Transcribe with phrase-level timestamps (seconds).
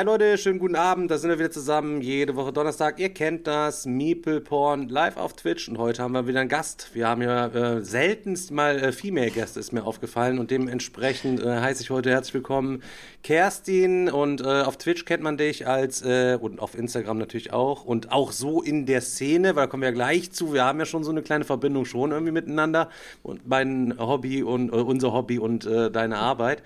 [0.00, 3.46] Hi Leute, schönen guten Abend, da sind wir wieder zusammen, jede Woche Donnerstag, ihr kennt
[3.46, 5.68] das, Meeple Porn live auf Twitch.
[5.68, 6.88] Und heute haben wir wieder einen Gast.
[6.94, 10.38] Wir haben ja äh, seltenst mal äh, Female-Gäste, ist mir aufgefallen.
[10.38, 12.82] Und dementsprechend äh, heiße ich heute herzlich willkommen
[13.22, 14.08] Kerstin.
[14.08, 17.84] Und äh, auf Twitch kennt man dich als, äh, und auf Instagram natürlich auch.
[17.84, 20.78] Und auch so in der Szene, weil da kommen wir ja gleich zu, wir haben
[20.78, 22.88] ja schon so eine kleine Verbindung schon irgendwie miteinander.
[23.22, 26.62] Und mein Hobby und äh, unser Hobby und deine Arbeit.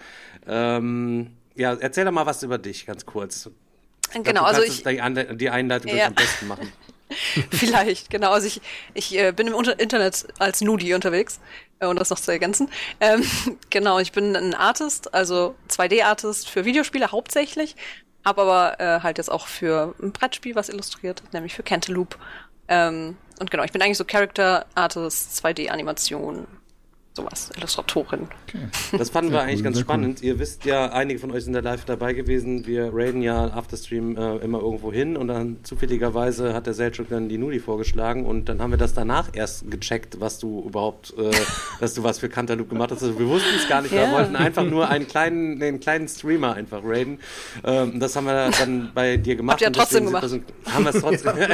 [0.47, 3.51] Ähm, ja, erzähl doch mal was über dich, ganz kurz.
[4.23, 6.07] Genau, also ich, die, Anle- die Einleitung Ja.
[6.07, 6.73] am besten machen.
[7.51, 8.61] vielleicht, genau, also ich,
[8.95, 11.41] ich äh, bin im Unter Internet als Nudie unterwegs,
[11.81, 12.71] äh, um das noch zu ergänzen.
[13.01, 13.25] Ähm,
[13.71, 17.77] genau, ich bin ein Artist, also 2D-Artist für Videospiele hauptsächlich,
[18.25, 22.17] habe aber äh, halt jetzt auch für ein Brettspiel was illustriert, nämlich für Cantaloupe.
[22.69, 26.47] Ähm, und genau, ich bin eigentlich so Character Artist, 2D-Animation,
[27.17, 28.27] sowas, Illustratorin.
[28.99, 29.89] Das fanden wir eigentlich cool, ganz sehr cool.
[29.89, 30.23] spannend.
[30.23, 32.67] Ihr wisst ja, einige von euch sind da live dabei gewesen.
[32.67, 37.29] Wir raiden ja Afterstream äh, immer irgendwo hin und dann zufälligerweise hat der Selchuk dann
[37.29, 41.31] die Nudi vorgeschlagen und dann haben wir das danach erst gecheckt, was du überhaupt, äh,
[41.81, 43.05] dass du was für Cantaloupe gemacht hast.
[43.05, 44.13] Also wir wussten es gar nicht, wir Ja.
[44.13, 47.21] wollten einfach nur einen kleinen, einen kleinen Streamer einfach raiden.
[47.65, 49.55] Ähm, das haben wir dann bei dir gemacht.
[49.55, 50.41] Habt ihr und trotzdem wir So,
[50.73, 51.33] haben wir es trotzdem.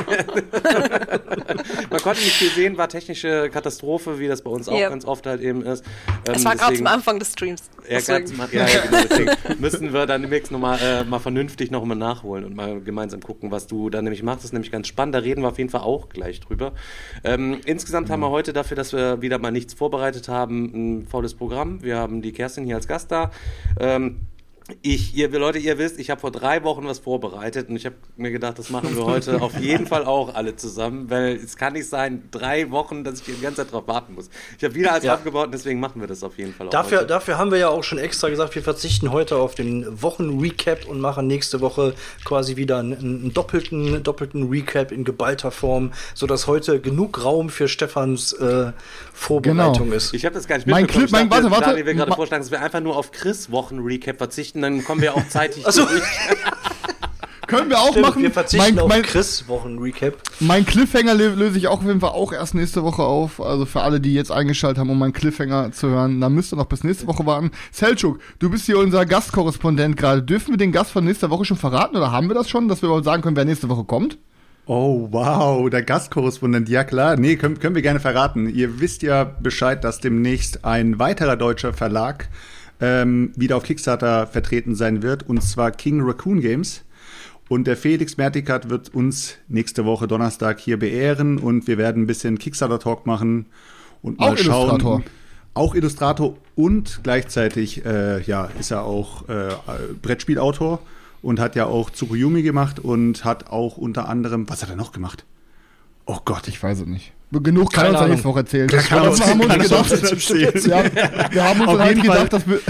[1.91, 4.89] Man konnte nicht viel sehen, war technische Katastrophe, wie das bei uns auch Ja.
[4.89, 5.85] ganz oft halt eben ist.
[6.27, 7.71] Ähm, Es war gerade zum Anfang des Streams.
[7.89, 8.01] ja,
[8.37, 9.03] mal, ja, ja, genau.
[9.11, 13.51] Deswegen müssen wir dann demnächst nochmal äh, mal vernünftig nochmal nachholen und mal gemeinsam gucken,
[13.51, 14.39] was du da nämlich machst.
[14.39, 15.15] Das ist nämlich ganz spannend.
[15.15, 16.73] Da reden wir auf jeden Fall auch gleich drüber.
[17.25, 21.35] Ähm, insgesamt haben wir heute dafür, dass wir wieder mal nichts vorbereitet haben, ein volles
[21.35, 21.83] Programm.
[21.83, 23.31] Wir haben die Kerstin hier als Gast da.
[23.79, 24.21] Ähm,
[24.83, 27.97] ich, ihr Leute, ihr wisst, ich habe vor drei Wochen was vorbereitet und ich habe
[28.17, 31.73] mir gedacht, das machen wir heute auf jeden Fall auch alle zusammen, weil es kann
[31.75, 34.31] nicht sein, drei Wochen, dass ich die ganze Zeit drauf warten muss.
[34.59, 35.15] Ich habe wieder alles Ja.
[35.15, 37.07] aufgebaut und deswegen machen wir das auf jeden Fall auch Dafür, heute.
[37.09, 41.01] dafür haben wir ja auch schon extra gesagt, wir verzichten heute auf den Wochen-Recap und
[41.01, 41.95] machen nächste Woche
[42.25, 47.69] quasi wieder einen, einen doppelten, doppelten Recap in geballter Form, sodass heute genug Raum für
[47.69, 48.73] Stefans äh,
[49.13, 49.97] Vorbereitung Genau.
[49.97, 50.15] ist.
[50.15, 51.07] Ich habe das gar nicht Mein mitbekommen.
[51.07, 51.65] Clip- mein- Ich dachte, warte, warte.
[51.71, 55.15] Daniel will gerade vorschlagen, dass wir einfach nur auf Chris Wochen-Recap verzichten, dann kommen wir
[55.15, 55.85] auch zeitig Ach so.
[55.87, 56.03] durch.
[57.47, 58.23] Können wir auch Stimmt, machen.
[58.23, 60.15] wir verzichten mein, auf mein, Chris Wochen-Recap.
[60.39, 63.41] mein Cliffhanger lö- löse ich auch auf jeden Fall auch erst nächste Woche auf.
[63.41, 66.57] Also für alle, die jetzt eingeschaltet haben, um meinen Cliffhanger zu hören, dann müsst ihr
[66.57, 67.51] noch bis nächste Woche warten.
[67.73, 70.23] Selchuk, du bist hier unser Gastkorrespondent gerade.
[70.23, 72.83] Dürfen wir den Gast von nächster Woche schon verraten oder haben wir das schon, dass
[72.83, 74.17] wir überhaupt sagen können, wer nächste Woche kommt?
[74.67, 76.69] Oh, wow, der Gastkorrespondent.
[76.69, 77.17] Ja, klar.
[77.17, 78.49] Nee, können, können wir gerne verraten.
[78.49, 82.29] Ihr wisst ja Bescheid, dass demnächst ein weiterer deutscher Verlag
[82.81, 86.85] ähm, wieder auf Kickstarter vertreten sein wird, und zwar King Raccoon Games.
[87.49, 92.07] Und der Felix Mertikat wird uns nächste Woche Donnerstag hier beehren und wir werden ein
[92.07, 93.47] bisschen Kickstarter-Talk machen
[94.03, 94.69] und mal Auch schauen.
[94.69, 95.03] Illustrator.
[95.53, 99.49] Auch Illustrator und gleichzeitig äh, ja, ist er auch äh,
[100.01, 100.79] Brettspielautor
[101.23, 104.93] und hat ja auch Tsukuyomi gemacht und hat auch unter anderem, was hat er noch
[104.93, 105.25] gemacht?
[106.07, 107.13] Oh Gott, ich Ich weiß es nicht.
[107.33, 108.67] Genug kann uns nächste Woche erzählen.
[108.69, 110.67] Kann- kann Das uns- haben wir uns gedacht.
[110.67, 112.61] Ja, wir haben uns Auf dann halt gedacht, dass wir.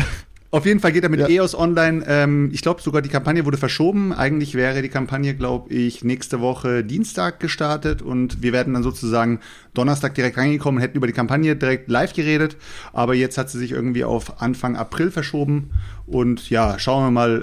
[0.53, 1.29] Auf jeden Fall geht er mit Ja.
[1.29, 2.05] EOS Online.
[2.09, 4.13] Ähm, ich glaube sogar, die Kampagne wurde verschoben.
[4.13, 9.39] Eigentlich wäre die Kampagne, glaube ich, nächste Woche Dienstag gestartet und wir werden dann sozusagen
[9.75, 12.57] Donnerstag direkt reingekommen und hätten über die Kampagne direkt live geredet.
[12.93, 15.71] Aber jetzt hat sie sich irgendwie auf Anfang April verschoben.
[16.07, 17.43] Und ja, schauen wir mal,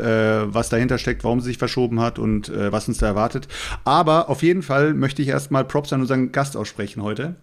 [0.49, 3.47] äh, was dahinter steckt, warum sie sich verschoben hat und äh, was uns da erwartet.
[3.85, 7.35] Aber auf jeden Fall möchte ich erstmal Props an unseren Gast aussprechen heute.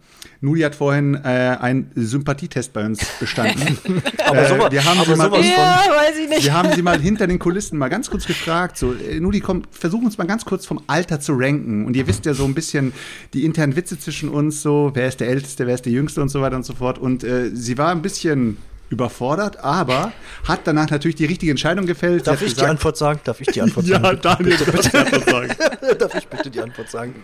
[0.43, 1.19] Nuli hat vorhin äh,
[1.61, 3.79] einen Sympathietest bei uns bestanden.
[4.27, 6.45] Aber sowas- wir haben aber sie mal sowas Ja, weiß ich nicht.
[6.45, 8.77] wir haben sie mal hinter den Kulissen mal ganz kurz gefragt.
[8.77, 11.87] So, äh, Nudi, komm, versuch uns mal ganz kurz vom Alter zu ranken.
[11.87, 12.93] Und ihr wisst ja so ein bisschen
[13.33, 16.29] die internen Witze zwischen uns, so, wer ist der Älteste, wer ist der Jüngste und
[16.29, 16.99] so weiter und so fort.
[16.99, 18.57] Und äh, sie war ein bisschen
[18.91, 20.13] überfordert, aber
[20.47, 22.27] hat danach natürlich die richtige Entscheidung gefällt.
[22.27, 23.21] Darf ich die gesagt- Antwort sagen?
[23.25, 24.19] Darf ich die Antwort Ja, sagen?
[24.23, 25.49] Daniel, du kannst die Antwort sagen.
[25.99, 27.15] Darf ich bitte die Antwort sagen?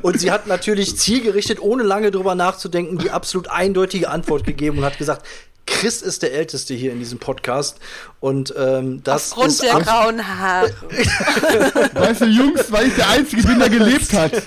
[0.00, 4.84] Und sie hat natürlich zielgerichtet, ohne lange drüber nachzudenken, die absolut eindeutige Antwort gegeben und
[4.84, 5.24] hat gesagt,
[5.66, 7.78] Chris ist der Älteste hier in diesem Podcast
[8.20, 10.70] und ähm, das Aufgrund ist der grauen Haare.
[11.94, 14.32] Weißt du, Jungs, weil ich der Einzige bin, der gelebt hat.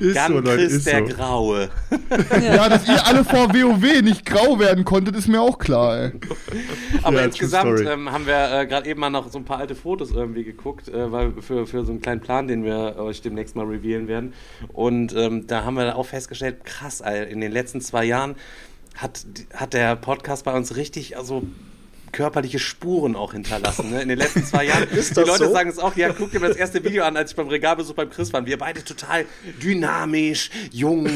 [0.00, 1.14] Ist Ganz so, Leute, Chris ist der so.
[1.14, 1.68] Graue.
[2.42, 6.12] Ja, dass ihr alle vor WoW nicht grau werden konntet, ist mir auch klar, ey.
[7.02, 9.74] Aber Ja, insgesamt ähm, haben wir äh, gerade eben mal noch so ein paar alte
[9.76, 13.54] Fotos irgendwie geguckt, äh, weil für, für so einen kleinen Plan, den wir euch demnächst
[13.54, 14.32] mal revealen werden.
[14.72, 18.34] Und ähm, da haben wir auch festgestellt, krass, Alter, in den letzten zwei Jahren
[18.94, 21.42] hat, hat der Podcast bei uns richtig, also
[22.14, 23.90] körperliche Spuren auch hinterlassen.
[23.90, 24.00] Ne?
[24.02, 24.88] In den letzten zwei Jahren.
[24.92, 25.52] Ist Die Leute so?
[25.52, 27.94] sagen es auch, ja, guck dir mal das erste Video an, als ich beim Regalbesuch
[27.94, 28.46] beim Chris war.
[28.46, 29.26] Wir beide total
[29.62, 31.08] dynamisch, jung,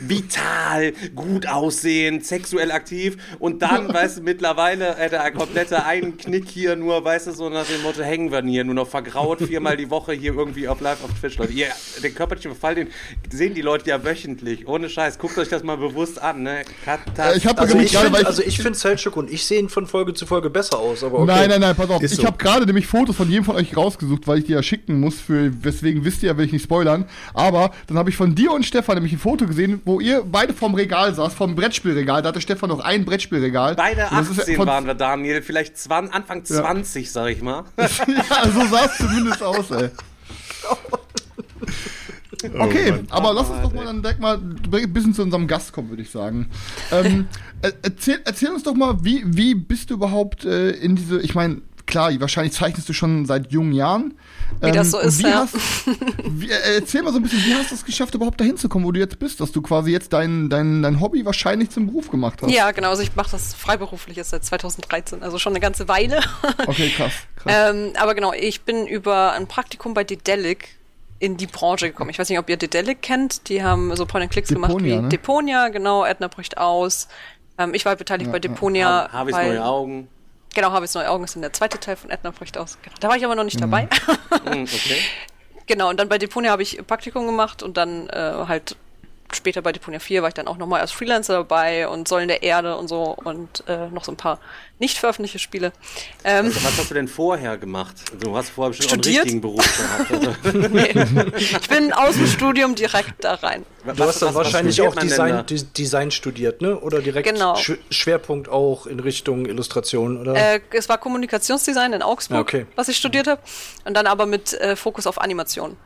[0.00, 3.16] vital, gut aussehend, sexuell aktiv.
[3.38, 7.48] Und dann, weißt du, mittlerweile äh, der komplette einen Knick hier nur, weißt du, so
[7.48, 10.80] nach dem Motto, hängen wir hier nur noch vergraut viermal die Woche hier irgendwie auf
[10.80, 11.52] live auf Twitch, Leute.
[11.52, 11.68] Ihr,
[12.02, 12.88] den körperlichen Verfall, den
[13.30, 14.66] sehen die Leute ja wöchentlich.
[14.68, 15.18] Ohne Scheiß.
[15.18, 16.62] Guckt euch das mal bewusst an, ne?
[16.84, 19.68] Katas- Äh, ich hab Also nämlich ich ich- also ich finde Selchuk und ich sehen
[19.68, 21.26] von Folge zu Folge besser aus, aber okay.
[21.26, 22.02] Nein, nein, nein, pass auf.
[22.02, 22.26] Ist ich so.
[22.26, 25.20] habe gerade nämlich Fotos von jedem von euch rausgesucht, weil ich die ja schicken muss,
[25.20, 27.04] für weswegen wisst ihr ja, will ich nicht spoilern.
[27.34, 30.52] Aber dann habe ich von dir und Stefan nämlich ein Foto gesehen, wo ihr beide
[30.54, 32.22] vorm Regal saß, vom Brettspielregal.
[32.22, 33.74] Da hatte Stefan noch ein Brettspielregal.
[33.76, 35.42] Beide Und das ist 18 von- waren wir, Daniel.
[35.42, 37.64] Vielleicht 20, Anfang 20, sag ich mal.
[37.76, 39.90] ja, so sah es zumindest aus, ey.
[42.44, 43.06] Okay, Mann.
[43.10, 45.90] aber lass Oh uns doch mal dann direkt mal ein bisschen zu unserem Gast kommen,
[45.90, 46.48] würde ich sagen.
[46.90, 47.28] ähm,
[47.62, 51.34] er- erzähl, erzähl uns doch mal, wie, wie bist du überhaupt äh, in diese, ich
[51.34, 54.14] meine, klar, wahrscheinlich zeichnest du schon seit jungen Jahren.
[54.60, 55.40] Wie das so und ist, wie ja.
[55.40, 55.56] Hast,
[56.30, 58.68] wie, äh, erzähl mal so ein bisschen, wie hast du es geschafft, überhaupt dahin zu
[58.68, 61.86] kommen, wo du jetzt bist, dass du quasi jetzt dein, dein, dein Hobby wahrscheinlich zum
[61.86, 62.50] Beruf gemacht hast.
[62.50, 62.90] Ja, genau.
[62.90, 66.20] Also ich mache das freiberuflich jetzt seit 2013, also schon eine ganze Weile.
[66.66, 67.12] Okay, krass.
[67.36, 67.52] krass.
[67.74, 70.68] ähm, aber genau, ich bin über ein Praktikum bei Dedelic
[71.22, 72.10] in die Branche gekommen.
[72.10, 73.48] Ich weiß nicht, ob ihr Dedelic kennt.
[73.48, 75.08] Die haben so Point-and-Clicks gemacht Deponia, wie ne?
[75.08, 76.04] Deponia, genau.
[76.04, 77.06] Edna bricht aus.
[77.58, 79.08] Ähm, ich war beteiligt bei Deponia.
[79.12, 80.08] Habe ich weil- neue Augen.
[80.54, 82.76] Genau, Habits neue Augen ist dann der zweite Teil von Edna bricht aus.
[82.82, 82.96] Genau.
[83.00, 83.60] Da war ich aber noch nicht Mhm.
[83.70, 83.88] dabei.
[84.44, 84.96] Hm, okay.
[85.68, 88.76] Genau, und dann bei Deponia habe ich Praktikum gemacht und dann äh, halt
[89.36, 92.42] später bei Deponia 4 war ich dann auch nochmal als Freelancer dabei und Säulen der
[92.42, 94.38] Erde und so und äh, noch so ein paar
[94.78, 95.72] nicht veröffentlichte Spiele.
[96.24, 97.94] Ähm, Also, was hast du denn vorher gemacht?
[98.12, 99.22] Also, du hast vorher bestimmt Studiert?
[99.22, 100.44] auch einen richtigen Beruf gehabt.
[100.44, 101.36] Also, nee.
[101.36, 103.64] ich bin aus dem Studium direkt da rein.
[103.84, 105.44] Du hast dann wahrscheinlich studiert auch Design,
[105.76, 106.78] Design studiert, ne?
[106.78, 107.56] Oder direkt Genau.
[107.56, 110.34] Sch Schwerpunkt auch in Richtung Illustration, oder?
[110.34, 112.66] Äh, es war Kommunikationsdesign in Augsburg, okay.
[112.76, 113.40] was ich studiert habe.
[113.84, 115.76] Und dann aber mit äh, Fokus auf Animation.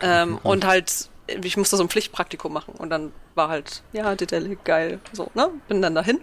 [0.00, 2.74] Ähm, und halt, ich musste so ein Pflichtpraktikum machen.
[2.74, 5.00] Und dann war halt, ja, Dedelic, geil.
[5.12, 5.50] So, ne?
[5.68, 6.20] Bin dann dahin.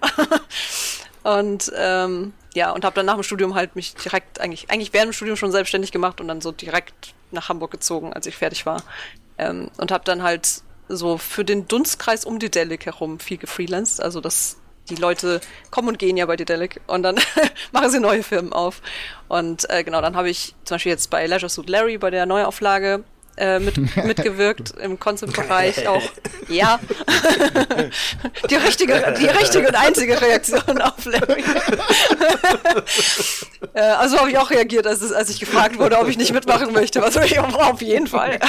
[1.24, 5.10] und ähm, ja, und habe dann nach dem Studium halt mich direkt, eigentlich, eigentlich während
[5.10, 8.66] dem Studium schon selbstständig gemacht und dann so direkt nach Hamburg gezogen, als ich fertig
[8.66, 8.84] war.
[9.38, 14.02] Ähm, und habe dann halt so für den Dunstkreis um Dedelic herum viel gefreelanced.
[14.02, 14.58] Also das
[14.90, 15.40] die Leute
[15.72, 17.16] kommen und gehen ja bei Dedelic und dann
[17.72, 18.82] machen sie neue Firmen auf.
[19.28, 22.26] Und äh, genau, dann habe ich zum Beispiel jetzt bei Leisure Suit Larry bei der
[22.26, 23.04] Neuauflage
[23.38, 26.04] äh, mit, mitgewirkt im Concept-Bereich auch.
[26.50, 26.80] Ja.
[28.50, 31.44] die richtige, die richtige und einzige Reaktion auf Larry.
[33.74, 36.74] äh, also habe ich auch reagiert, als, als ich gefragt wurde, ob ich nicht mitmachen
[36.74, 37.02] möchte.
[37.02, 38.40] Was ich auf jeden Fall.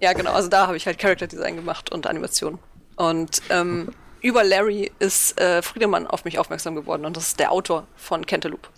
[0.00, 0.32] ja, genau.
[0.32, 2.58] Also da habe ich halt Character Design gemacht und Animation.
[2.96, 3.88] Und ähm,
[4.20, 8.24] über Larry ist äh, Friedemann auf mich aufmerksam geworden und das ist der Autor von
[8.24, 8.68] Cantaloupe.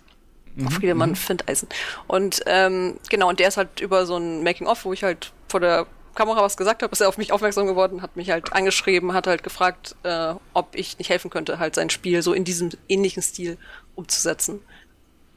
[0.71, 1.67] Friedemann Findeisen.
[2.07, 5.59] Und ähm, genau, und der ist halt über so ein Making-of, wo ich halt vor
[5.59, 9.13] der Kamera was gesagt habe, ist er auf mich aufmerksam geworden, hat mich halt angeschrieben,
[9.13, 12.71] hat halt gefragt, äh, ob ich nicht helfen könnte, halt sein Spiel so in diesem
[12.89, 13.57] ähnlichen Stil
[13.95, 14.59] umzusetzen.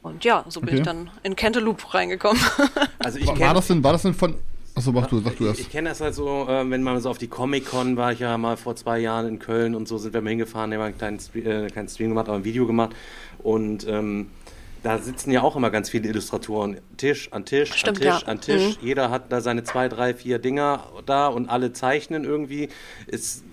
[0.01, 0.77] Und ja, so bin Okay.
[0.79, 2.41] ich dann in Cantaloupe reingekommen.
[2.99, 4.35] also ich war, war das denn, war das denn von.
[4.73, 5.59] Achso, mach du, sag du Ich, erst.
[5.59, 8.35] ich kenne das halt so, äh, wenn man so auf die Comic-Con war, ich ja
[8.37, 10.97] mal vor zwei Jahren in Köln und so sind wir mal hingefahren, haben wir einen
[10.97, 11.19] kleinen,
[11.67, 12.95] äh, keinen Stream gemacht, aber ein Video gemacht
[13.43, 14.31] und ähm,
[14.83, 18.27] da sitzen ja auch immer ganz viele Illustratoren, Tisch an Tisch, Stimmt, an Tisch, ja.
[18.27, 18.77] an Tisch.
[18.81, 18.87] Mhm.
[18.87, 22.69] Jeder hat da seine zwei, drei, vier Dinger da und alle zeichnen irgendwie.
[23.07, 23.43] Ist,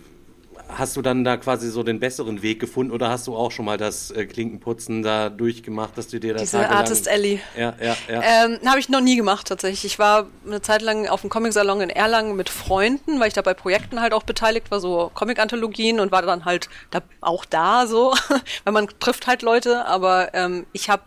[0.68, 3.64] hast du dann da quasi so den besseren Weg gefunden oder hast du auch schon
[3.64, 7.40] mal das äh, Klinkenputzen da durchgemacht, dass du dir das Diese Artist Alley.
[7.56, 8.22] Ja, ja, ja.
[8.22, 9.84] Ähm, habe ich noch nie gemacht tatsächlich.
[9.84, 13.42] Ich war eine Zeit lang auf dem Comic-Salon in Erlangen mit Freunden, weil ich da
[13.42, 17.86] bei Projekten halt auch beteiligt war, so Comic-Anthologien und war dann halt da, auch da
[17.86, 18.14] so,
[18.64, 21.02] weil man trifft halt Leute, aber ähm, ich habe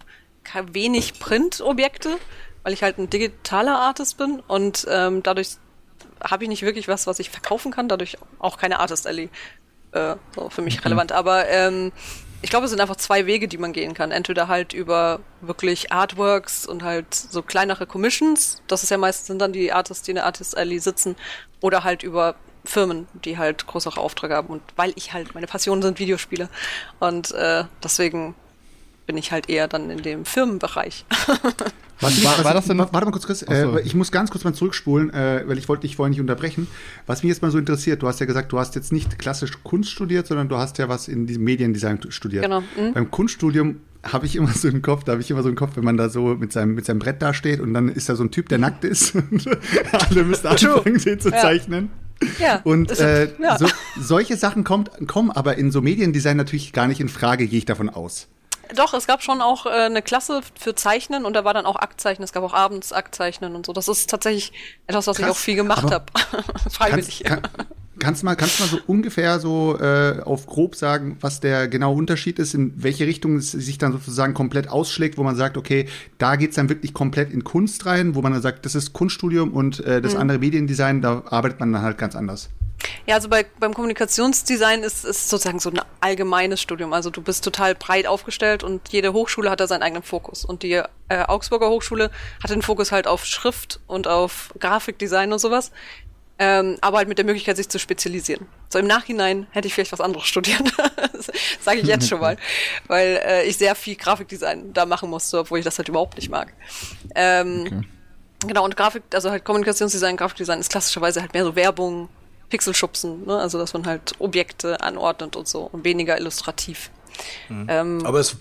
[0.71, 2.17] wenig Print-Objekte,
[2.63, 5.57] weil ich halt ein digitaler Artist bin und ähm, dadurch
[6.23, 9.29] habe ich nicht wirklich was, was ich verkaufen kann, dadurch auch keine Artist Alley
[9.91, 11.11] äh, so für mich relevant.
[11.11, 11.91] Aber ähm,
[12.41, 14.11] ich glaube, es sind einfach zwei Wege, die man gehen kann.
[14.11, 18.61] Entweder halt über wirklich Artworks und halt so kleinere Commissions.
[18.67, 21.15] Das ist ja meistens sind dann die Artists, die in der Artist Alley sitzen.
[21.59, 25.81] Oder halt über Firmen, die halt größere Aufträge haben und weil ich halt, meine Passion
[25.81, 26.47] sind Videospiele
[26.99, 28.35] und äh, deswegen
[29.07, 31.05] bin ich halt eher dann in dem Firmenbereich.
[32.03, 33.41] Was, War- war das denn- warte mal kurz, Chris.
[33.41, 33.45] So.
[33.53, 36.65] Äh, ich muss ganz kurz mal zurückspulen, äh, weil ich wollte dich vorhin nicht unterbrechen.
[37.05, 39.51] Was mich jetzt mal so interessiert, du hast ja gesagt, du hast jetzt nicht klassisch
[39.63, 42.43] Kunst studiert, sondern du hast ja was in diesem Mediendesign studiert.
[42.43, 42.93] Genau, mhm.
[42.95, 45.75] Beim Kunststudium habe ich immer so im Kopf, da habe ich immer so im Kopf,
[45.77, 48.15] wenn man da so mit seinem, mit seinem Brett da steht und dann ist da
[48.15, 49.45] so ein Typ, der nackt ist und
[49.91, 51.37] alle müssen anfangen, den zu Ja.
[51.37, 51.91] zeichnen.
[52.39, 53.59] Ja, Und ist- äh, ja.
[53.59, 53.67] so,
[53.99, 57.65] solche Sachen kommt, kommen aber in so Mediendesign natürlich gar nicht in Frage, gehe ich
[57.65, 58.27] davon aus.
[58.75, 61.75] Doch, es gab schon auch äh, eine Klasse für Zeichnen und da war dann auch
[61.75, 62.23] Aktzeichnen.
[62.23, 63.73] Es gab auch abends Aktzeichnen und so.
[63.73, 64.53] Das ist tatsächlich
[64.87, 66.05] etwas, was ich Krass, auch viel gemacht habe.
[66.69, 67.23] Freiwillig.
[67.25, 67.51] Kannst, kann,
[67.99, 71.95] kannst, mal, kannst du mal so ungefähr so äh, auf grob sagen, was der genaue
[71.95, 75.87] Unterschied ist, in welche Richtung es sich dann sozusagen komplett ausschlägt, wo man sagt, okay,
[76.17, 79.51] da geht's dann wirklich komplett in Kunst rein, wo man dann sagt, das ist Kunststudium
[79.53, 80.03] und äh, Mhm.
[80.03, 82.49] das andere Mediendesign, da arbeitet man dann halt ganz anders.
[83.05, 86.93] Ja, also bei, beim Kommunikationsdesign ist es sozusagen so ein allgemeines Studium.
[86.93, 90.45] Also du bist total breit aufgestellt und jede Hochschule hat da seinen eigenen Fokus.
[90.45, 92.11] Und die äh, Augsburger Hochschule
[92.43, 95.71] hat den Fokus halt auf Schrift und auf Grafikdesign und sowas.
[96.39, 98.47] Ähm, aber halt mit der Möglichkeit, sich zu spezialisieren.
[98.69, 100.63] So im Nachhinein hätte ich vielleicht was anderes studiert.
[101.61, 102.37] Sage ich jetzt schon mal.
[102.87, 106.29] Weil äh, ich sehr viel Grafikdesign da machen musste, obwohl ich das halt überhaupt nicht
[106.29, 106.53] mag.
[107.15, 107.85] Ähm,
[108.47, 112.09] Genau, und Grafik, also halt Kommunikationsdesign, Grafikdesign ist klassischerweise halt mehr so Werbung,
[112.51, 113.37] Pixelschubsen, ne?
[113.37, 116.91] Also dass man halt Objekte anordnet und so und weniger illustrativ.
[117.49, 118.37] Ähm, Aber es,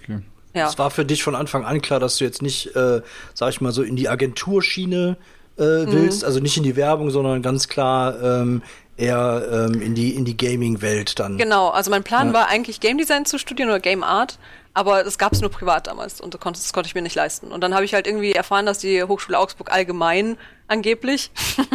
[0.55, 0.69] ja.
[0.69, 3.01] es war für dich von Anfang an klar, dass du jetzt nicht, äh,
[3.35, 5.17] sag ich mal, so in die Agenturschiene
[5.57, 8.63] äh, willst, also nicht in die Werbung, sondern ganz klar ähm,
[8.97, 11.39] eher ähm, in die in die Gaming-Welt dann.
[11.39, 12.35] Genau, also mein Plan Ja.
[12.35, 14.39] war eigentlich Game Design zu studieren oder Game Art,
[14.73, 17.17] aber das gab es nur privat damals und das konnte, das konnte ich mir nicht
[17.17, 17.51] leisten.
[17.53, 21.31] Und dann habe ich halt irgendwie erfahren, dass die Hochschule Augsburg allgemein angeblich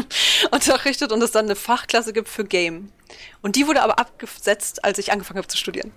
[0.51, 2.89] unterrichtet und es dann eine Fachklasse gibt für Game.
[3.41, 5.91] Und die wurde aber abgesetzt, als ich angefangen habe zu studieren.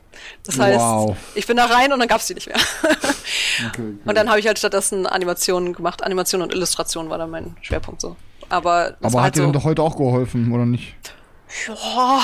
[0.44, 1.16] Das heißt, Wow.
[1.34, 2.58] ich bin da rein und dann gab es die nicht mehr.
[3.68, 3.96] okay.
[4.04, 6.02] Und dann habe ich halt stattdessen Animationen gemacht.
[6.02, 8.16] Animation und Illustration war dann mein Schwerpunkt so.
[8.48, 10.94] Aber, Aber hat halt dir so, denn doch heute auch geholfen, oder nicht?
[11.66, 12.22] Boah.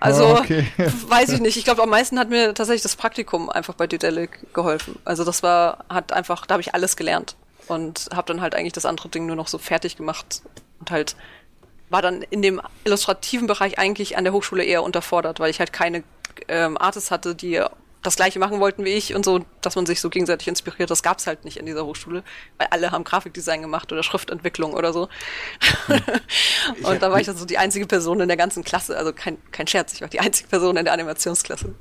[0.00, 0.66] Also, Ah, okay.
[1.08, 1.56] weiß ich nicht.
[1.56, 4.98] Ich glaube, am meisten hat mir tatsächlich das Praktikum einfach bei Dedelic geholfen.
[5.04, 7.36] Also das war, hat einfach, da habe ich alles gelernt.
[7.66, 10.42] Und habe dann halt eigentlich das andere Ding nur noch so fertig gemacht.
[10.80, 11.16] Und halt
[11.90, 15.72] war dann in dem illustrativen Bereich eigentlich an der Hochschule eher unterfordert, weil ich halt
[15.72, 16.02] keine
[16.48, 17.62] ähm, Artists hatte, die
[18.02, 20.90] das gleiche machen wollten wie ich und so, dass man sich so gegenseitig inspiriert.
[20.90, 22.22] Das gab's halt nicht in dieser Hochschule,
[22.56, 25.08] weil alle haben Grafikdesign gemacht oder Schriftentwicklung oder so.
[26.82, 29.38] und da war ich dann so die einzige Person in der ganzen Klasse, also kein,
[29.50, 31.74] kein Scherz, ich war die einzige Person in der Animationsklasse.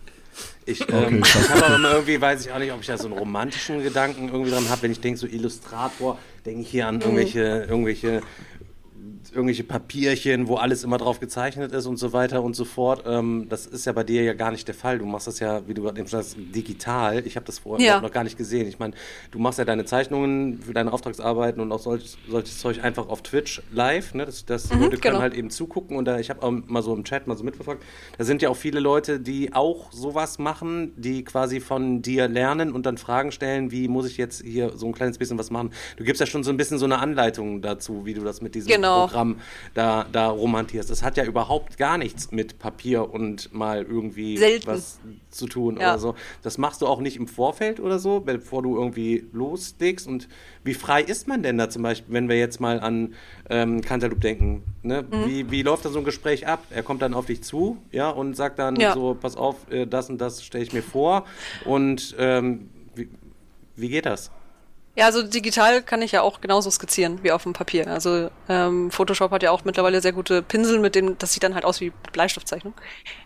[0.66, 3.08] Ich, ähm, ich habe aber immer irgendwie, weiß ich auch nicht, ob ich da so
[3.08, 7.00] einen romantischen Gedanken irgendwie dran habe, wenn ich denke, so Illustrator, denke ich hier an
[7.00, 8.22] irgendwelche, irgendwelche,
[9.38, 13.04] irgendwelche Papierchen, wo alles immer drauf gezeichnet ist und so weiter und so fort.
[13.08, 15.00] Ähm, das ist ja bei dir ja gar nicht der Fall.
[15.00, 17.26] Du machst das ja, wie du gerade eben schon sagst, digital.
[17.26, 18.02] Ich habe das vorher Ja.
[18.02, 18.68] noch gar nicht gesehen.
[18.68, 18.94] Ich meine,
[19.32, 23.22] du machst ja deine Zeichnungen für deine Auftragsarbeiten und auch solches, solches Zeug einfach auf
[23.22, 24.14] Twitch live.
[24.14, 24.26] Ne?
[24.26, 25.20] Das, das die Leute können genau.
[25.20, 27.84] halt eben zugucken und da, ich habe auch mal so im Chat mal so mitverfolgt,
[28.18, 32.72] da sind ja auch viele Leute, die auch sowas machen, die quasi von dir lernen
[32.72, 35.72] und dann Fragen stellen, wie muss ich jetzt hier so ein kleines bisschen was machen.
[35.98, 38.56] Du gibst ja schon so ein bisschen so eine Anleitung dazu, wie du das mit
[38.56, 39.02] diesem Genau.
[39.08, 39.27] Programm
[39.74, 40.90] da, da romantierst.
[40.90, 44.68] Das hat ja überhaupt gar nichts mit Papier und mal irgendwie Selten.
[44.68, 45.92] was zu tun Ja.
[45.92, 46.16] oder so.
[46.42, 50.08] Das machst du auch nicht im Vorfeld oder so, bevor du irgendwie loslegst.
[50.08, 50.28] Und
[50.64, 53.14] wie frei ist man denn da zum Beispiel, wenn wir jetzt mal an
[53.50, 54.64] ähm, Cantaloupe denken?
[54.84, 55.04] Ne?
[55.04, 55.26] Mhm.
[55.28, 56.64] Wie, wie läuft da so ein Gespräch ab?
[56.70, 58.94] Er kommt dann auf dich zu, ja, und sagt dann Ja.
[58.94, 61.26] so, pass auf, äh, das und das stelle ich mir vor.
[61.66, 63.10] Und ähm, wie,
[63.76, 64.32] wie geht das?
[64.98, 67.86] Ja, also digital kann ich ja auch genauso skizzieren wie auf dem Papier.
[67.88, 71.54] Also ähm, Photoshop hat ja auch mittlerweile sehr gute Pinsel, mit denen das sieht dann
[71.54, 72.74] halt aus wie Bleistiftzeichnung.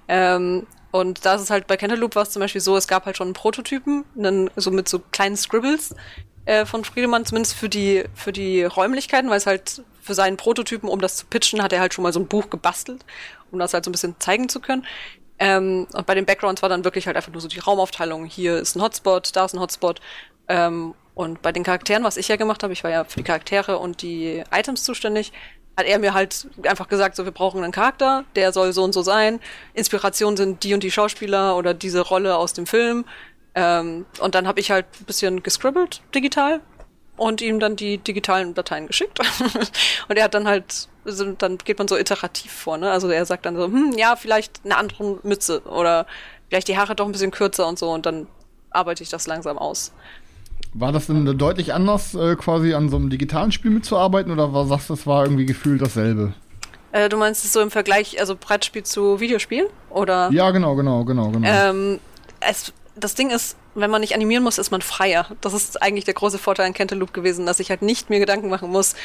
[0.09, 3.05] Ähm, und da ist es halt bei Cantaloupe war es zum Beispiel so, es gab
[3.05, 5.95] halt schon einen Prototypen, einen, so mit so kleinen Scribbles
[6.43, 10.89] äh, von Friedemann, zumindest für die für die Räumlichkeiten, weil es halt für seinen Prototypen,
[10.89, 13.05] um das zu pitchen, hat er halt schon mal so ein Buch gebastelt,
[13.49, 14.85] um das halt so ein bisschen zeigen zu können.
[15.39, 18.25] Ähm, und bei den Backgrounds war dann wirklich halt einfach nur so die Raumaufteilung.
[18.25, 20.01] Hier ist ein Hotspot, da ist ein Hotspot.
[20.49, 23.23] Ähm, und bei den Charakteren, was ich ja gemacht habe, ich war ja für die
[23.23, 25.33] Charaktere und die Items zuständig,
[25.77, 28.93] hat er mir halt einfach gesagt, so wir brauchen einen Charakter, der soll so und
[28.93, 29.39] so sein.
[29.73, 33.05] Inspiration sind die und die Schauspieler oder diese Rolle aus dem Film.
[33.55, 36.61] Ähm, und dann habe ich halt ein bisschen gescribbelt digital
[37.17, 39.19] und ihm dann die digitalen Dateien geschickt.
[40.07, 40.87] und er hat dann halt,
[41.39, 42.91] dann geht man so iterativ vor, ne?
[42.91, 46.05] Also er sagt dann so, hm, ja, vielleicht eine andere Mütze oder
[46.49, 48.27] vielleicht die Haare doch ein bisschen kürzer und so und dann
[48.69, 49.91] arbeite ich das langsam aus.
[50.73, 54.65] War das denn deutlich anders, äh, quasi an so einem digitalen Spiel mitzuarbeiten oder war,
[54.67, 56.33] sagst du, das war irgendwie gefühlt dasselbe?
[56.93, 59.69] Äh, du meinst es so im Vergleich, also Brettspiel zu Videospiel?
[59.89, 60.29] Oder?
[60.31, 61.47] Ja, genau, genau, genau, genau.
[61.47, 61.99] Ähm,
[62.39, 65.27] es, das Ding ist, wenn man nicht animieren muss, ist man freier.
[65.41, 68.49] Das ist eigentlich der große Vorteil an Cantaloupe gewesen, dass ich halt nicht mir Gedanken
[68.49, 68.95] machen muss,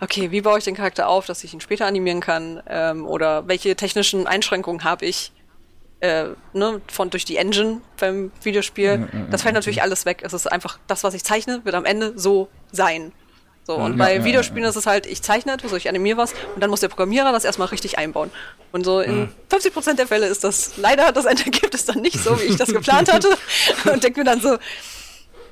[0.00, 3.46] okay, wie baue ich den Charakter auf, dass ich ihn später animieren kann ähm, oder
[3.46, 5.32] welche technischen Einschränkungen habe ich
[6.06, 9.08] äh, ne, von durch die Engine beim Videospiel.
[9.30, 10.22] Das fällt natürlich alles weg.
[10.22, 13.12] Es ist einfach das, was ich zeichne, wird am Ende so sein.
[13.66, 16.70] So, und bei Videospielen ist es halt, ich zeichne etwas, ich animiere was und dann
[16.70, 18.30] muss der Programmierer das erstmal richtig einbauen.
[18.70, 22.44] Und so in 50% der Fälle ist das leider das Endergebnis dann nicht so, wie
[22.44, 23.36] ich das geplant hatte.
[23.92, 24.56] Und denke mir dann so,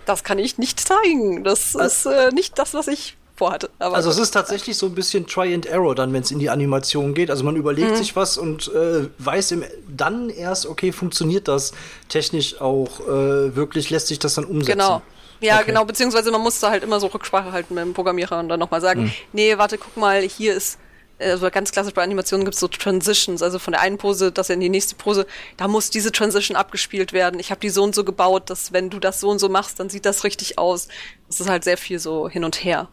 [0.07, 1.43] das kann ich nicht zeigen.
[1.43, 3.71] Das ist äh, nicht das, was ich vorhatte.
[3.79, 6.39] Aber Also es ist tatsächlich so ein bisschen Try and Error dann, wenn es in
[6.39, 7.31] die Animation geht.
[7.31, 7.97] Also man überlegt Mhm.
[7.97, 11.73] sich was und äh, weiß im, dann erst, okay, funktioniert das
[12.09, 14.79] technisch auch äh, wirklich, lässt sich das dann umsetzen.
[14.79, 15.03] Genau.
[15.41, 15.65] Ja, Okay.
[15.67, 18.61] genau, beziehungsweise man muss da halt immer so Rücksprache halten mit dem Programmierer und dann
[18.61, 19.13] nochmal sagen, Mhm.
[19.33, 20.79] nee, warte, guck mal, hier ist,
[21.19, 24.49] also ganz klassisch bei Animationen gibt es so Transitions, also von der einen Pose, dass
[24.49, 25.27] in die nächste Pose,
[25.57, 27.41] da muss diese Transition abgespielt werden.
[27.41, 29.81] Ich habe die so und so gebaut, dass wenn du das so und so machst,
[29.81, 30.89] dann sieht das richtig aus.
[31.29, 32.89] Das ist halt sehr viel so hin und her.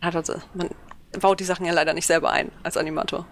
[0.00, 0.68] Also, man
[1.20, 3.26] baut die Sachen ja leider nicht selber ein als Animator.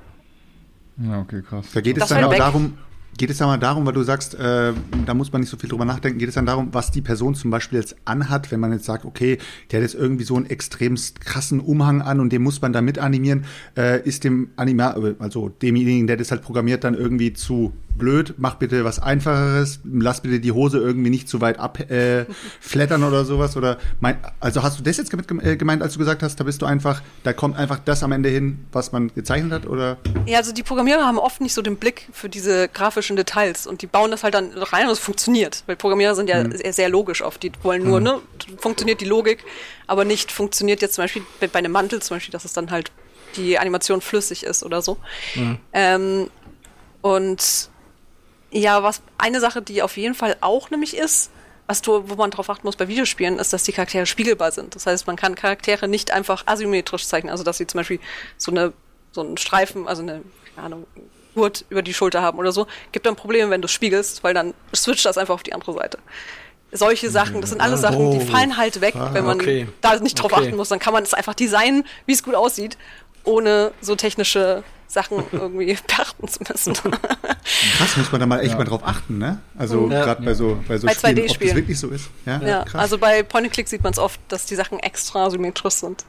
[0.98, 1.66] ja, okay, krass.
[1.72, 2.38] Da geht es Das dann fällt auch weg.
[2.38, 2.78] darum,
[3.16, 4.72] geht es dann mal darum, weil du sagst, äh,
[5.06, 7.34] da muss man nicht so viel drüber nachdenken, geht es dann darum, was die Person
[7.34, 9.38] zum Beispiel jetzt anhat, wenn man jetzt sagt, okay,
[9.70, 12.80] der hat jetzt irgendwie so einen extremst krassen Umhang an und den muss man da
[12.82, 13.44] mit animieren,
[13.76, 18.54] äh, ist dem Anima, also demjenigen, der das halt programmiert, dann irgendwie zu blöd, mach
[18.54, 22.24] bitte was Einfacheres, lass bitte die Hose irgendwie nicht zu weit ab äh,
[22.60, 26.22] flattern oder sowas oder mein, also hast du das jetzt äh, gemeint, als du gesagt
[26.22, 29.52] hast, da bist du einfach, da kommt einfach das am Ende hin, was man gezeichnet
[29.52, 29.98] hat oder?
[30.26, 33.82] Ja, also die Programmierer haben oft nicht so den Blick für diese grafischen Details und
[33.82, 35.64] die bauen das halt dann rein und es funktioniert.
[35.66, 37.42] Weil Programmierer sind ja sehr, sehr logisch oft.
[37.42, 38.20] Die wollen nur, ne,
[38.58, 39.44] funktioniert die Logik,
[39.86, 42.70] aber nicht funktioniert jetzt zum Beispiel bei bei einem Mantel zum Beispiel, dass es dann
[42.70, 42.92] halt
[43.36, 44.98] die Animation flüssig ist oder so.
[45.72, 46.30] Ähm,
[47.00, 47.70] und
[48.50, 51.30] ja, was eine Sache, die auf jeden Fall auch nämlich ist,
[51.66, 54.74] was du, wo man drauf achten muss bei Videospielen, ist, dass die Charaktere spiegelbar sind.
[54.74, 58.00] Das heißt, man kann Charaktere nicht einfach asymmetrisch zeichnen, also dass sie zum Beispiel
[58.38, 58.72] so eine
[59.12, 60.22] so einen Streifen, also eine
[60.54, 60.86] keine Ahnung,
[61.34, 62.66] Gurt über die Schulter haben oder so.
[62.92, 65.98] Gibt dann Probleme, wenn du spiegelst, weil dann switcht das einfach auf die andere Seite.
[66.72, 68.26] Solche Sachen, das sind alles Sachen, die Oh.
[68.26, 69.66] fallen halt weg, wenn man okay.
[69.80, 70.46] da nicht drauf Okay.
[70.46, 70.68] achten muss.
[70.68, 72.76] Dann kann man es einfach designen, wie es gut aussieht,
[73.24, 76.72] ohne so technische Sachen irgendwie beachten zu müssen.
[76.72, 79.38] Krass, muss man da mal echt mal drauf achten, ne?
[79.56, 80.02] Also Ja.
[80.04, 81.48] gerade bei so bei so Bei Spielen, ob 2D-Spielen.
[81.50, 82.08] das wirklich so ist.
[82.26, 82.80] Ja, Ja, krass.
[82.80, 86.04] also bei Point-and-Click sieht man es oft, dass die Sachen extra symmetrisch sind.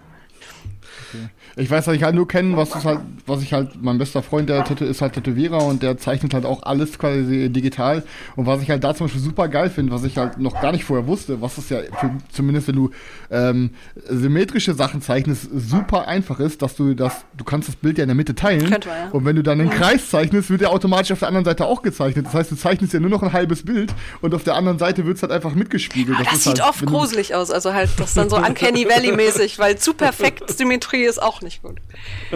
[1.55, 4.23] Ich weiß, dass ich halt nur kenne, was ist halt, was ich halt, mein bester
[4.23, 8.03] Freund, der Tätow ist halt Tätowierer und der zeichnet halt auch alles quasi digital.
[8.35, 10.71] Und was ich halt da zum Beispiel super geil finde, was ich halt noch gar
[10.71, 12.91] nicht vorher wusste, was es ja für, zumindest wenn du
[13.31, 13.71] ähm,
[14.07, 18.09] symmetrische Sachen zeichnest, super einfach ist, dass du das, du kannst das Bild ja in
[18.09, 18.69] der Mitte teilen.
[18.69, 19.09] Könnte ja.
[19.11, 21.81] Und wenn du dann einen Kreis zeichnest, wird der automatisch auf der anderen Seite auch
[21.81, 22.27] gezeichnet.
[22.27, 25.05] Das heißt, du zeichnest ja nur noch ein halbes Bild und auf der anderen Seite
[25.05, 26.17] wird es halt einfach mitgespiegelt.
[26.19, 29.77] Das, ist sieht halt, oft gruselig aus, also halt das dann so Uncanny Valley-mäßig, weil
[29.77, 31.77] zu perfekt Symmetrie ist auch nicht gut.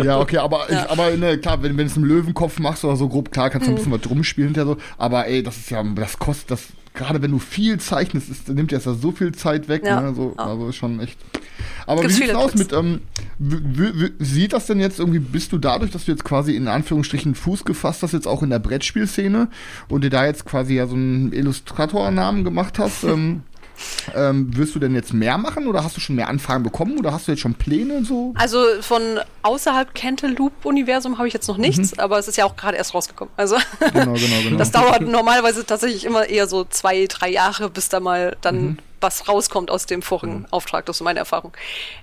[0.02, 0.84] Ja, okay, aber, Ja.
[0.86, 3.50] Ich, aber ne, klar, wenn, wenn du es im Löwenkopf machst oder so grob, klar,
[3.50, 3.76] kannst du Mhm.
[3.76, 4.78] ein bisschen was drum spielen hinterher so.
[4.98, 8.72] Aber ey, das ist ja, das kostet, das, gerade wenn du viel zeichnest, ist, nimmt
[8.72, 10.02] ja so viel Zeit weg, Ja.
[10.02, 10.46] ne, so, Ja.
[10.46, 11.18] also schon echt.
[11.86, 12.72] Aber Gibt's wie sieht's aus Tricks.
[12.72, 13.02] mit, ähm,
[14.20, 17.66] sieht das denn jetzt irgendwie, bist du dadurch, dass du jetzt quasi in Anführungsstrichen Fuß
[17.66, 19.50] gefasst hast, jetzt auch in der Brettspielszene
[19.90, 23.44] und dir da jetzt quasi ja so einen Illustratornamen gemacht hast, ähm,
[24.16, 27.12] ähm, wirst du denn jetzt mehr machen oder hast du schon mehr Anfragen bekommen oder
[27.12, 28.34] hast du jetzt schon Pläne und so?
[28.38, 32.78] Also von außerhalb Cantaloupe-Universum habe ich jetzt noch nichts, aber es ist ja auch gerade
[32.78, 33.34] erst rausgekommen.
[33.38, 33.56] Also
[33.94, 34.58] Genau, genau, genau.
[34.58, 38.78] das dauert normalerweise tatsächlich immer eher so zwei, drei Jahre, bis da mal dann Mhm.
[39.02, 40.86] was rauskommt aus dem vorigen Auftrag.
[40.86, 41.52] Das ist so meine Erfahrung.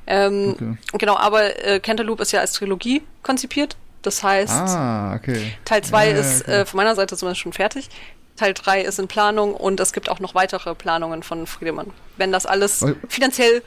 [0.06, 0.76] Ähm, Okay.
[0.98, 3.76] Genau, aber äh, Cantaloupe ist ja als Trilogie konzipiert.
[4.02, 5.52] Das heißt, Ah, okay.
[5.64, 6.52] Teil 2 Ja, ja, ist okay.
[6.52, 7.88] äh, von meiner Seite zumindest schon fertig.
[8.40, 11.88] Teil 3 ist in Planung und es gibt auch noch weitere Planungen von Friedemann.
[12.16, 13.62] Wenn das alles finanziell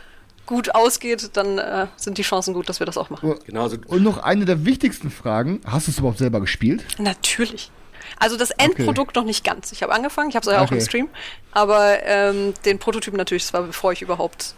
[0.48, 3.36] gut ausgeht, dann äh, sind die Chancen gut, dass wir das auch machen.
[3.46, 5.62] Genau, so Und noch eine der wichtigsten Fragen.
[5.68, 6.84] Hast du es überhaupt selber gespielt?
[6.98, 7.70] Natürlich.
[8.20, 9.72] Also das Endprodukt noch nicht ganz.
[9.72, 10.86] Ich habe angefangen, ich habe es ja auch im Okay.
[10.86, 11.10] Stream,
[11.52, 14.56] aber ähm, den Prototypen natürlich, das war bevor ich überhaupt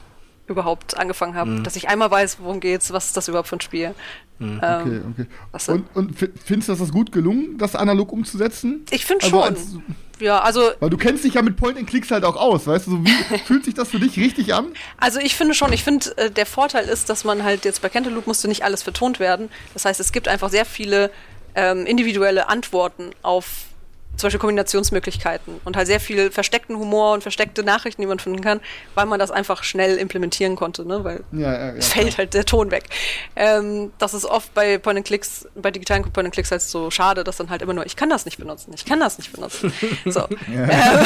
[0.47, 1.63] überhaupt angefangen habe, Mhm.
[1.63, 3.95] dass ich einmal weiß, worum geht's, was ist das überhaupt für ein Spiel.
[4.39, 5.25] Okay, Ähm, okay.
[5.51, 8.86] was Und, und fi- findest du das gut gelungen, das analog umzusetzen?
[8.91, 9.43] ich finde Also schon.
[9.43, 9.67] als-
[10.19, 12.91] ja, also Weil du kennst dich ja mit Point-and-Clicks halt auch aus, weißt du?
[12.91, 13.10] So wie
[13.45, 14.67] fühlt sich das für dich richtig an?
[14.97, 17.89] Also ich finde schon, ich finde, äh, der Vorteil ist, dass man halt jetzt bei
[17.89, 19.49] Cantaloupe musste nicht alles vertont werden.
[19.73, 21.12] Das heißt, es gibt einfach sehr viele
[21.55, 23.65] ähm, individuelle Antworten auf
[24.17, 28.41] zum Beispiel Kombinationsmöglichkeiten und halt sehr viel versteckten Humor und versteckte Nachrichten, die man finden
[28.41, 28.60] kann,
[28.93, 31.04] weil man das einfach schnell implementieren konnte, ne?
[31.04, 32.86] Weil Ja, ja, ja, es fällt halt der Ton weg.
[33.36, 36.91] Ähm, das ist oft bei Point and Clicks, bei digitalen Point and Clicks halt so
[36.91, 39.32] schade, dass dann halt immer nur, ich kann das nicht benutzen, ich kann das nicht
[39.32, 39.73] benutzen.
[40.06, 40.28] So.
[40.49, 41.06] Ähm,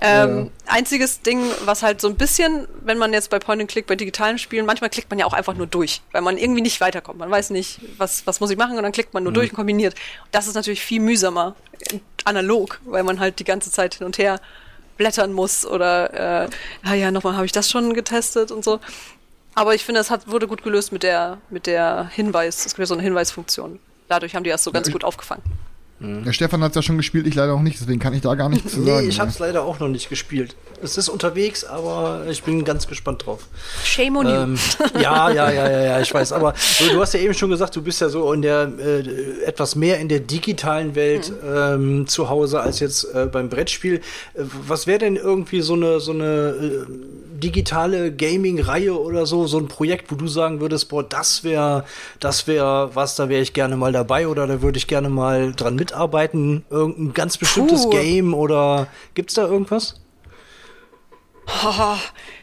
[0.00, 3.86] ähm, Einziges Ding, was halt so ein bisschen, wenn man jetzt bei Point and Click
[3.86, 6.80] bei digitalen Spielen, manchmal klickt man ja auch einfach nur durch, weil man irgendwie nicht
[6.80, 7.18] weiterkommt.
[7.18, 9.56] Man weiß nicht, was, was muss ich machen und dann klickt man nur durch und
[9.56, 9.94] kombiniert.
[10.32, 11.55] Das ist natürlich viel mühsamer,
[12.24, 14.40] analog, weil man halt die ganze Zeit hin und her
[14.96, 16.48] blättern muss oder äh,
[16.84, 18.80] ah ja, nochmal habe ich das schon getestet und so.
[19.54, 22.66] Aber ich finde, es hat, wurde gut gelöst mit der, mit der Hinweis.
[22.66, 23.78] Es gibt ja so eine Hinweisfunktion.
[24.08, 25.42] Dadurch haben die das so ganz gut aufgefangen.
[25.98, 28.34] Der Stefan hat es ja schon gespielt, ich leider auch nicht, deswegen kann ich da
[28.34, 29.08] gar nichts zu Nee, sagen.
[29.08, 30.54] ich hab's leider auch noch nicht gespielt.
[30.82, 33.46] Es ist unterwegs, aber ich bin ganz gespannt drauf.
[33.82, 34.32] Shame on you.
[34.32, 34.58] Ähm,
[35.00, 36.32] ja, ja, ja, ja, ja, ich weiß.
[36.32, 39.44] Aber du, du hast ja eben schon gesagt, du bist ja so in der äh,
[39.46, 43.96] etwas mehr in der digitalen Welt ähm, zu Hause als jetzt äh, beim Brettspiel.
[44.34, 46.86] Äh, Was wäre denn irgendwie so eine so eine äh,
[47.36, 51.84] digitale Gaming-Reihe oder so, so ein Projekt, wo du sagen würdest, boah, das wäre,
[52.18, 55.52] das wäre was, da wäre ich gerne mal dabei oder da würde ich gerne mal
[55.52, 56.64] dran mitarbeiten.
[56.70, 57.90] Irgendein ganz bestimmtes Puh.
[57.90, 60.00] Game oder gibt's da irgendwas?
[61.46, 61.98] Haha.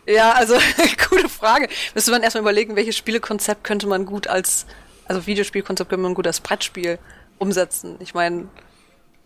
[0.08, 0.56] Ja, also
[1.10, 1.68] gute Frage.
[1.94, 4.66] Müsste man erstmal überlegen, welches Spielekonzept könnte man gut als,
[5.08, 7.00] also Videospielkonzept könnte man gut als Brettspiel
[7.38, 7.98] umsetzen.
[8.00, 8.48] Ich meine,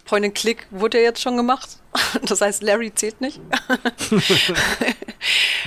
[0.05, 1.69] Point and Click wurde ja jetzt schon gemacht.
[2.27, 3.39] Das heißt, Larry zählt nicht.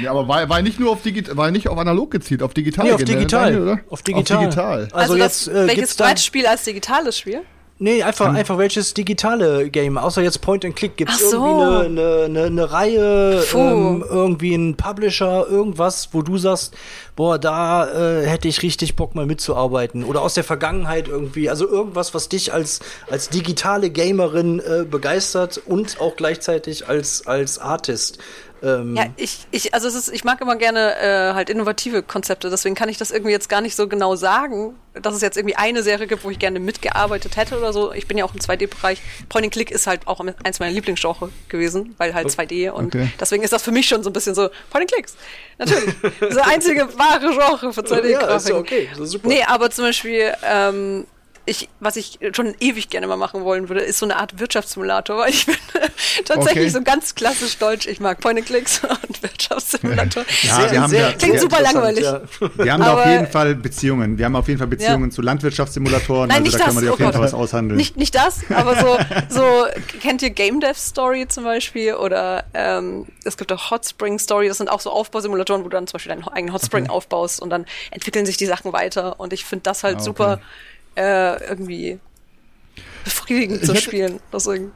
[0.00, 2.86] Ja, aber war, war nicht nur auf digital, war nicht auf analog gezielt, auf digital.
[2.86, 3.52] Nee, auf digital.
[3.52, 3.80] Daniel, oder?
[3.90, 4.36] Auf digital.
[4.38, 4.88] Auf digital.
[4.92, 7.42] Also, das- jetzt äh, welches gibt's da Brettspiel als digitales Spiel?
[7.82, 9.96] Nee, einfach, einfach welches digitale Game.
[9.96, 10.98] Außer jetzt Point and Click.
[10.98, 11.36] Gibt's so.
[11.38, 16.74] irgendwie eine, eine, eine, Reihe, ähm, irgendwie ein Publisher, irgendwas, wo du sagst,
[17.16, 20.04] boah, da äh, hätte ich richtig Bock mal mitzuarbeiten.
[20.04, 21.48] Oder aus der Vergangenheit irgendwie.
[21.48, 27.58] Also irgendwas, was dich als, als digitale Gamerin äh, begeistert und auch gleichzeitig als, als
[27.58, 28.18] Artist.
[28.62, 32.50] Ähm, Ja, ich, ich, also es ist, ich mag immer gerne äh, halt innovative Konzepte,
[32.50, 35.56] deswegen kann ich das irgendwie jetzt gar nicht so genau sagen, dass es jetzt irgendwie
[35.56, 37.92] eine Serie gibt, wo ich gerne mitgearbeitet hätte oder so.
[37.92, 39.00] Ich bin ja auch im 2D-Bereich.
[39.28, 43.08] Point and Click ist halt auch eins meiner Lieblingsgenre gewesen, weil halt 2D und Okay.
[43.20, 45.16] deswegen ist das für mich schon so ein bisschen so Point and Clicks.
[45.58, 45.94] Natürlich.
[46.20, 48.10] das ist einzige wahre Genre für 2D-Grafik.
[48.20, 49.28] Ja, ist ja okay, ist super.
[49.28, 51.06] Nee, aber zum Beispiel, ähm,
[51.46, 55.18] ich, was ich schon ewig gerne mal machen wollen würde, ist so eine Art Wirtschaftssimulator,
[55.18, 55.54] weil ich bin
[56.24, 56.68] tatsächlich Okay.
[56.70, 57.86] so ganz klassisch deutsch.
[57.86, 60.24] Ich mag Point and Clicks und Wirtschaftssimulator.
[60.42, 62.04] Ja, wir haben ja, Klingt super interessant, langweilig.
[62.04, 62.20] ja.
[62.64, 64.18] wir haben da auf Aber- jeden Fall Beziehungen.
[64.18, 65.14] Wir haben auf jeden Fall Beziehungen Ja.
[65.14, 66.28] zu Landwirtschaftssimulatoren.
[66.28, 66.82] Nein, also nicht da können das.
[66.82, 67.12] wir dir Oh auf jeden.
[67.12, 67.76] Fall was aushandeln.
[67.76, 68.98] Nicht, nicht das, aber so,
[69.28, 69.66] so,
[70.00, 71.94] kennt ihr Game Dev Story zum Beispiel?
[71.94, 75.76] Oder ähm, es gibt auch Hot Spring Story, das sind auch so Aufbausimulatoren, wo du
[75.76, 79.18] dann zum Beispiel deinen eigenen Hot Spring aufbaust und dann entwickeln sich die Sachen weiter.
[79.18, 80.04] Und ich finde das halt Ah, okay.
[80.04, 80.40] super
[80.96, 81.98] äh, irgendwie
[83.04, 84.20] befriedigend Ich zu hätte- spielen.
[84.32, 84.72] Deswegen.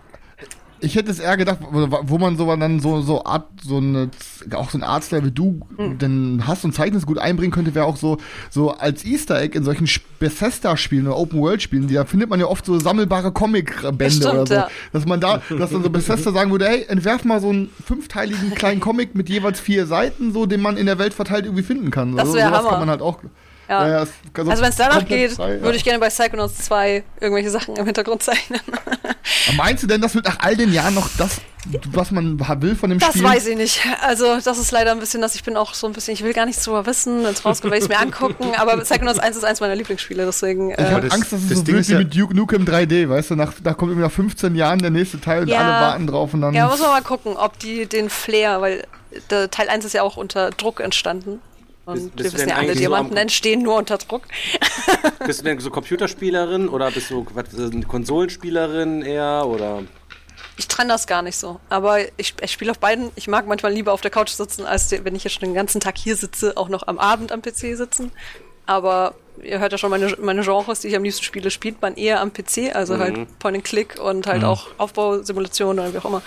[0.81, 4.11] Ich hätte es eher gedacht, wo, wo man so dann so so Art so eine
[4.55, 5.96] auch so ein Artstyle wie du Hm.
[5.98, 8.18] denn hast und Zeichnest gut einbringen könnte, wäre auch so
[8.50, 12.38] so als Easter Egg in solchen Bethesda Spielen oder Open World Spielen, da findet man
[12.38, 14.68] ja oft so sammelbare Comic Bände oder so, ja.
[14.92, 18.55] dass man da dass dann so Bethesda sagen würde, hey, entwerf mal so einen fünfteiligen
[18.55, 21.90] kleinen Comic mit jeweils vier Seiten, so den man in der Welt verteilt irgendwie finden
[21.92, 22.12] kann.
[22.12, 22.70] Das Also wär sowas Hammer.
[22.70, 23.20] kann man halt auch
[23.68, 23.88] Ja.
[23.88, 25.61] ja, es- also wenn es danach geht, frei, ja.
[25.62, 28.61] würde ich gerne bei Psychonauts 2 irgendwelche Sachen im Hintergrund zeichnen.
[28.68, 31.40] Aber Meinst du denn, das wird nach all den Jahren noch das,
[31.92, 33.24] was man will von dem Das Spiel?
[33.24, 33.81] weiß ich nicht.
[34.03, 36.35] Also, das ist leider ein bisschen, dass ich bin auch so ein bisschen, ich will
[36.35, 39.37] gar nichts drüber wissen, wenn es rauskommt, will ich es mir angucken, aber Psychonauts 1
[39.37, 40.70] ist eins meiner Lieblingsspiele, deswegen.
[40.72, 42.14] Ich Äh, habe das- Angst, dass es das so Ding wird ist wie ja- mit
[42.14, 45.42] Duke Nukem 3D, weißt du, nach, da kommt irgendwie nach 15 Jahren der nächste Teil
[45.42, 45.61] und Ja.
[45.61, 46.53] alle warten drauf und dann.
[46.55, 48.85] ja, muss man mal gucken, ob die den Flair, weil
[49.31, 51.40] der Teil 1 ist ja auch unter Druck entstanden.
[51.87, 54.23] Und Bist- wir wissen ja alle, so Diamanten am- entstehen nur unter Druck.
[55.27, 59.83] Bist du denn so Computerspielerin oder bist du was, äh, eine Konsolenspielerin eher oder?
[60.57, 61.61] Ich trenne das gar nicht so.
[61.68, 63.11] Aber ich, ich spiele auf beiden.
[63.16, 65.81] Ich mag manchmal lieber auf der Couch sitzen, als wenn ich jetzt schon den ganzen
[65.81, 68.12] Tag hier sitze, auch noch am Abend am PC sitzen.
[68.66, 71.97] Aber ihr hört ja schon meine, meine Genres, die ich am liebsten spiele, spielt man
[71.97, 76.05] eher am PC, also halt Point and Click und halt auch Aufbausimulationen oder wie auch
[76.07, 76.23] immer.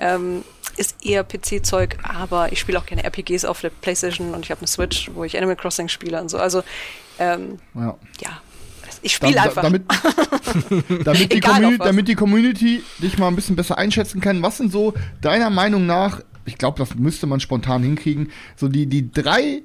[0.00, 0.44] Ähm,
[0.76, 4.60] ist eher PC-Zeug, aber ich spiele auch gerne RPGs auf der Playstation und ich habe
[4.60, 6.38] eine Switch, wo ich Animal Crossing spiele und so.
[6.38, 6.62] Also
[7.18, 7.96] ähm, ja.
[8.20, 8.40] ja,
[9.02, 9.62] ich spiele einfach.
[9.62, 9.84] Damit,
[11.04, 14.94] damit, die damit die Community dich mal ein bisschen besser einschätzen kann, was sind so
[15.20, 19.62] deiner Meinung nach, ich glaube, das müsste man spontan hinkriegen, so die, die drei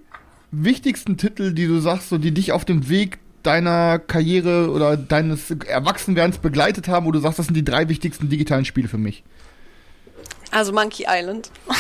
[0.52, 5.52] wichtigsten Titel, die du sagst, so die dich auf dem Weg deiner Karriere oder deines
[5.52, 9.24] Erwachsenwerdens begleitet haben, wo du sagst, das sind die drei wichtigsten digitalen Spiele für mich.
[10.52, 11.50] Also Monkey Island.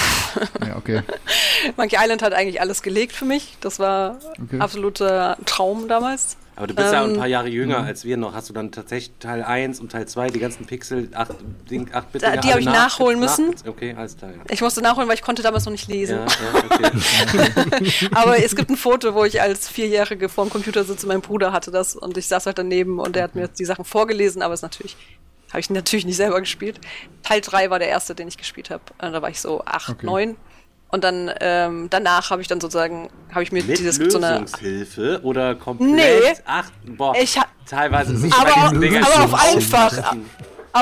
[0.67, 1.01] Ja, okay.
[1.77, 3.58] Monkey Island hat eigentlich alles gelegt für mich.
[3.62, 4.60] Das war Okay.
[4.60, 6.38] absoluter Traum damals.
[6.56, 8.34] Aber du bist ja auch ein Ähm, paar Jahre jünger als wir noch.
[8.36, 11.32] Hast du dann tatsächlich Teil 1 und Teil 2, die ganzen Pixel, 8,
[11.71, 13.56] Ding, 8 Bit die habe ich nachholen müssen.
[13.65, 14.32] Okay, alles klar.
[14.32, 14.38] ja.
[14.49, 16.17] Ich musste nachholen, weil ich konnte damals noch nicht lesen.
[16.19, 17.91] Ja, ja, okay.
[18.13, 21.08] Aber es gibt ein Foto, wo ich als Vierjährige vorm Computer sitze.
[21.08, 23.86] Mein Bruder hatte das und ich saß halt daneben und er hat mir die Sachen
[23.86, 24.95] vorgelesen, aber es natürlich
[25.50, 26.80] habe ich natürlich nicht selber gespielt.
[27.24, 28.84] Teil 3 war der erste, den ich gespielt habe.
[29.00, 30.06] Äh, Da war ich so acht, Okay.
[30.06, 30.36] neun.
[30.90, 34.20] Und dann ähm, danach habe ich dann sozusagen habe ich mir Mit dieses gibt so
[34.20, 35.90] eine Lösungshilfe oder komplett?
[35.96, 36.34] Nee.
[36.46, 37.14] Ach, boah.
[37.22, 40.16] Ich ha- teilweise aber, aber auf einfach.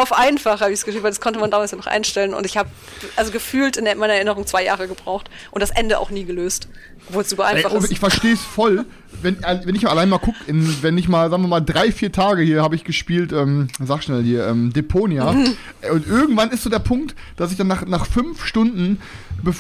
[0.01, 2.45] Auf einfach habe ich es gespielt, weil das konnte man damals ja noch einstellen und
[2.45, 2.69] ich habe
[3.15, 6.67] also gefühlt in meiner Erinnerung zwei Jahre gebraucht und das Ende auch nie gelöst,
[7.08, 7.91] obwohl es super Ey, einfach oh, ist.
[7.91, 8.86] ich verstehe es voll.
[9.21, 12.12] Wenn, äh, wenn ich allein mal gucke, wenn ich mal, sagen wir mal, drei, vier
[12.12, 15.34] Tage hier habe ich gespielt, ähm, sag schnell hier, ähm, Deponia.
[15.81, 18.99] Äh, Und irgendwann ist so der Punkt, dass ich dann nach, nach fünf Stunden,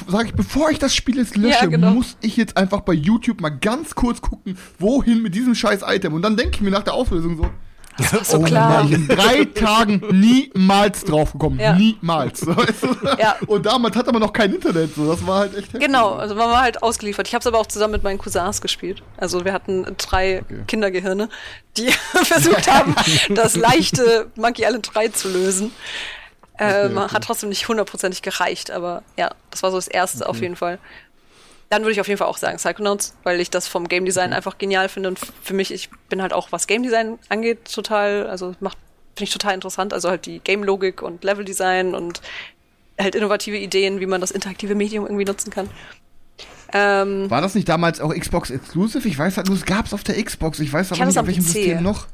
[0.07, 1.91] sage ich, bevor ich das Spiel jetzt lösche, Ja, genau.
[1.91, 6.13] muss ich jetzt einfach bei YouTube mal ganz kurz gucken, wohin mit diesem scheiß Item.
[6.13, 7.49] Und dann denke ich mir nach der Auflösung so,
[8.23, 8.83] so oh klar.
[8.83, 11.59] Mann, in drei Tagen niemals drauf gekommen.
[11.59, 11.73] Ja.
[11.73, 12.45] Niemals.
[13.17, 13.35] Ja.
[13.47, 14.95] Und damals hatte man noch kein Internet.
[14.95, 15.09] So.
[15.09, 15.81] Das war halt echt heftig.
[15.81, 17.27] Genau, also man war halt ausgeliefert.
[17.27, 19.03] Ich habe es aber auch zusammen mit meinen Cousins gespielt.
[19.17, 21.29] Also wir hatten drei Kindergehirne,
[21.77, 21.91] die
[22.23, 22.95] versucht haben,
[23.29, 25.71] das leichte Monkey Island 3 zu lösen.
[26.57, 27.13] Ähm, okay.
[27.13, 30.79] Hat trotzdem nicht hundertprozentig gereicht, aber ja, das war so das erste auf jeden Fall.
[31.69, 34.33] Dann würde ich auf jeden Fall auch sagen Psychonauts, weil ich das vom Game Design
[34.33, 38.27] einfach genial finde und für mich, ich bin halt auch, was Game Design angeht, total,
[38.27, 38.77] also macht,
[39.15, 42.21] finde ich total interessant, also halt die Game-Logik und Level-Design und
[42.99, 45.69] halt innovative Ideen, wie man das interaktive Medium irgendwie nutzen kann.
[46.73, 49.07] Ähm, War das nicht damals auch Xbox Exclusive?
[49.07, 50.59] Ich weiß halt nur, es gab es auf der Xbox.
[50.59, 51.49] Ich weiß aber nicht, auf welchem PC.
[51.49, 52.07] System noch.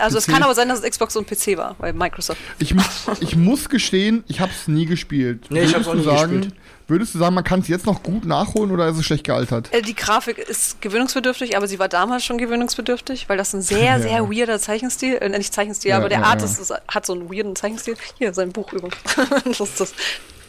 [0.00, 0.32] Also es PC.
[0.32, 2.40] kann aber sein, dass es Xbox und PC war, bei Microsoft.
[2.58, 2.74] Ich,
[3.20, 5.46] ich muss gestehen, ich habe es nie gespielt.
[5.50, 6.54] Nee, ich Würdest auch du nie sagen, gespielt.
[6.88, 9.72] Würdest du sagen, man kann es jetzt noch gut nachholen oder ist es schlecht gealtert?
[9.72, 14.00] Äh, Die Grafik ist gewöhnungsbedürftig, aber sie war damals schon gewöhnungsbedürftig, weil das ein sehr,
[14.02, 16.62] sehr weirder Zeichenstil, äh, nicht Zeichenstil, Ja, aber der ja, Artist ja.
[16.76, 17.96] ist, hat so einen weirden Zeichenstil.
[18.18, 18.96] Hier, sein Buch übrigens.
[19.44, 19.94] das ist das,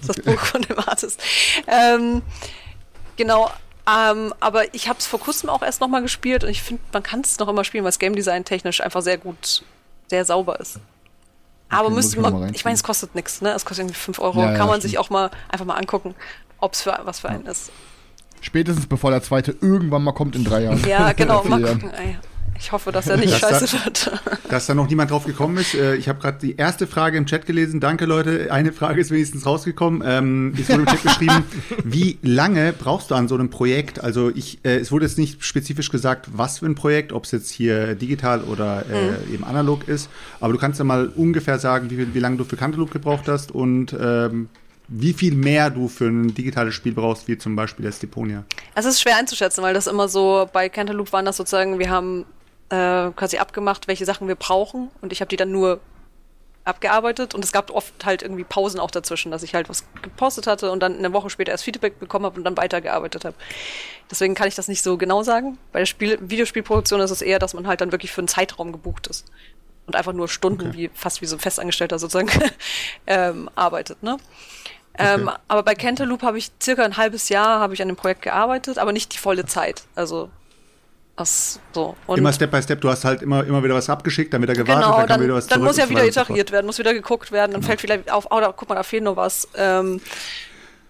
[0.08, 1.22] das Buch von dem Artist.
[1.68, 2.24] Ähm,
[3.18, 3.52] genau,
[3.90, 7.04] ähm, aber ich habe es vor kurzem auch erst nochmal gespielt und ich finde, man
[7.04, 9.64] kann es noch immer spielen, weil es Game Design technisch einfach sehr gut,
[10.08, 10.80] sehr sauber ist.
[11.70, 12.62] Aber müsste ich man, ich reinziehen.
[12.66, 13.52] meine, es kostet nichts, ne?
[13.52, 14.42] Es kostet irgendwie 5 Euro.
[14.42, 14.92] Ja, ja, kann man stimmt.
[14.92, 16.16] sich auch mal einfach mal angucken,
[16.60, 17.72] ob es für was für einen ist.
[18.42, 20.84] Spätestens bevor der zweite irgendwann mal kommt in drei Jahren.
[20.88, 21.92] Ja, genau, mal gucken.
[21.92, 22.18] Ey,
[22.62, 24.12] Ich hoffe, dass er nicht Das scheiße wird.
[24.50, 25.74] Dass da noch niemand drauf gekommen ist.
[25.74, 27.80] Äh, ich habe gerade die erste Frage im Chat gelesen.
[27.80, 28.52] Danke, Leute.
[28.52, 30.04] Eine Frage ist wenigstens rausgekommen.
[30.06, 31.44] Ähm, es wurde im Chat geschrieben,
[31.84, 34.04] wie lange brauchst du an so einem Projekt?
[34.04, 37.32] Also ich, äh, es wurde jetzt nicht spezifisch gesagt, was für ein Projekt, ob es
[37.32, 40.10] jetzt hier digital oder äh, eben analog ist.
[40.40, 43.52] Aber du kannst ja mal ungefähr sagen, wie, wie lange du für Cantaloupe gebraucht hast
[43.52, 44.50] und ähm,
[44.94, 48.44] wie viel mehr du für ein digitales Spiel brauchst, wie zum Beispiel das Deponia.
[48.76, 52.26] Es ist schwer einzuschätzen, weil das immer so, bei Cantaloupe waren das sozusagen, wir haben
[52.70, 55.80] äh, quasi abgemacht, welche Sachen wir brauchen und ich habe die dann nur
[56.66, 60.46] abgearbeitet und es gab oft halt irgendwie Pausen auch dazwischen, dass ich halt was gepostet
[60.46, 63.36] hatte und dann eine Woche später erst Feedback bekommen habe und dann weitergearbeitet habe.
[64.12, 65.58] Deswegen kann ich das nicht so genau sagen.
[65.72, 68.74] Bei der Spiel Videospielproduktion ist es eher, dass man halt dann wirklich für einen Zeitraum
[68.74, 69.26] gebucht ist
[69.88, 72.30] und einfach nur Stunden, wie fast wie so ein Festangestellter sozusagen,
[73.08, 74.04] ähm, arbeitet.
[74.04, 74.18] Ne?
[74.98, 78.22] Ähm, aber bei Cantaloupe habe ich circa ein halbes Jahr habe ich an dem Projekt
[78.22, 79.84] gearbeitet, aber nicht die volle Zeit.
[79.96, 80.30] Also
[81.16, 81.96] das so.
[82.08, 84.54] Und immer Step by Step, du hast halt immer, immer wieder was abgeschickt, dann wieder
[84.54, 86.94] gewartet, genau, dann dann, wieder was dann zurück muss ja wieder iteriert werden, muss wieder
[86.94, 89.48] geguckt werden, dann fällt vielleicht auf, oh, da, guck mal, da fehlt noch was.
[89.56, 90.02] Ähm,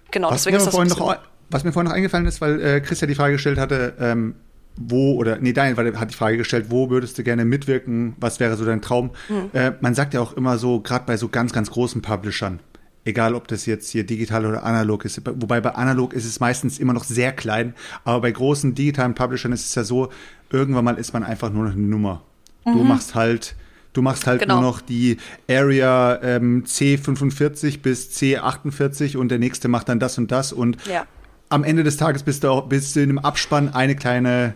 [0.10, 1.18] genau, Was deswegen mir, ist das noch,
[1.50, 4.36] was mir vorhin noch eingefallen ist, weil äh, Chris ja die Frage gestellt hatte, ähm,
[4.78, 8.56] wo, oder, nee, Daniel hat die Frage gestellt, wo würdest du gerne mitwirken, was wäre
[8.56, 9.12] so dein Traum?
[9.28, 9.50] Hm.
[9.54, 12.60] Äh, man sagt ja auch immer so, gerade bei so ganz, ganz großen Publishern,
[13.06, 16.80] egal ob das jetzt hier digital oder analog ist, wobei bei analog ist es meistens
[16.80, 20.10] immer noch sehr klein, aber bei großen digitalen Publishern ist es ja so,
[20.52, 22.24] irgendwann mal ist man einfach nur noch eine Nummer.
[22.66, 23.56] Du machst halt,
[23.94, 24.44] du machst halt Mhm.
[24.46, 24.62] Genau.
[24.62, 25.18] nur noch die
[25.50, 31.06] Area ähm, C45 bis C48 und der nächste macht dann das und das und Ja.
[31.50, 34.54] am Ende des Tages bist du auch bist du in einem Abspann eine kleine,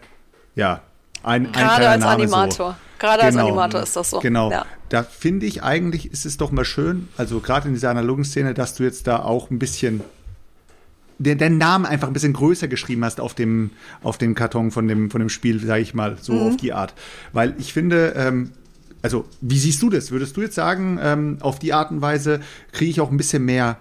[0.56, 0.82] ja,
[1.24, 2.72] ein, ein Gerade kleiner als Name Animator.
[2.72, 2.76] So.
[3.06, 4.20] Gerade als Animator ist das so.
[4.20, 4.52] Genau.
[4.52, 4.66] Ja.
[4.90, 8.54] Da finde ich eigentlich, ist es doch mal schön, also gerade in dieser analogen Szene,
[8.54, 10.02] dass du jetzt da auch ein bisschen
[11.18, 13.72] den, den Namen einfach ein bisschen größer geschrieben hast auf dem,
[14.04, 16.48] auf dem Karton von dem, von dem Spiel, sage ich mal, so Mhm.
[16.48, 16.94] auf die Art.
[17.32, 18.52] Weil ich finde, ähm,
[19.02, 20.12] also wie siehst du das?
[20.12, 22.42] Würdest du jetzt sagen, ähm, auf die Art und Weise
[22.74, 23.78] kriege ich auch ein bisschen mehr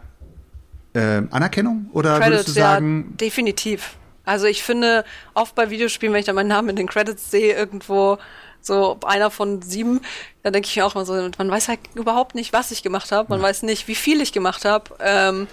[0.94, 1.86] ähm, Anerkennung?
[1.92, 3.96] Oder würdest du Credits, ja, sagen, definitiv.
[4.24, 7.54] Also ich finde, oft bei Videospielen, wenn ich dann meinen Namen in den Credits sehe,
[7.54, 8.18] irgendwo
[8.64, 10.00] so einer von sieben,
[10.42, 13.12] dann denke ich mir auch mal so, man weiß halt überhaupt nicht, was ich gemacht
[13.12, 14.96] habe, man weiß nicht, wie viel ich gemacht habe.
[15.00, 15.46] Ähm,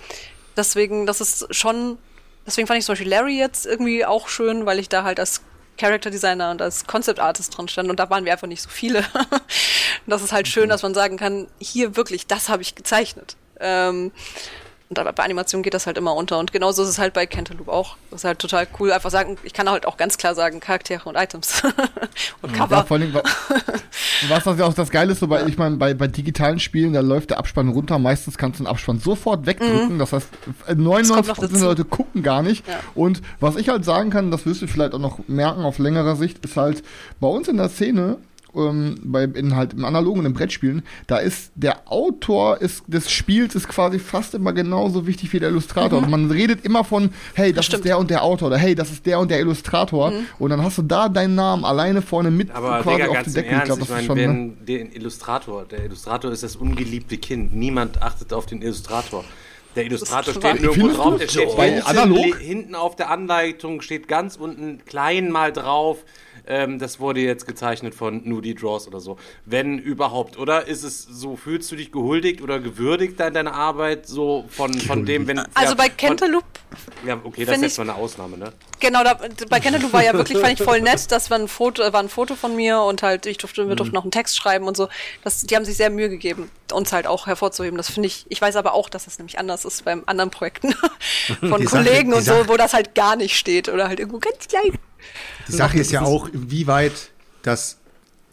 [0.55, 1.97] deswegen, das ist schon,
[2.45, 5.41] deswegen fand ich zum Beispiel Larry jetzt irgendwie auch schön, weil ich da halt als
[5.77, 8.69] Character Designer und als Concept Artist drin stand und da waren wir einfach nicht so
[8.69, 8.99] viele.
[9.19, 13.35] und das ist halt schön, dass man sagen kann, hier wirklich, das habe ich gezeichnet.
[13.59, 14.11] Ähm,
[14.91, 16.37] und aber bei Animation geht das halt immer unter.
[16.37, 17.95] Und genauso ist es halt bei Cantaloupe auch.
[18.09, 18.91] Das ist halt total cool.
[18.91, 21.63] Einfach sagen, ich kann halt auch ganz klar sagen, Charaktere und Items.
[22.41, 22.75] und Cover.
[22.75, 23.23] Ja, vor allem, wa-
[24.27, 26.91] was das ja auch das Geile ist, so bei, ich meine, bei, bei digitalen Spielen,
[26.91, 27.99] da läuft der Abspann runter.
[27.99, 29.97] Meistens kannst du den Abspann sofort wegdrücken.
[29.97, 30.27] Das heißt,
[30.67, 31.59] äh, 99% noch der.
[31.61, 32.67] Leute gucken gar nicht.
[32.67, 32.81] Ja.
[32.93, 36.17] Und was ich halt sagen kann, das wirst du vielleicht auch noch merken auf längerer
[36.17, 36.83] Sicht, ist halt
[37.21, 38.17] bei uns in der Szene,
[38.55, 43.09] ähm, bei, in halt im analogen und im Brettspielen, da ist der Autor ist, des
[43.11, 45.99] Spiels ist quasi fast immer genauso wichtig wie der Illustrator.
[45.99, 47.67] Also man redet immer von, hey, das Mhm.
[47.67, 47.71] Stimmt.
[47.71, 47.85] Mhm.
[47.85, 50.11] ist der und der Autor oder hey, das ist der und der Illustrator.
[50.39, 53.33] Und dann hast du da deinen Namen alleine vorne mit Aber quasi Digga, auf ganz
[53.33, 53.55] die im Decke.
[53.55, 54.53] Ernst, glaub, ich das ist schon, ne?
[54.59, 57.55] den Illustrator, der Illustrator ist das ungeliebte Kind.
[57.55, 59.23] Niemand achtet auf den Illustrator.
[59.75, 62.37] Der Illustrator steht nirgendwo drauf, der steht Bei hinten, analog?
[62.37, 66.03] hinten auf der Anleitung, steht ganz unten klein mal drauf.
[66.47, 69.17] Ähm, das wurde jetzt gezeichnet von Nudie Draws oder so.
[69.45, 70.67] Wenn überhaupt, oder?
[70.67, 75.05] Ist es so, fühlst du dich gehuldigt oder gewürdigt in deiner Arbeit so von, von
[75.05, 75.39] dem, wenn.
[75.39, 76.45] Also ja, bei von- Cantaloupe
[77.05, 78.53] Ja, okay, das ist jetzt mal eine Ausnahme, ne?
[78.79, 81.83] Genau, da, bei Cantaloupe war ja wirklich, fand ich voll nett, das war ein Foto,
[81.93, 84.67] war ein Foto von mir und halt, ich durfte, wir durften noch einen Text schreiben
[84.67, 84.87] und so.
[85.23, 87.77] Das, die haben sich sehr Mühe gegeben, uns halt auch hervorzuheben.
[87.77, 90.73] Das finde ich, ich weiß aber auch, dass das nämlich anders ist beim anderen Projekten
[91.39, 93.87] von Die Sache- Kollegen die und so, Sache- wo das halt gar nicht steht oder
[93.87, 94.77] halt irgendwo ganz klein.
[95.47, 97.11] Die Sache ist ja auch, wie weit
[97.41, 97.77] das,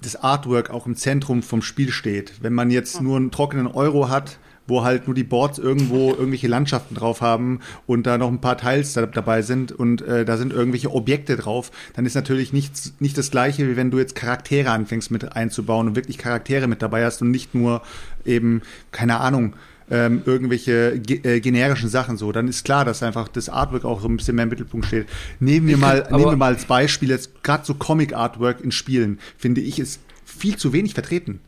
[0.02, 2.34] das Artwork auch im Zentrum vom Spiel steht.
[2.40, 6.46] Wenn man jetzt nur einen trockenen Euro hat, wo halt nur die Boards irgendwo irgendwelche
[6.46, 10.36] Landschaften drauf haben und da noch ein paar Teils da, dabei sind und äh, da
[10.36, 14.14] sind irgendwelche Objekte drauf, dann ist natürlich nichts, nicht das gleiche, wie wenn du jetzt
[14.14, 17.82] Charaktere anfängst mit einzubauen und wirklich Charaktere mit dabei hast und nicht nur
[18.26, 18.60] eben,
[18.92, 19.54] keine Ahnung,
[19.90, 24.00] ähm, irgendwelche ge äh, generischen Sachen so, dann ist klar, dass einfach das Artwork auch
[24.00, 25.06] so ein bisschen mehr im Mittelpunkt steht.
[25.40, 29.18] Nehmen wir mal, nehmen wir mal als Beispiel jetzt gerade so Comic Artwork in Spielen,
[29.36, 31.40] finde ich, ist viel zu wenig vertreten.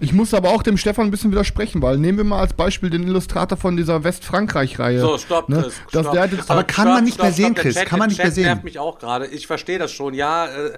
[0.00, 2.90] Ich muss aber auch dem Stefan ein bisschen widersprechen, weil nehmen wir mal als Beispiel
[2.90, 5.00] den Illustrator von dieser Westfrankreich-Reihe.
[5.00, 5.62] So, stopp, ne?
[5.62, 5.74] Chris.
[5.90, 6.50] Das, stopp.
[6.50, 8.34] Aber kann stopp, man nicht stopp, mehr sehen, Chris, Chat- kann man nicht mehr Chat
[8.34, 8.44] sehen.
[8.44, 9.26] nervt mich auch gerade.
[9.26, 10.12] Ich verstehe das schon.
[10.12, 10.72] Ja, äh,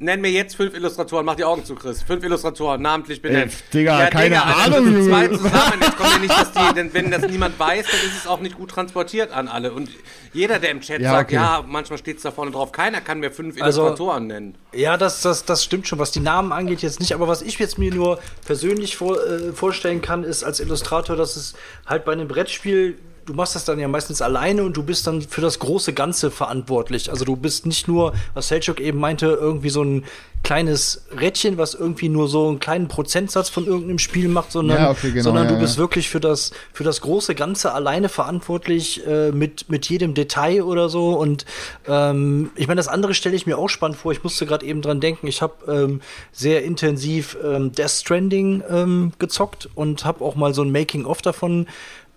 [0.00, 1.24] nenn mir jetzt fünf Illustratoren.
[1.26, 2.02] Mach die Augen zu, Chris.
[2.02, 3.52] Fünf Illustratoren, namentlich benennt.
[3.52, 5.80] Ey, Digga, keine also Ahnung, sind Zwei zusammen.
[5.80, 8.40] Jetzt kommt ja nicht, dass die, denn wenn das niemand weiß, dann ist es auch
[8.40, 9.72] nicht gut transportiert an alle.
[9.72, 9.90] Und
[10.32, 11.36] jeder, der im Chat Ja, sagt, okay.
[11.36, 14.54] ja, manchmal steht es da vorne drauf, keiner kann mir fünf Also- Illustratoren nennen.
[14.72, 17.58] Ja, das, das, das stimmt schon, was die Namen angeht jetzt nicht, aber was ich
[17.58, 21.54] jetzt mir nur persönlich vor, äh, vorstellen kann, ist als Illustrator, dass es
[21.86, 25.20] halt bei einem Brettspiel, du machst das dann ja meistens alleine und du bist dann
[25.20, 27.10] für das große Ganze verantwortlich.
[27.10, 30.04] Also du bist nicht nur, was Selchuk eben meinte, irgendwie so ein
[30.44, 34.90] kleines Rädchen, was irgendwie nur so einen kleinen Prozentsatz von irgendeinem Spiel macht, sondern, Ja,
[34.90, 35.80] okay, genau, sondern ja, du bist ja.
[35.80, 40.88] wirklich für das, für das große Ganze alleine verantwortlich äh, mit, mit jedem Detail oder
[40.88, 41.10] so.
[41.10, 41.44] Und
[41.86, 44.12] ähm, ich meine, das andere stelle ich mir auch spannend vor.
[44.12, 45.26] Ich musste gerade eben dran denken.
[45.26, 46.00] Ich habe ähm,
[46.32, 51.66] sehr intensiv ähm, Death Stranding ähm, gezockt und habe auch mal so ein Making-of davon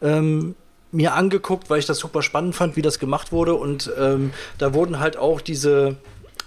[0.02, 0.56] ähm,
[0.92, 3.56] mir angeguckt, weil ich das super spannend fand, wie das gemacht wurde.
[3.56, 5.98] Und ähm, da wurden halt auch diese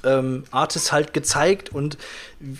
[0.04, 1.98] ähm, Artists halt gezeigt und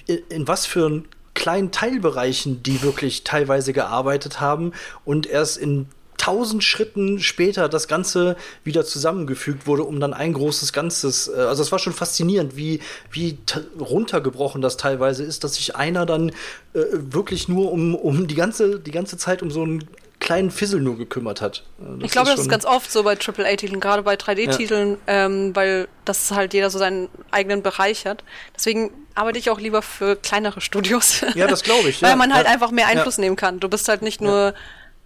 [0.07, 4.73] in was für einen kleinen Teilbereichen die wirklich teilweise gearbeitet haben
[5.05, 10.73] und erst in tausend Schritten später das Ganze wieder zusammengefügt wurde, um dann ein großes
[10.73, 11.29] Ganzes.
[11.29, 13.37] Äh, also es war schon faszinierend, wie, wie
[13.79, 16.31] runtergebrochen das teilweise ist, dass sich einer dann
[16.73, 19.85] äh, wirklich nur um, um die ganze, die ganze Zeit um so einen
[20.25, 21.63] kleinen Fizzle nur gekümmert hat.
[21.81, 25.87] Äh, Ich glaube, das ist ganz oft so bei AAA-Titeln, gerade bei 3D-Titeln, ähm, weil
[26.05, 28.25] das halt jeder so seinen eigenen Bereich hat.
[28.57, 31.21] Deswegen arbeite ich auch lieber für kleinere Studios.
[31.35, 32.17] Ja, das glaube ich, weil ja.
[32.17, 32.53] man halt Ja.
[32.53, 33.23] einfach mehr Einfluss Ja.
[33.25, 33.61] nehmen kann.
[33.61, 34.55] Du bist halt nicht nur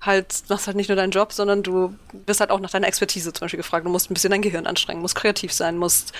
[0.01, 3.33] halt, machst halt nicht nur deinen Job, sondern du bist halt auch nach deiner Expertise
[3.33, 3.85] zum Beispiel gefragt.
[3.85, 6.13] Du musst ein bisschen dein Gehirn anstrengen, musst kreativ sein, musst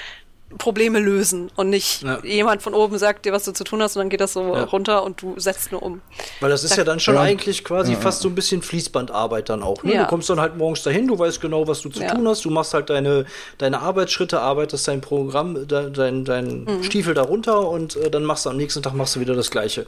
[0.57, 2.21] Probleme lösen und nicht Ja.
[2.25, 4.41] jemand von oben sagt dir, was du zu tun hast und dann geht das so
[4.55, 4.65] Ja.
[4.65, 6.01] runter und du setzt nur um.
[6.41, 7.21] Weil das ist ja dann schon Ja.
[7.21, 9.83] eigentlich quasi fast so ein bisschen Fließbandarbeit dann auch.
[9.85, 9.95] Ne?
[9.95, 10.03] Ja.
[10.05, 12.15] Du kommst dann halt morgens dahin, du weißt genau, was du zu Ja.
[12.15, 13.27] tun hast, du machst halt deine,
[13.59, 16.83] deine Arbeitsschritte, arbeitest dein Programm, de, dein, dein Mhm.
[16.83, 19.51] Stiefel da runter und äh, dann machst du am nächsten Tag machst du wieder das
[19.51, 19.87] Gleiche.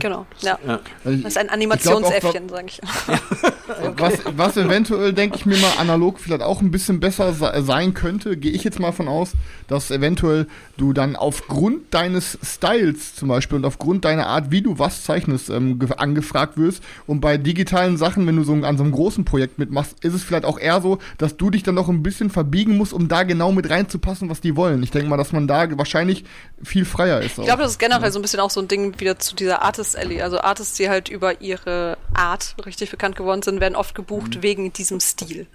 [0.00, 0.26] Genau.
[0.40, 0.58] Ja.
[0.66, 0.80] Ja.
[1.04, 2.80] Das ist ein Animationsäffchen, sage ich.
[3.96, 7.94] was, was eventuell, denke ich mir mal, analog vielleicht auch ein bisschen besser se sein
[7.94, 9.32] könnte, gehe ich jetzt mal von aus,
[9.68, 10.46] dass eventuell
[10.76, 15.50] du dann aufgrund deines Styles zum Beispiel und aufgrund deiner Art, wie du was zeichnest,
[15.50, 16.82] ähm, ge- angefragt wirst.
[17.06, 20.22] Und bei digitalen Sachen, wenn du so an so einem großen Projekt mitmachst, ist es
[20.22, 23.22] vielleicht auch eher so, dass du dich dann noch ein bisschen verbiegen musst, um da
[23.22, 24.82] genau mit reinzupassen, was die wollen.
[24.82, 26.24] Ich denke mal, dass man da wahrscheinlich
[26.62, 27.38] viel freier ist.
[27.38, 29.62] Ich glaube, das ist generell so ein bisschen auch so ein Ding wieder zu dieser
[29.78, 30.22] Artist Alley.
[30.22, 34.72] Also Artists, die halt über ihre Art richtig bekannt geworden sind, werden oft gebucht wegen
[34.72, 35.46] diesem Stil.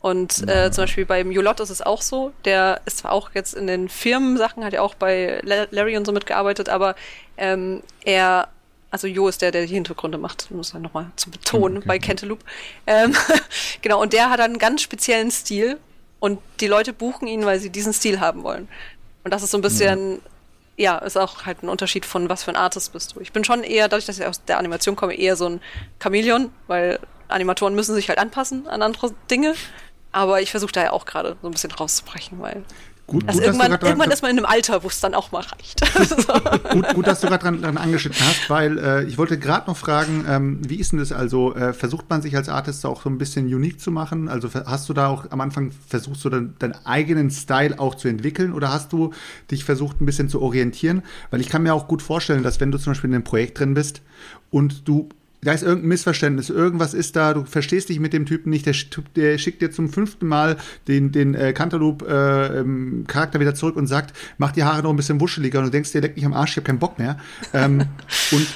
[0.00, 2.32] Und äh, zum Beispiel beim Julot ist es auch so.
[2.44, 6.06] Der ist zwar auch jetzt in den Firmensachen, hat ja auch bei La- Larry und
[6.06, 6.94] so mitgearbeitet, aber
[7.36, 8.48] ähm, er,
[8.90, 12.44] also Jo ist der, der die Hintergründe macht, muss man nochmal zu betonen, bei Cantaloupe.
[12.86, 13.14] Ähm,
[13.82, 15.78] genau, und der hat einen ganz speziellen Stil
[16.20, 18.68] und die Leute buchen ihn, weil sie diesen Stil haben wollen.
[19.24, 20.18] Und das ist so ein bisschen, ja,
[20.78, 23.20] ist auch halt ein Unterschied von was für ein Artist bist du.
[23.20, 25.60] Ich bin schon eher, dadurch, dass ich aus der Animation komme, eher so ein
[26.00, 29.54] Chamäleon, weil Animatoren müssen sich halt anpassen an andere Dinge.
[30.12, 32.64] Aber ich versuche da ja auch gerade so ein bisschen rauszubrechen, weil
[33.08, 35.00] Gut, also gut, dass du irgendwann, dran- irgendwann ist man in einem Alter, wo es
[35.00, 35.80] dann auch mal reicht.
[36.72, 39.78] gut, gut, dass du gerade dran, dran angeschnitten hast, weil äh, ich wollte gerade noch
[39.78, 41.54] fragen, ähm, wie ist denn das also?
[41.54, 44.28] Äh, versucht man sich als Artist auch so ein bisschen unique zu machen?
[44.28, 48.08] Also hast du da auch am Anfang versucht, so dein, deinen eigenen Style auch zu
[48.08, 49.14] entwickeln oder hast du
[49.50, 51.02] dich versucht, ein bisschen zu orientieren?
[51.30, 53.58] Weil ich kann mir auch gut vorstellen, dass wenn du zum Beispiel in einem Projekt
[53.58, 54.02] drin bist
[54.50, 55.08] und du
[55.40, 58.74] da ist irgendein Missverständnis, irgendwas ist da, du verstehst dich mit dem Typen nicht, der,
[59.14, 60.56] der schickt dir zum fünften Mal
[60.88, 64.90] den, den äh, Cantaloupe äh, ähm, Charakter wieder zurück und sagt, mach die Haare noch
[64.90, 66.98] ein bisschen wuscheliger und du denkst dir, leck mich am Arsch, ich hab keinen Bock
[66.98, 67.18] mehr.
[67.52, 67.86] Ähm,
[68.32, 68.46] und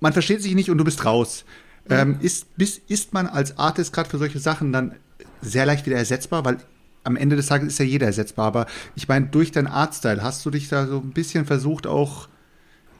[0.00, 1.44] man versteht sich nicht und du bist raus.
[1.90, 4.94] Ähm, ist, bis, ist man als Artist gerade für solche Sachen dann
[5.40, 6.58] sehr leicht wieder ersetzbar, weil
[7.02, 10.44] am Ende des Tages ist ja jeder ersetzbar, aber ich meine, durch deinen Artstyle hast
[10.44, 12.28] du dich da so ein bisschen versucht, auch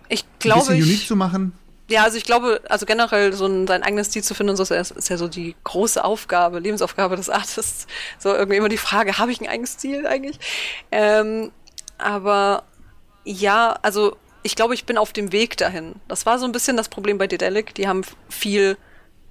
[0.08, 1.52] Ich ein glaube, bisschen unique ich, zu machen?
[1.88, 4.74] Ja, also ich glaube, also generell so ein, seinen eigenen Stil zu finden und so
[4.74, 7.86] ist, ist ja so die große Aufgabe, Lebensaufgabe des Artists.
[8.18, 10.38] So irgendwie immer die Frage, habe ich einen eigenen Stil eigentlich?
[10.92, 11.50] Ähm,
[11.96, 12.64] aber
[13.24, 15.94] ja, also ich glaube, ich bin auf dem Weg dahin.
[16.08, 17.74] Das war so ein bisschen das Problem bei Dedelic.
[17.74, 18.76] Die haben viel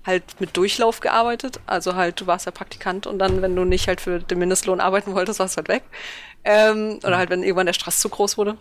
[0.06, 1.60] halt mit Durchlauf gearbeitet.
[1.68, 4.80] Also halt, du warst ja Praktikant und dann, wenn du nicht halt für den Mindestlohn
[4.80, 5.84] arbeiten wolltest, warst du halt weg.
[6.44, 8.58] Ähm, oder halt, wenn irgendwann der Stress zu groß wurde.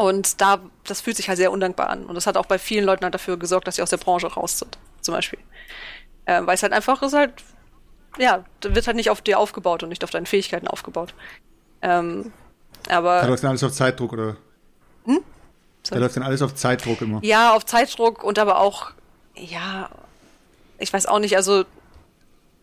[0.00, 2.06] Und da, das fühlt sich halt sehr undankbar an.
[2.06, 4.28] Und das hat auch bei vielen Leuten halt dafür gesorgt, dass sie aus der Branche
[4.32, 5.38] raus sind, zum Beispiel.
[6.26, 7.32] Ähm, weil es halt einfach ist halt,
[8.18, 11.12] ja, da wird halt nicht auf dir aufgebaut und nicht auf deinen Fähigkeiten aufgebaut.
[11.82, 12.32] Ähm,
[12.88, 14.36] Da aber läuft dann alles auf Zeitdruck, oder?
[15.06, 15.16] Da
[15.82, 16.00] Sorry.
[16.02, 17.20] läuft dann alles auf Zeitdruck immer.
[17.22, 18.90] ja, auf Zeitdruck und aber auch,
[19.34, 19.88] ja,
[20.78, 21.64] ich weiß auch nicht, also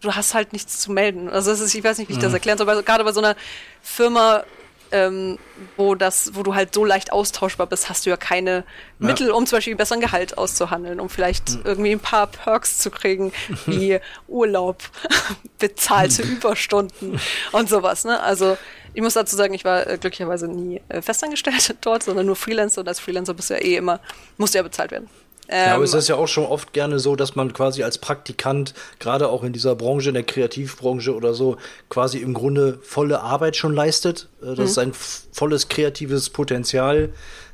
[0.01, 1.27] du hast halt nichts zu melden.
[1.29, 3.35] Also ist, ich weiß nicht, wie ich das erklären soll, aber gerade bei so einer
[3.81, 4.43] Firma,
[4.91, 5.37] ähm,
[5.75, 8.63] wo das, wo du halt so leicht austauschbar bist, hast du ja keine
[8.99, 12.91] Mittel, um zum Beispiel einen besseren Gehalt auszuhandeln, um vielleicht irgendwie ein paar Perks zu
[12.91, 13.31] kriegen,
[13.65, 14.83] wie Urlaub,
[15.59, 17.19] bezahlte Überstunden
[17.51, 18.05] und sowas.
[18.05, 18.19] Ne?
[18.21, 18.57] Also
[18.93, 22.81] ich muss dazu sagen, ich war äh, glücklicherweise nie äh, festangestellt dort, sondern nur Freelancer
[22.81, 23.99] und als Freelancer bist du ja eh immer,
[24.37, 25.09] musst du ja bezahlt werden.
[25.49, 27.97] Ja, aber Ähm, es ist ja auch schon oft gerne so, dass man quasi als
[27.99, 31.57] Praktikant, gerade auch in dieser Branche, in der Kreativbranche oder so,
[31.89, 37.09] quasi im Grunde volle Arbeit schon leistet, äh, dass sein volles kreatives Potenzial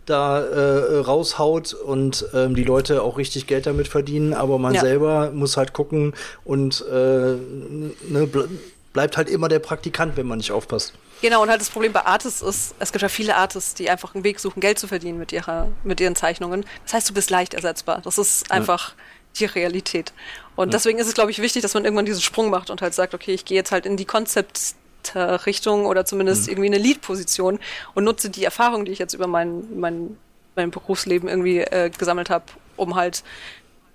[0.06, 4.82] da äh, raushaut und ähm, die Leute auch richtig Geld damit verdienen, aber man Ja.
[4.82, 6.14] selber muss halt gucken
[6.44, 8.50] und äh, ne, ble
[8.92, 10.94] bleibt halt immer der Praktikant, wenn man nicht aufpasst.
[11.24, 14.14] Genau, und halt das Problem bei Artists ist, es gibt ja viele Artists, die einfach
[14.14, 16.66] einen Weg suchen, Geld zu verdienen mit, ihrer, mit ihren Zeichnungen.
[16.84, 18.02] Das heißt, du bist leicht ersetzbar.
[18.04, 18.94] Das ist einfach
[19.38, 20.12] die Realität.
[20.58, 22.94] Und deswegen ist es, glaube ich, wichtig, dass man irgendwann diesen Sprung macht und halt
[22.94, 27.58] sagt, okay, ich gehe jetzt halt in die Konzeptrichtung oder zumindest irgendwie eine Lead-Position
[27.94, 30.18] und nutze die Erfahrung, die ich jetzt über mein, mein,
[30.58, 32.44] mein Berufsleben irgendwie äh, gesammelt habe,
[32.76, 33.24] um halt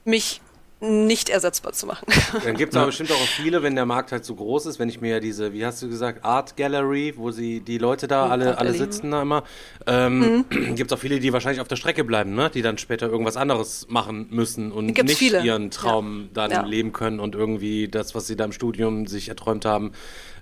[0.06, 0.40] mich
[0.80, 2.06] nicht ersetzbar zu machen.
[2.44, 4.88] Dann gibt es aber bestimmt auch viele, wenn der Markt halt so groß ist, wenn
[4.88, 8.50] ich mir diese, wie hast du gesagt, Art Gallery, wo sie die Leute da alle,
[8.50, 8.78] Art alle Gallery.
[8.78, 9.42] sitzen da immer,
[9.88, 10.44] ähm,
[10.76, 12.48] gibt es auch viele, die wahrscheinlich auf der Strecke bleiben, ne?
[12.50, 15.42] Die dann später irgendwas anderes machen müssen und Gibt's nicht viele.
[15.42, 16.62] ihren Traum dann Ja.
[16.62, 19.92] leben können und irgendwie das, was sie da im Studium sich erträumt haben,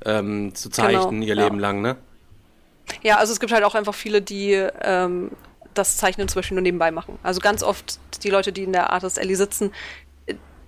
[0.05, 1.45] ähm, zu zeichnen Genau, ihr ja.
[1.45, 1.97] Leben lang, ne?
[3.03, 5.31] Ja, also es gibt halt auch einfach viele, die ähm,
[5.75, 7.19] das Zeichnen zum Beispiel nur nebenbei machen.
[7.23, 9.73] Also ganz oft die Leute, die in der Artist Alley sitzen,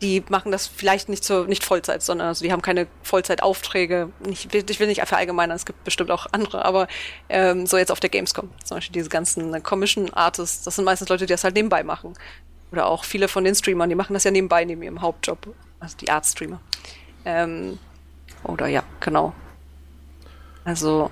[0.00, 4.10] die machen das vielleicht nicht zur nicht Vollzeit, sondern also die haben keine Vollzeitaufträge.
[4.20, 6.86] Nicht, ich will nicht verallgemeinern, es gibt bestimmt auch andere, aber
[7.28, 11.08] ähm, so jetzt auf der Gamescom zum Beispiel diese ganzen Commission Artists, das sind meistens
[11.08, 12.14] Leute, die das halt nebenbei machen.
[12.70, 15.96] Oder auch viele von den Streamern, die machen das ja nebenbei neben ihrem Hauptjob, also
[15.96, 16.60] die Art-Streamer.
[17.24, 17.78] Ähm,
[18.44, 19.32] oder ja, genau.
[20.64, 21.10] Also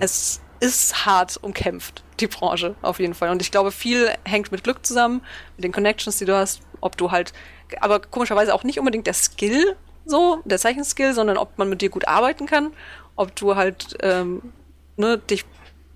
[0.00, 3.28] es ist hart umkämpft, die Branche, auf jeden Fall.
[3.28, 5.20] Und ich glaube, viel hängt mit Glück zusammen,
[5.56, 7.34] mit den Connections, die du hast, ob du halt,
[7.80, 11.90] aber komischerweise auch nicht unbedingt der Skill, so, der Zeichenskill, sondern ob man mit dir
[11.90, 12.72] gut arbeiten kann,
[13.14, 14.54] ob du halt, ähm,
[14.96, 15.44] ne, dich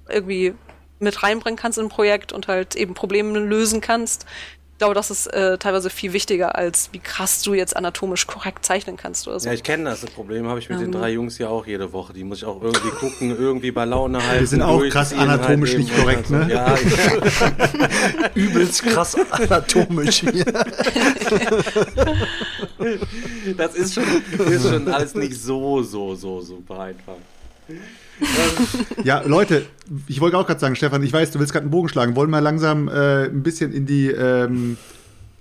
[0.07, 0.55] irgendwie
[0.99, 4.27] mit reinbringen kannst in ein Projekt und halt eben Probleme lösen kannst.
[4.79, 8.65] Ich glaube, das ist äh, teilweise viel wichtiger, als wie krass du jetzt anatomisch korrekt
[8.65, 9.49] zeichnen kannst oder so.
[9.49, 10.03] Ja, ich kenne das.
[10.03, 10.93] Das Problem habe ich mit den Ähm.
[10.93, 12.13] drei Jungs ja auch jede Woche.
[12.13, 14.39] Die muss ich auch irgendwie gucken, irgendwie bei Laune halten.
[14.39, 16.47] Wir sind auch krass durchziehen, anatomisch halt nicht korrekt, ne?
[16.49, 16.79] Ja, ja.
[18.35, 20.45] Übelst krass anatomisch hier.
[23.57, 24.05] das ist schon,
[24.47, 27.17] ist schon alles nicht so, so, so super einfach.
[29.05, 29.67] Ja, Leute,
[30.07, 32.17] ich wollte auch gerade sagen, Stefan, ich weiß, du willst gerade einen Bogen schlagen.
[32.17, 34.77] Wollen wir langsam äh, ein bisschen in die ähm,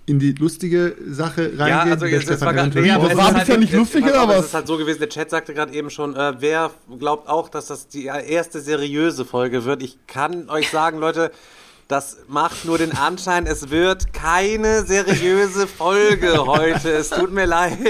[0.06, 1.68] in die lustige Sache reingehen?
[1.68, 3.46] Ja, also jetzt, das war Stefan gerade eventuell- nee, aber das es war ist halt-
[3.46, 4.40] bisher nicht es- lustig, oder was?
[4.40, 7.50] Es ist halt so gewesen, der Chat sagte gerade eben schon, äh, wer glaubt auch,
[7.50, 9.84] dass das die erste seriöse Folge wird?
[9.84, 11.32] Ich kann euch sagen, Leute,
[11.88, 16.90] das macht nur den Anschein, es wird keine seriöse Folge heute.
[16.92, 17.78] Es tut mir leid.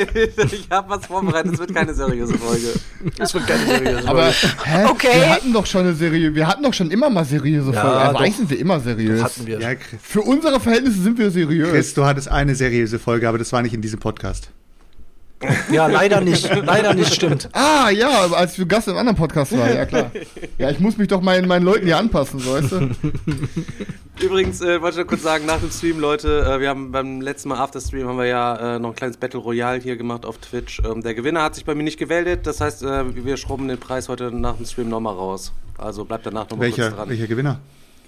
[0.51, 2.73] Ich habe was vorbereitet, es wird keine seriöse Folge.
[3.17, 4.55] Das wird keine seriöse Aber, Folge.
[4.65, 4.85] hä?
[4.85, 5.07] Okay.
[5.21, 7.97] Wir hatten doch schon eine seriöse, wir hatten doch schon immer mal seriöse Ja, Folgen.
[7.97, 9.23] Also eigentlich sind wir immer seriös.
[9.23, 9.59] hatten wir.
[9.59, 11.69] Ja, Chris, Für unsere Verhältnisse sind wir seriös.
[11.69, 14.49] Chris, du hattest eine seriöse Folge, aber das war nicht in diesem Podcast.
[15.71, 16.49] Ja, leider nicht.
[16.65, 17.49] Leider nicht, stimmt.
[17.53, 20.11] Ah, ja, als wir Gast im anderen Podcast war, ja klar.
[20.57, 22.89] Ja, ich muss mich doch meinen, meinen Leuten hier anpassen, so, weißt du?
[24.19, 27.21] Übrigens, äh, wollte ich noch kurz sagen, nach dem Stream, Leute, äh, wir haben beim
[27.21, 30.25] letzten Mal After Stream haben wir ja äh, noch ein kleines Battle Royale hier gemacht
[30.25, 30.81] auf Twitch.
[30.83, 33.77] Ähm, der Gewinner hat sich bei mir nicht gemeldet, das heißt, äh, wir schrubben den
[33.77, 35.53] Preis heute nach dem Stream nochmal raus.
[35.77, 37.09] Also bleibt danach nochmal kurz Welcher, dran.
[37.09, 37.59] welcher Gewinner?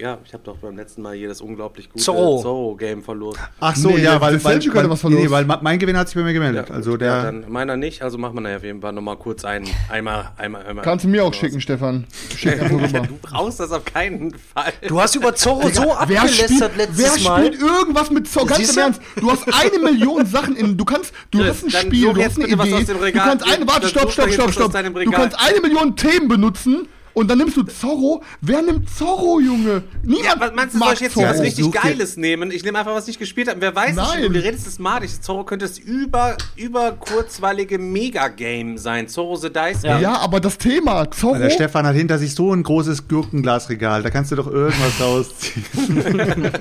[0.02, 2.42] Ja, ich habe doch beim letzten Mal hier das unglaublich gute Zorro.
[2.42, 3.38] Zorro-Game verloren.
[3.60, 5.32] Ach so, Nee, ja, weil, weil, weil, hatte was nee, verlost.
[5.50, 6.72] weil mein Gewinner hat sich bei mir gemeldet.
[6.72, 9.18] also gut, der, ja, dann meiner nicht, also machen wir nachher auf jeden Fall nochmal
[9.18, 10.86] kurz einen, einmal, einmal, einmal.
[10.86, 11.36] Kannst du mir auch raus.
[11.36, 12.06] schicken, Stefan.
[12.34, 13.00] Schick einfach rüber.
[13.10, 14.72] Du brauchst das auf keinen Fall.
[14.88, 17.46] Du hast über Zorro so Wer abgelästert spielt, wer letztes Mal.
[17.46, 18.46] spielt irgendwas mit Zorro?
[18.46, 18.82] Ganz Siehst im du?
[18.84, 19.02] Ernst.
[19.20, 20.78] Du hast eine Million Sachen in.
[20.78, 21.12] Du kannst.
[21.32, 22.86] Du hast ein Spiel, du hast eine Idee.
[22.86, 23.28] Du Regal.
[23.28, 23.68] kannst eine.
[23.68, 24.72] Warte, stopp, stopp, stopp, stopp.
[24.72, 26.88] Du kannst eine Million Themen benutzen.
[27.14, 28.22] Und dann nimmst du Zorro.
[28.42, 29.84] Wer nimmt Zorro, Junge?
[30.04, 31.28] Niemand Ja, was meinst du, soll ich jetzt Zorro.
[31.28, 32.52] was richtig Geiles nehmen?
[32.52, 33.60] Ich nehme einfach, was ich nicht gespielt habe.
[33.62, 34.22] Wer weiß, Nein.
[34.22, 35.22] nicht, du redest es madig.
[35.22, 39.08] Zorro könnte das über, über kurzweilige Megagame sein.
[39.08, 40.02] Zorro the Dice Game.
[40.02, 41.38] Ja, aber das Thema, Zorro.
[41.38, 44.04] der Stefan hat hinter sich so ein großes Gurkenglasregal.
[44.04, 45.66] Da kannst du doch irgendwas rausziehen.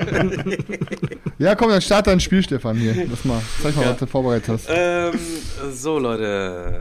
[1.40, 3.07] Ja, komm, dann start dein Spiel, Stefan, hier.
[3.09, 3.40] Lass mal.
[3.62, 3.90] Zeig mal, Ja.
[3.92, 4.66] was du vorbereitet hast.
[4.68, 5.12] Ähm,
[5.72, 6.80] so, Leute.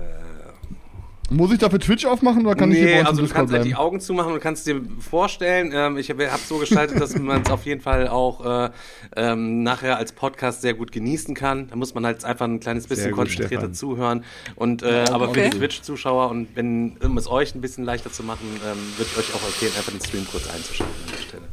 [1.30, 3.40] Muss ich dafür Twitch aufmachen oder kann ich hier bei Nee, uns also du Discord
[3.50, 3.76] kannst halt die?
[3.76, 7.50] Augen zumachen und kannst dir vorstellen, ähm, ich habe es so gestaltet, dass man es
[7.52, 8.70] auf jeden Fall auch äh,
[9.18, 11.68] ähm, nachher als Podcast sehr gut genießen kann.
[11.68, 13.74] Da muss man halt einfach ein kleines bisschen gut, konzentrierter Stefan.
[13.74, 14.24] zuhören.
[14.56, 18.24] Und äh, aber für die Twitch-Zuschauer und wenn, um es euch ein bisschen leichter zu
[18.24, 21.44] machen, ähm, würde ich euch auch empfehlen, einfach den Stream kurz einzuschalten an der Stelle.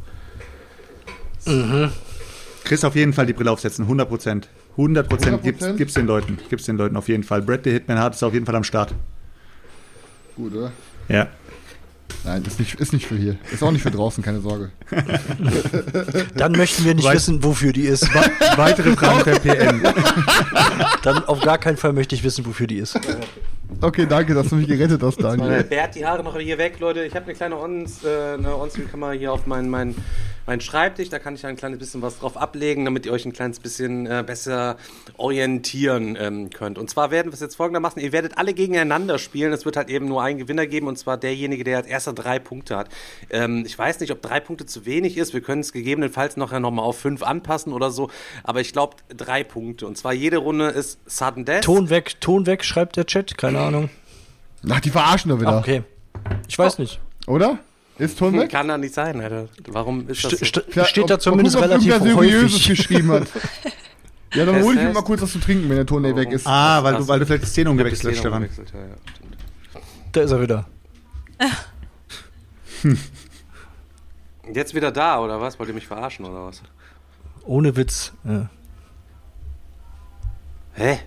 [2.64, 4.48] Chris auf jeden Fall die Brille aufsetzen, 100 Prozent.
[4.76, 5.42] 100 Prozent 100%?
[5.42, 6.38] gibt's, gibt's den Leuten.
[6.48, 7.42] Gibt's den Leuten auf jeden Fall.
[7.42, 8.94] Brad the Hitman Hart ist auf jeden Fall am Start.
[10.36, 10.72] Gut, oder?
[11.08, 11.28] Ja.
[12.24, 13.36] Nein, ist nicht, ist nicht für hier.
[13.52, 14.70] Ist auch nicht für draußen, keine Sorge.
[16.36, 18.08] Dann möchten wir nicht Weiß- wissen, wofür die ist.
[18.56, 19.82] Weitere Fragen per PN.
[21.02, 22.98] Dann auf gar keinen Fall möchte ich wissen, wofür die ist.
[23.80, 25.64] Okay, danke, dass du mich gerettet hast, Daniel.
[25.64, 27.04] Bert, die Haare noch hier weg, Leute.
[27.04, 29.94] Ich habe eine kleine Ons, äh, eine On-Screen-Kamera hier auf meinen mein,
[30.46, 31.08] mein Schreibtisch.
[31.08, 34.06] Da kann ich ein kleines bisschen was drauf ablegen, damit ihr euch ein kleines bisschen
[34.06, 34.76] äh, besser
[35.16, 36.78] orientieren ähm, könnt.
[36.78, 39.52] Und zwar werden wir es jetzt folgendermaßen: Ihr werdet alle gegeneinander spielen.
[39.52, 42.38] Es wird halt eben nur einen Gewinner geben, und zwar derjenige, der als erster drei
[42.38, 42.88] Punkte hat.
[43.30, 45.34] Ähm, ich weiß nicht, ob drei Punkte zu wenig ist.
[45.34, 48.10] Wir können es gegebenenfalls nachher nochmal auf fünf anpassen oder so.
[48.42, 49.86] Aber ich glaube, drei Punkte.
[49.86, 51.64] Und zwar jede Runde ist Sudden Death.
[51.64, 53.36] Ton weg, Ton weg, schreibt der Chat.
[53.38, 53.90] Keine Ahnung.
[54.68, 55.52] Ach, die verarschen doch wieder.
[55.52, 55.82] Ah, okay.
[56.48, 57.00] Ich weiß nicht.
[57.26, 57.58] Oder?
[57.98, 58.50] Ist Ton weg?
[58.50, 59.48] Kann da nicht sein, Alter.
[59.68, 60.44] Warum ist das St so?
[60.62, 62.68] st Ja, steht da ob- zumindest ob relativ Seriöses häufig.
[62.68, 63.28] geschrieben hat.
[64.34, 66.44] Ja, dann hol ich mir mal kurz was zu trinken, wenn der Ton weg ist.
[66.44, 68.42] Ah, weil du, weil du vielleicht die Szene umgewechselt hast, Stefan.
[68.42, 68.48] ja,
[68.80, 69.80] ja.
[70.10, 70.66] Da ist er wieder.
[74.52, 75.56] Jetzt wieder da, oder was?
[75.60, 76.62] Wollt ihr mich verarschen, oder was?
[77.44, 78.12] Ohne Witz.
[78.24, 78.50] Ja.
[80.74, 80.98] Hä?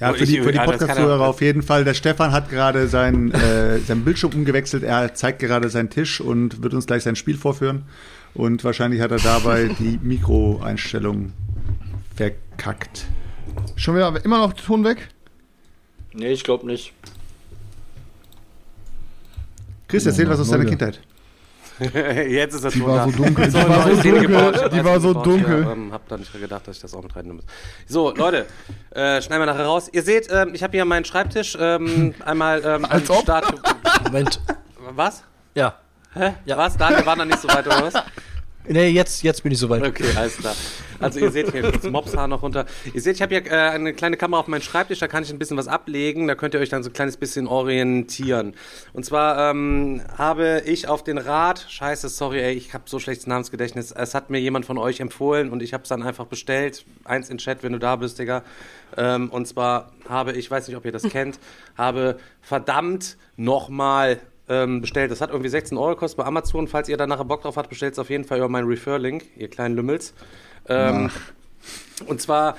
[0.00, 1.84] Ja, Oh, für die, für die Podcast-Zuhörer er- auf jeden Fall.
[1.84, 4.82] Der Stefan hat gerade sein, äh, sein Bildschirm umgewechselt.
[4.82, 7.82] Er zeigt gerade seinen Tisch und wird uns gleich sein Spiel vorführen.
[8.32, 11.32] Und wahrscheinlich hat er dabei die Mikroeinstellung
[12.16, 13.06] verkackt.
[13.76, 15.08] Schon wieder immer noch Ton weg?
[16.14, 16.92] Nee, ich glaube nicht.
[19.88, 20.64] Chris, erzähl was aus deiner.
[20.64, 21.00] Kindheit.
[22.28, 23.04] Jetzt ist das Die war da.
[23.06, 23.44] so dunkel.
[23.46, 24.20] Die So, war so dunkel.
[24.26, 25.26] gebaut, Die war so gebaut.
[25.26, 25.62] dunkel.
[25.64, 27.44] Ja, ähm, hab da nicht gedacht, dass ich das auch mit reinnehmen muss.
[27.86, 28.46] So, Leute,
[28.90, 29.88] äh, schneiden wir nachher raus.
[29.92, 33.22] Ihr seht, ähm, ich habe hier meinen Schreibtisch ähm, einmal ähm, Als ob.
[33.22, 33.52] Start.
[34.04, 34.40] Moment.
[34.94, 35.22] Was?
[35.54, 35.74] Ja.
[36.14, 36.32] Hä?
[36.44, 36.56] Ja.
[36.58, 36.76] Was?
[36.76, 37.94] Daniel war noch nicht so weit, oder was?
[38.66, 39.82] Nee, jetzt, jetzt bin ich soweit.
[39.86, 40.54] Okay, alles klar.
[41.00, 42.66] Also ihr seht hier das Mopshaar noch runter.
[42.92, 45.30] Ihr seht, ich habe hier äh, eine kleine Kamera auf meinem Schreibtisch, da kann ich
[45.30, 48.54] ein bisschen was ablegen, da könnt ihr euch dann so ein kleines bisschen orientieren.
[48.92, 53.26] Und zwar ähm, habe ich auf den Rat, scheiße, sorry, ey, ich habe so schlechtes
[53.26, 56.84] Namensgedächtnis, es hat mir jemand von euch empfohlen und ich habe es dann einfach bestellt.
[57.04, 58.42] Eins in Chat, wenn du da bist, Digga.
[58.96, 61.38] Ähm, und zwar habe, ich weiß nicht, ob ihr das kennt,
[61.76, 64.20] habe verdammt nochmal
[64.50, 65.10] ähm, bestellt.
[65.10, 66.68] Das hat irgendwie 16 Euro gekostet bei Amazon.
[66.68, 69.24] Falls ihr da nachher Bock drauf habt, bestellt es auf jeden Fall über meinen Refer-Link,
[69.36, 70.12] ihr kleinen Lümmels.
[70.68, 71.10] Ähm,
[72.06, 72.56] und zwar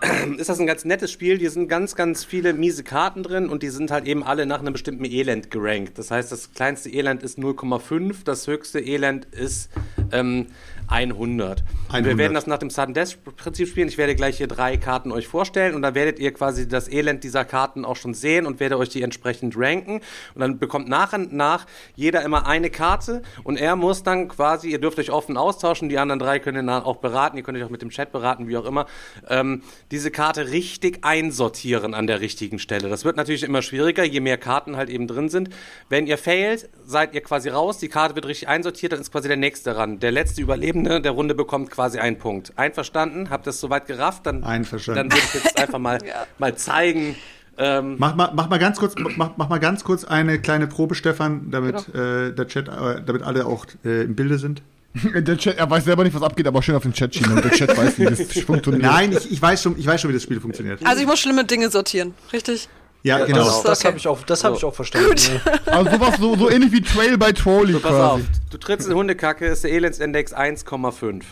[0.36, 1.38] ist das ein ganz nettes Spiel.
[1.38, 4.60] Hier sind ganz, ganz viele miese Karten drin und die sind halt eben alle nach
[4.60, 5.98] einem bestimmten Elend gerankt.
[5.98, 9.70] Das heißt, das kleinste Elend ist 0,5, das höchste Elend ist
[10.12, 10.46] ähm,
[10.88, 11.60] 100.
[11.60, 12.18] Und wir 100.
[12.18, 13.88] werden das nach dem Sudden Death Prinzip spielen.
[13.88, 17.24] Ich werde gleich hier drei Karten euch vorstellen und dann werdet ihr quasi das Elend
[17.24, 20.00] dieser Karten auch schon sehen und werde euch die entsprechend ranken.
[20.34, 24.70] Und dann bekommt nach und nach jeder immer eine Karte und er muss dann quasi,
[24.70, 27.64] ihr dürft euch offen austauschen, die anderen drei können dann auch beraten, ihr könnt euch
[27.64, 28.86] auch mit dem Chat beraten, wie auch immer,
[29.28, 32.88] ähm, diese Karte richtig einsortieren an der richtigen Stelle.
[32.88, 35.50] Das wird natürlich immer schwieriger, je mehr Karten halt eben drin sind.
[35.88, 39.28] Wenn ihr failt, seid ihr quasi raus, die Karte wird richtig einsortiert, dann ist quasi
[39.28, 39.98] der nächste ran.
[40.00, 40.40] Der letzte
[40.76, 42.52] Überlebende der Runde bekommt quasi einen Punkt.
[42.56, 43.30] Einverstanden?
[43.30, 44.26] Habt ihr das soweit gerafft?
[44.26, 45.08] Dann, Einverstanden.
[45.10, 45.98] Dann würde ich jetzt einfach mal,
[46.38, 47.16] mal zeigen.
[47.58, 50.94] Ähm, Mach mal, mach mal ganz kurz, mach, mach mal ganz kurz eine kleine Probe,
[50.94, 51.98] Stefan, damit Genau.
[52.26, 54.60] äh, der Chat, äh, damit alle auch äh, im Bilde sind.
[55.14, 57.50] Der Chat, er weiß selber nicht, was abgeht, aber schön auf den Chat schieben, der
[57.50, 58.82] Chat weiß, wie das funktioniert.
[58.82, 60.80] Nein, ich, ich weiß schon, ich weiß schon, wie das Spiel funktioniert.
[60.86, 62.68] Also ich muss schlimme Dinge sortieren, richtig?
[63.06, 63.44] Ja, Das, genau.
[63.44, 63.86] das- das Okay.
[63.88, 65.14] habe ich auch, das habe ich auch verstanden.
[65.44, 65.52] Ja.
[65.72, 68.20] Also sowas so, so ähnlich wie Trail by Trolley So, pass auf.
[68.50, 71.22] Du trittst in Hundekacke, ist der Elendsindex 1,5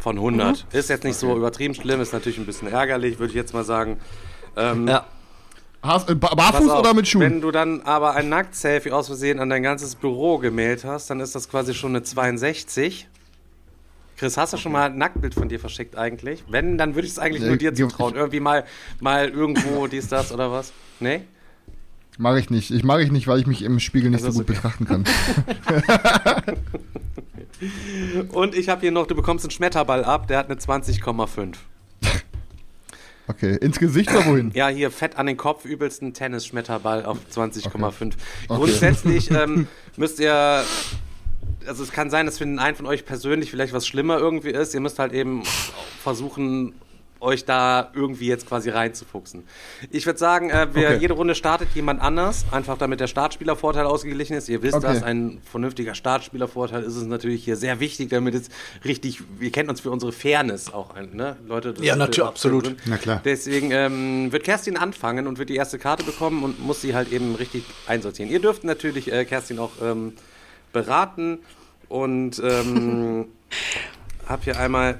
[0.00, 0.66] von 100.
[0.72, 3.64] Ist jetzt nicht so übertrieben schlimm, ist natürlich ein bisschen ärgerlich, würde ich jetzt mal
[3.64, 3.98] sagen.
[4.56, 5.06] Ähm, Ja.
[5.82, 7.22] Hast, äh, barfuß auf, oder mit Schuhen?
[7.22, 11.20] Wenn du dann aber ein Nackt-Selfie aus Versehen an dein ganzes Büro gemailt hast, dann
[11.20, 13.06] ist das quasi schon eine 62.
[14.16, 16.44] Chris, hast du schon mal ein Nacktbild von dir verschickt eigentlich?
[16.48, 18.14] Wenn, dann würde ich es eigentlich Nee, nur dir zutrauen.
[18.14, 18.64] Irgendwie mal,
[19.00, 20.72] mal irgendwo dies, das oder was?
[21.00, 21.22] Nee?
[22.16, 22.70] Mache ich nicht.
[22.70, 24.76] Ich mache ich nicht, weil ich mich im Spiegel nicht Also so gut ist okay.
[24.76, 25.04] betrachten kann.
[28.32, 31.54] Und ich habe hier noch, du bekommst einen Schmetterball ab, der hat eine 20,5.
[33.26, 34.50] Okay, ins Gesicht oder wohin?
[34.52, 38.12] Ja, hier fett an den Kopf, übelsten Tennisschmetterball auf 20,5.
[38.48, 40.62] Grundsätzlich ähm, müsst ihr,
[41.66, 44.50] also es kann sein, dass für den einen von euch persönlich vielleicht was schlimmer irgendwie
[44.50, 44.74] ist.
[44.74, 45.42] Ihr müsst halt eben
[46.02, 46.74] versuchen,
[47.20, 49.44] euch da irgendwie jetzt quasi reinzufuchsen.
[49.90, 50.98] Ich würde sagen, äh, wir, Okay.
[51.00, 54.50] jede Runde startet jemand anders, einfach damit der Startspielervorteil ausgeglichen ist.
[54.50, 54.88] Ihr wisst Okay.
[54.92, 58.50] das, ein vernünftiger Startspielervorteil ist es natürlich hier sehr wichtig, damit es
[58.84, 61.36] richtig, wir kennen uns für unsere Fairness auch ein, ne?
[61.48, 62.66] Leute, das Ja, natürlich, absolut.
[62.66, 62.76] drin.
[62.84, 63.22] Na klar.
[63.24, 67.10] Deswegen ähm, wird Kerstin anfangen und wird die erste Karte bekommen und muss sie halt
[67.10, 68.30] eben richtig einsortieren.
[68.30, 70.12] Ihr dürft natürlich äh, Kerstin auch ähm,
[70.74, 71.38] beraten
[71.88, 73.24] und ähm,
[74.28, 74.98] hab hier einmal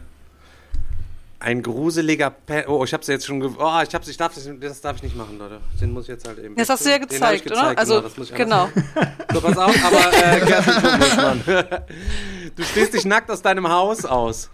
[1.41, 3.39] ein gruseliger Pe Oh, ich hab's jetzt schon.
[3.41, 5.61] ge- Oh, ich hab's, ich darf das, das darf ich nicht machen, Leute.
[5.79, 6.57] Den muss ich jetzt halt eben.
[6.57, 7.77] Das hast du ja ich gezeigt, oder?
[7.77, 8.03] Also,
[8.35, 8.65] genau.
[8.65, 8.73] anders-
[9.35, 11.81] So, pass auf, aber äh.
[12.57, 14.49] Du stehst dich nackt aus deinem Haus aus.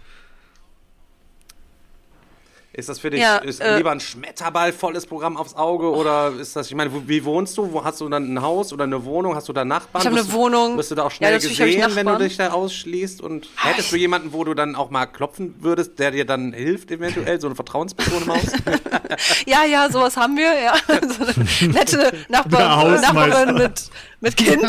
[2.73, 6.31] Ist das für dich Ja, ist äh, lieber ein Schmetterball volles Programm aufs Auge oder
[6.39, 7.73] ist das, ich meine, wo, wie wohnst du?
[7.73, 9.35] Wo hast du dann ein Haus oder eine Wohnung?
[9.35, 10.01] Hast du da Nachbarn?
[10.01, 10.77] Ich hab Wirst eine du- Wohnung.
[10.77, 13.19] Wirst du da auch Ja, schnell ich gesehen, wenn du dich da ausschließt?
[13.19, 16.91] Und hättest du jemanden, wo du dann auch mal klopfen würdest, der dir dann hilft
[16.91, 17.41] eventuell?
[17.41, 18.45] So eine Vertrauensperson im Haus?
[19.45, 20.73] Ja, ja, sowas haben wir, ja.
[20.87, 22.89] So eine nette Nachbar.
[23.01, 23.89] Nachbarin mit,
[24.21, 24.63] mit Kind.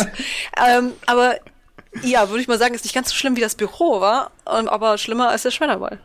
[0.67, 1.37] ähm, aber
[2.03, 4.69] ja, würde ich mal sagen, ist nicht ganz so schlimm wie das Büro war, ähm,
[4.69, 6.01] aber schlimmer als der Schmetterball.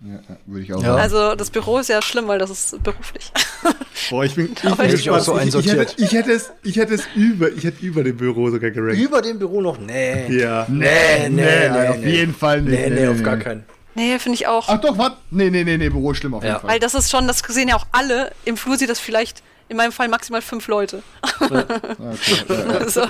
[0.00, 0.88] Ja, ja, würde ich auch Ja.
[0.90, 1.00] sagen.
[1.00, 3.32] Also das Büro ist ja schlimm, weil das ist beruflich.
[4.10, 5.54] Boah, ich bin, ich, bin ich ich auch so gespannt.
[5.54, 5.94] ich, ich, hätte, einsortiert.
[5.98, 9.00] ich hätte es, ich hätte es über, ich hätte über dem Büro sogar gerankt.
[9.00, 9.76] Über dem Büro noch?
[9.78, 10.28] Nee.
[10.38, 10.66] Ja.
[10.68, 12.10] Nee, nee, nee, auf nee.
[12.10, 12.78] jeden Fall nicht.
[12.78, 13.64] Nee, nee, auf gar keinen.
[13.96, 14.68] Nee, finde ich auch.
[14.68, 15.12] Ach doch, was?
[15.32, 16.60] Nee, nee, nee, nee, Büro ist schlimm auf jeden Ja.
[16.60, 16.70] Fall.
[16.70, 18.30] Weil das ist schon, das sehen ja auch alle.
[18.44, 21.02] Im Flur sieht das vielleicht, in meinem Fall maximal fünf Leute.
[22.86, 23.02] so.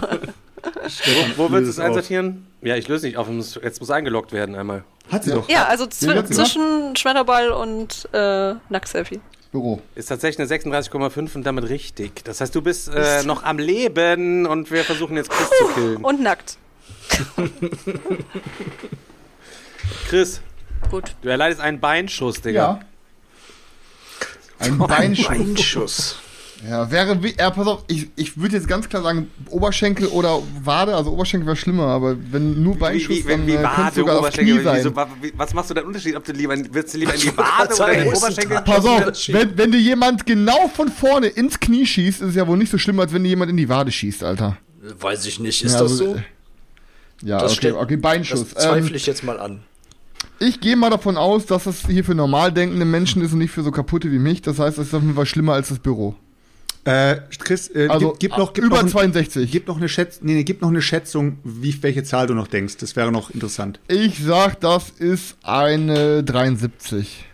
[1.37, 2.47] Wo, wo willst du es einsortieren?
[2.63, 3.29] Ja, ich löse nicht auf.
[3.63, 4.85] Jetzt muss eingeloggt werden einmal.
[5.11, 5.49] Hat sie doch.
[5.49, 9.21] Ja, also zwi wird's zwischen Schmetterball und äh, Nacktselfie.
[9.53, 9.81] Büro.
[9.95, 12.23] Ist tatsächlich eine 36,5 und damit richtig.
[12.25, 16.05] Das heißt, du bist äh, noch am Leben und wir versuchen jetzt Chris zu killen.
[16.05, 16.59] Und nackt.
[20.09, 20.43] Chris,
[20.91, 21.15] Gut.
[21.23, 22.61] du erleidest einen Beinschuss, Digga.
[22.61, 22.81] Ja.
[24.59, 25.29] Ein Beinschuss.
[25.29, 26.19] Beinschuss.
[26.69, 30.41] Ja, wäre wie, ja, pass auf, ich, ich würde jetzt ganz klar sagen, Oberschenkel oder
[30.65, 34.31] Wade, also Oberschenkel wäre schlimmer, aber wenn nur Beinschuss, dann äh, könnte es sogar auf
[34.33, 34.85] Knie sein.
[35.21, 36.17] wie- was machst du denn Unterschied?
[36.17, 38.61] Ob du lieber, in- willst du lieber in die Wade oder in den Oberschenkel?
[38.65, 42.47] Pass auf, wenn, wenn dir jemand genau von vorne ins Knie schießt, ist es ja
[42.49, 44.57] wohl nicht so schlimm, als wenn dir jemand in die Wade schießt, Alter.
[44.99, 45.63] Weiß ich nicht.
[45.65, 46.21] Ist Ja, das also, so?
[47.25, 48.41] Ja, Das okay, steht- okay, Beinschuss.
[48.53, 49.61] Das zweifle Ähm, ich jetzt mal an.
[50.41, 53.51] Ich gehe mal davon aus, dass das hier für normal denkende Menschen ist und nicht
[53.53, 54.43] für so kaputte wie mich.
[54.43, 56.17] Das heißt, es ist auf jeden Fall schlimmer als das Büro.
[56.89, 59.51] Äh, Chris, äh, Also gib, gib noch, gib über noch, ein- 62.
[59.51, 62.47] Gib noch eine Schätzung, nee, nee, gib noch eine Schätzung, wie, welche Zahl du noch
[62.47, 62.77] denkst.
[62.79, 63.79] Das wäre noch interessant.
[63.89, 67.25] Ich sag, das ist eine 73.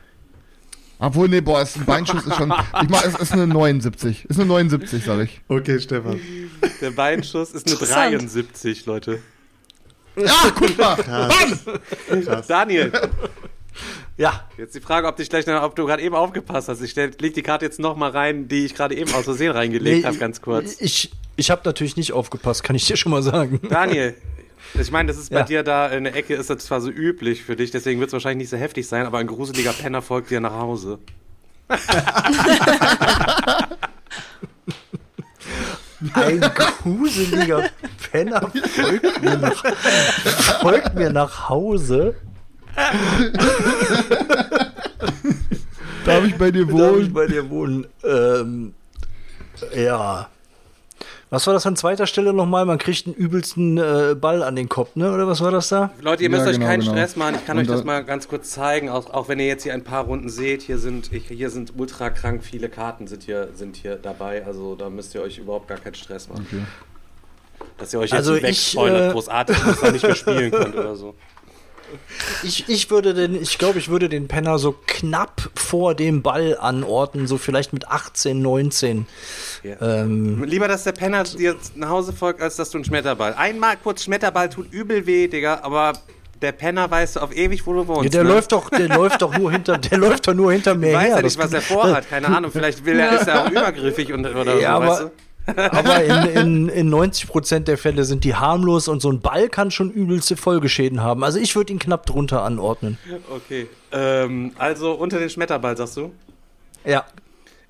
[0.99, 2.53] Obwohl, nee, boah, ist ein Beinschuss ist schon.
[2.83, 4.25] Ich mach, es ist eine 79.
[4.27, 5.41] Ist eine 79, sag ich.
[5.49, 6.19] Okay, Stefan.
[6.81, 8.13] Der Beinschuss ist eine Interessant.
[8.15, 9.19] 73, Leute.
[10.17, 10.97] Ja, guck mal.
[10.97, 12.43] Bam!
[12.47, 12.93] Daniel,
[14.17, 16.81] Ja, jetzt die Frage, ob, dich gleich, ob du gerade eben aufgepasst hast.
[16.83, 20.03] Ich leg die Karte jetzt noch mal rein, die ich gerade eben aus Versehen reingelegt
[20.03, 20.77] Nee, habe, ganz kurz.
[20.81, 23.61] Ich, ich habe natürlich nicht aufgepasst, kann ich dir schon mal sagen.
[23.69, 24.15] Daniel,
[24.81, 25.45] ich meine, das ist bei Ja.
[25.45, 28.12] dir da in der Ecke, ist das zwar so üblich für dich, deswegen wird es
[28.12, 31.01] wahrscheinlich nicht so heftig sein, aber ein gruseliger Penner folgt dir nach Hause.
[36.15, 37.71] Ein gruseliger
[38.12, 39.65] Penner folgt mir nach,
[40.61, 42.15] folgt mir nach Hause.
[46.05, 47.12] Darf ich bei dir Darf ich wohnen?
[47.14, 47.87] bei dir wohnen?
[48.05, 48.75] Ähm,
[49.75, 50.29] ja.
[51.31, 52.64] Was war das an zweiter Stelle nochmal?
[52.66, 55.12] Man kriegt einen übelsten äh, Ball an den Kopf, ne?
[55.12, 55.91] Oder was war das da?
[56.01, 56.93] Leute, ihr Ja, müsst euch genau, keinen genau.
[56.93, 57.35] Stress machen.
[57.37, 59.64] Ich kann Und euch das da- mal ganz kurz zeigen, auch, auch wenn ihr jetzt
[59.64, 60.62] hier ein paar Runden seht.
[60.62, 64.45] Hier sind, ich, hier sind ultra krank viele Karten sind hier, sind hier dabei.
[64.47, 66.47] Also da müsst ihr euch überhaupt gar keinen Stress machen.
[66.53, 66.62] Okay.
[67.79, 70.95] Dass ihr euch jetzt Also wegspoilert, äh, großartig, dass ihr nicht mehr spielen könnt oder
[70.95, 71.14] so.
[72.43, 76.57] Ich, ich würde den, ich glaube, ich würde den Penner so knapp vor dem Ball
[76.61, 79.07] anordnen, so vielleicht mit 18, 19.
[79.63, 79.77] Ja.
[79.81, 83.35] Ähm, Lieber, dass der Penner dir nach Hause folgt, als dass du einen Schmetterball.
[83.35, 85.93] Einmal kurz Schmetterball tut übel weh, Digga, aber
[86.43, 88.05] der Penner weißt du auf ewig, wo du wohnst.
[88.05, 88.31] ja, der ne?
[88.31, 91.03] läuft doch, der läuft doch nur hinter, der läuft doch nur hinter mir Ich weiß
[91.05, 91.17] her.
[91.17, 92.51] ja nicht, was er vorhat, keine Ahnung.
[92.51, 95.11] Vielleicht will er, ist er auch übergriffig und, oder Ja, so, aber- weißt du?
[95.47, 99.71] Aber in, in, in 90% der Fälle sind die harmlos und so ein Ball kann
[99.71, 101.23] schon übelste Folgeschäden haben.
[101.23, 102.99] Also ich würde ihn knapp drunter anordnen.
[103.31, 103.69] Okay.
[103.93, 106.13] Ähm, also unter den Schmetterball, sagst du?
[106.85, 107.05] Ja.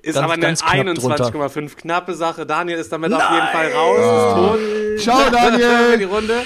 [0.01, 2.45] Ist Ganz- aber eine ganz knapp 21,5 knappe Sache.
[2.45, 4.99] Daniel ist damit auf jeden Fall raus, ist tot.
[4.99, 6.05] Ciao, für die Daniel!
[6.07, 6.41] Runde.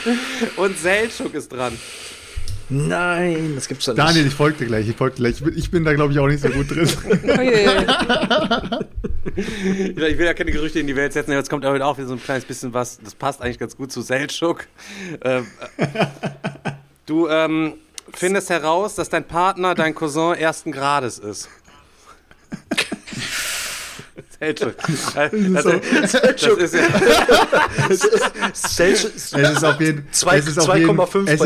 [0.55, 1.77] Und Seltschuk ist dran.
[2.69, 4.07] Nein, das gibt's doch nicht.
[4.07, 4.87] Daniel, ich folge dir gleich.
[4.87, 5.35] Ich folge dir gleich.
[5.37, 6.87] Ich bin, ich bin da, glaube ich, auch nicht so gut drin.
[9.35, 12.13] Ich will ja keine Gerüchte in die Welt setzen, jetzt kommt aber auch wieder so
[12.13, 14.65] ein kleines bisschen was, das passt eigentlich ganz gut zu Seltschuk.
[15.23, 15.47] Ähm,
[15.77, 15.85] äh,
[17.05, 17.75] du ähm,
[18.13, 21.49] findest heraus, dass dein Partner dein Cousin ersten Grades ist.
[24.39, 24.75] Seltschuk.
[25.15, 25.71] Also,
[26.01, 26.81] das ist ja,
[28.53, 31.45] Selch- Es ist auf jeden, Zwei- es ist auf jeden, 2,5 es bei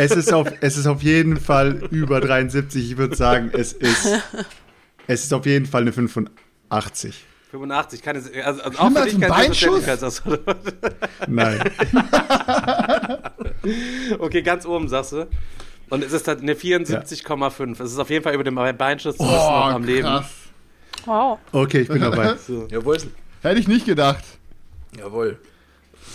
[0.00, 2.92] es ist auf, es ist auf jeden Fall über 73.
[2.92, 4.08] Ich würde sagen, es ist,
[5.06, 7.24] es ist auf jeden Fall eine 85.
[7.50, 9.84] 85, keine, also, also auch für dich ein kein Beinschuss?
[9.84, 10.40] Selbstverständlichkeitsausdruck.
[11.28, 11.62] Nein.
[14.18, 15.26] Okay, ganz oben sagst du.
[15.88, 17.82] Und es ist halt eine 74,5.
[17.82, 20.20] Es ist auf jeden Fall über dem Beinschuss Oh, noch am Leben.
[21.06, 21.38] Wow.
[21.52, 22.34] Okay, ich bin dabei.
[22.70, 22.98] Jawohl.
[23.42, 24.24] Hätte ich nicht gedacht.
[24.98, 25.38] Jawohl.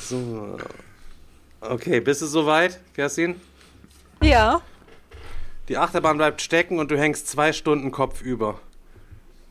[0.08, 0.58] So.
[1.62, 3.36] Okay, bist du soweit, Kerstin?
[4.24, 4.62] Ja.
[5.68, 8.60] Die Achterbahn bleibt stecken und du hängst zwei Stunden Kopf über.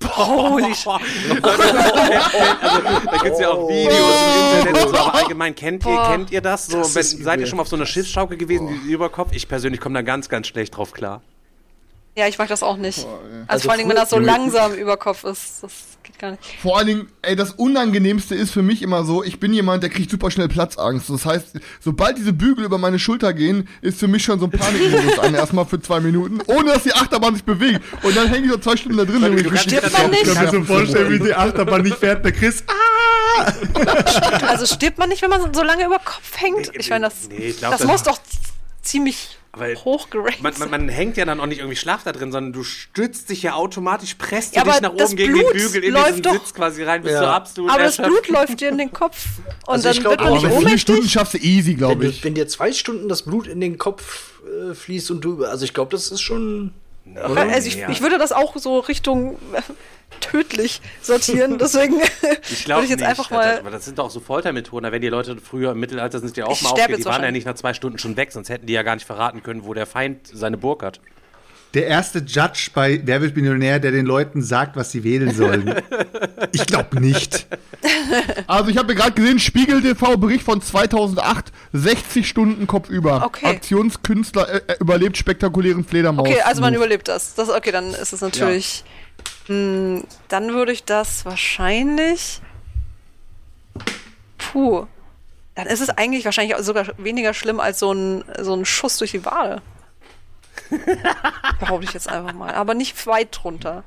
[0.05, 0.89] Holy shit.
[0.89, 6.03] also, da gibt es ja auch Videos im Internet und so, aber allgemein kennt ihr,
[6.09, 6.67] kennt ihr das?
[6.67, 9.31] So, Das wenn, seid ihr schon mal auf so einer Schiffsschaukel gewesen, die über Kopf?
[9.33, 11.23] Ich persönlich komme da ganz, ganz schlecht drauf klar.
[12.19, 12.99] Ja, ich mag das auch nicht.
[12.99, 13.09] Also,
[13.47, 15.63] Also vor allen Dingen, wenn das so langsam über Kopf ist.
[15.63, 16.43] Das geht gar nicht.
[16.61, 19.91] Vor allen Dingen, ey, das Unangenehmste ist für mich immer so, ich bin jemand, der
[19.91, 21.09] kriegt super schnell Platzangst.
[21.11, 24.51] Das heißt, sobald diese Bügel über meine Schulter gehen, ist für mich schon so ein
[24.51, 27.83] Panikmodus an, erstmal für zwei Minuten, ohne dass die Achterbahn sich bewegt.
[28.03, 29.23] Und dann hänge ich so zwei Stunden da drin.
[29.23, 30.27] und ich Stirbt man nicht?
[30.27, 32.25] Ich kann mir so vorstellen, wie die Achterbahn nicht fährt.
[32.25, 33.53] Der Chris, ah!
[34.49, 36.73] Also stirbt man nicht, wenn man so lange über Kopf hängt?
[36.75, 38.19] Ich meine, das, Nee, ich glaub, das das- muss doch
[38.83, 42.13] ziemlich Aber hoch gerankt Man, man, man hängt ja dann auch nicht irgendwie schlaff da
[42.13, 45.33] drin, sondern du stützt dich ja automatisch, presst Ja, du dich nach das oben gegen
[45.33, 47.21] Blut den Bügel in läuft diesen doch- Sitz quasi rein, bis Ja.
[47.21, 49.25] du absolut Aber das erschöpft- Blut läuft dir in den Kopf
[49.67, 50.81] und Also dann ich glaub, wird man aber nicht vier ohnmächtig.
[50.83, 52.25] Stunden schaffst du easy, Wenn, glaube du, ich.
[52.25, 54.41] wenn dir zwei Stunden das Blut in den Kopf
[54.71, 56.73] äh, fließt und du, also ich glaube, das ist schon.
[57.17, 57.89] Also ich, Ja.
[57.91, 59.63] ich würde das auch so Richtung äh,
[60.21, 61.95] tödlich sortieren, deswegen
[62.51, 63.09] Ich glaube würde ich jetzt nicht.
[63.09, 63.59] einfach mal.
[63.59, 64.85] aber das sind doch auch so Foltermethoden.
[64.85, 67.01] Da werden die Leute früher im Mittelalter sind die auch Ich mal aufgehört.
[67.01, 69.07] Die waren ja nicht nach zwei Stunden schon weg, sonst hätten die ja gar nicht
[69.07, 71.01] verraten können, wo der Feind seine Burg hat.
[71.75, 75.75] Der erste Judge bei Wer wird Millionär, der den Leuten sagt, was sie wählen sollen.
[76.53, 77.47] Ich glaube nicht.
[78.47, 83.25] Also ich habe gerade gesehen, Spiegel TV Bericht von 2008, 60 Stunden Kopf über.
[83.25, 83.47] Okay.
[83.47, 86.27] Aktionskünstler äh, äh, überlebt spektakulären Fledermaus.
[86.27, 86.85] Okay, also man Move.
[86.85, 87.35] überlebt das.
[87.35, 87.51] das.
[87.51, 88.85] Okay, dann ist es natürlich.
[89.49, 92.41] Mh, dann würde ich das wahrscheinlich.
[94.39, 94.87] Puh.
[95.55, 99.11] Dann ist es eigentlich wahrscheinlich sogar weniger schlimm als so ein, so ein Schuss durch
[99.11, 99.61] die Wade.
[101.61, 102.55] Behaupte ich jetzt einfach mal.
[102.55, 103.85] Aber nicht weit drunter.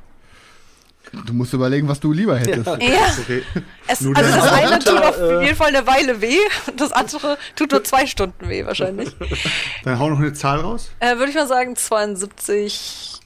[1.25, 2.65] Du musst überlegen, was du lieber hättest.
[2.67, 2.73] Ja.
[2.73, 3.43] Okay.
[3.88, 7.38] Es, also das eine tut auf äh, jeden Fall eine Weile weh, und das andere
[7.55, 9.09] tut nur zwei Stunden weh wahrscheinlich.
[9.84, 10.91] Dann hau noch eine Zahl raus.
[10.99, 13.19] Äh, Würde ich mal sagen 72,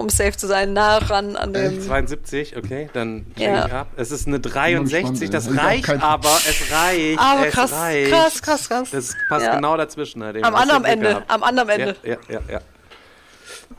[0.00, 1.80] um safe zu sein, nah ran an dem...
[1.80, 3.66] 72, okay, dann Ja.
[3.66, 3.88] ich ab.
[3.96, 7.18] Es ist eine 63, das reicht aber, es reicht.
[7.18, 8.10] Aber es krass, reicht.
[8.12, 8.90] krass, krass, krass.
[8.90, 9.54] Das passt Ja.
[9.56, 10.22] genau dazwischen.
[10.22, 10.42] Halt.
[10.44, 11.30] Am anderen Ende, gehabt.
[11.30, 11.96] am anderen Ende.
[12.02, 12.60] Ja, ja, ja, ja.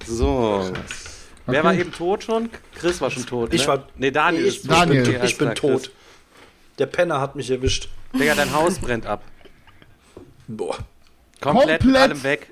[0.05, 0.72] So.
[1.45, 2.49] Wer war eben tot schon?
[2.76, 3.53] Chris war schon tot.
[3.53, 3.67] Ich ne?
[3.67, 4.72] war- Nee, Daniel ist ich- tot.
[4.72, 5.01] Daniel.
[5.07, 5.91] Okay, Ich bin tot.
[6.78, 7.89] Der Penner hat mich erwischt.
[8.13, 9.24] Digga, dein Haus brennt ab.
[10.47, 10.78] Boah.
[11.41, 11.86] Komplett, Komplett.
[11.86, 12.47] mit allem weg.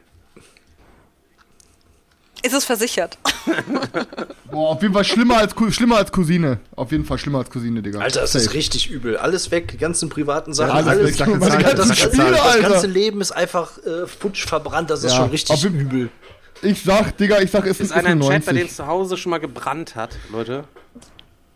[2.47, 3.17] Ist es versichert?
[4.51, 6.61] Boah, auf jeden Fall schlimmer als, schlimmer als Cousine.
[6.77, 7.99] Auf jeden Fall schlimmer als Cousine, Digga.
[7.99, 8.55] Alter, es ist Safe.
[8.55, 9.17] richtig übel.
[9.17, 11.15] Alles weg, die ganzen privaten Sachen, alles alles, weg.
[11.15, 12.31] Sag ganzen sag eine Spiele.
[12.31, 12.69] Das Alter.
[12.69, 14.89] ganze Leben ist einfach äh, futsch verbrannt.
[14.89, 16.09] Das ist Ja, schon richtig übel.
[16.61, 18.69] Ich sag, Digga, ich sag, es Ist ist, einer eine im Chat, bei dem 90.
[18.71, 20.63] es zu Hause schon mal gebrannt hat, Leute?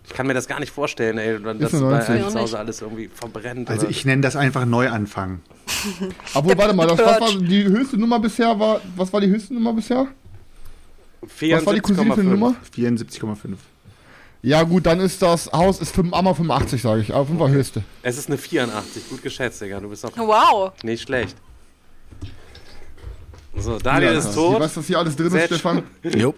[0.06, 2.10] Ich kann mir das gar nicht vorstellen, ey, dass bei 90.
[2.10, 2.39] einem Ja, zu.
[2.39, 3.70] Hause alles irgendwie verbrennt.
[3.70, 5.39] Also oder- ich nenne das einfach Neuanfang.
[6.34, 9.54] Obwohl, warte mal, das, was war die höchste Nummer bisher war, was war die höchste
[9.54, 10.08] Nummer bisher?
[11.22, 12.32] Was war die Cousine für eine 74,5.
[12.32, 12.56] Nummer?
[12.76, 13.38] 74,5.
[14.44, 17.14] Ja gut, dann ist das Haus ist 5, einmal 85, sage ich.
[17.14, 17.84] Aber 5 war höchste.
[18.02, 19.80] Es ist eine 84, gut geschätzt, Digga.
[19.80, 20.72] Du bist doch Wow.
[20.84, 21.36] nicht schlecht.
[23.56, 24.60] So, Daniel Ja, ist Ich tot.
[24.60, 25.84] weiß, was hier alles drin ist, Selch- Stefan.
[26.04, 26.34] Jo.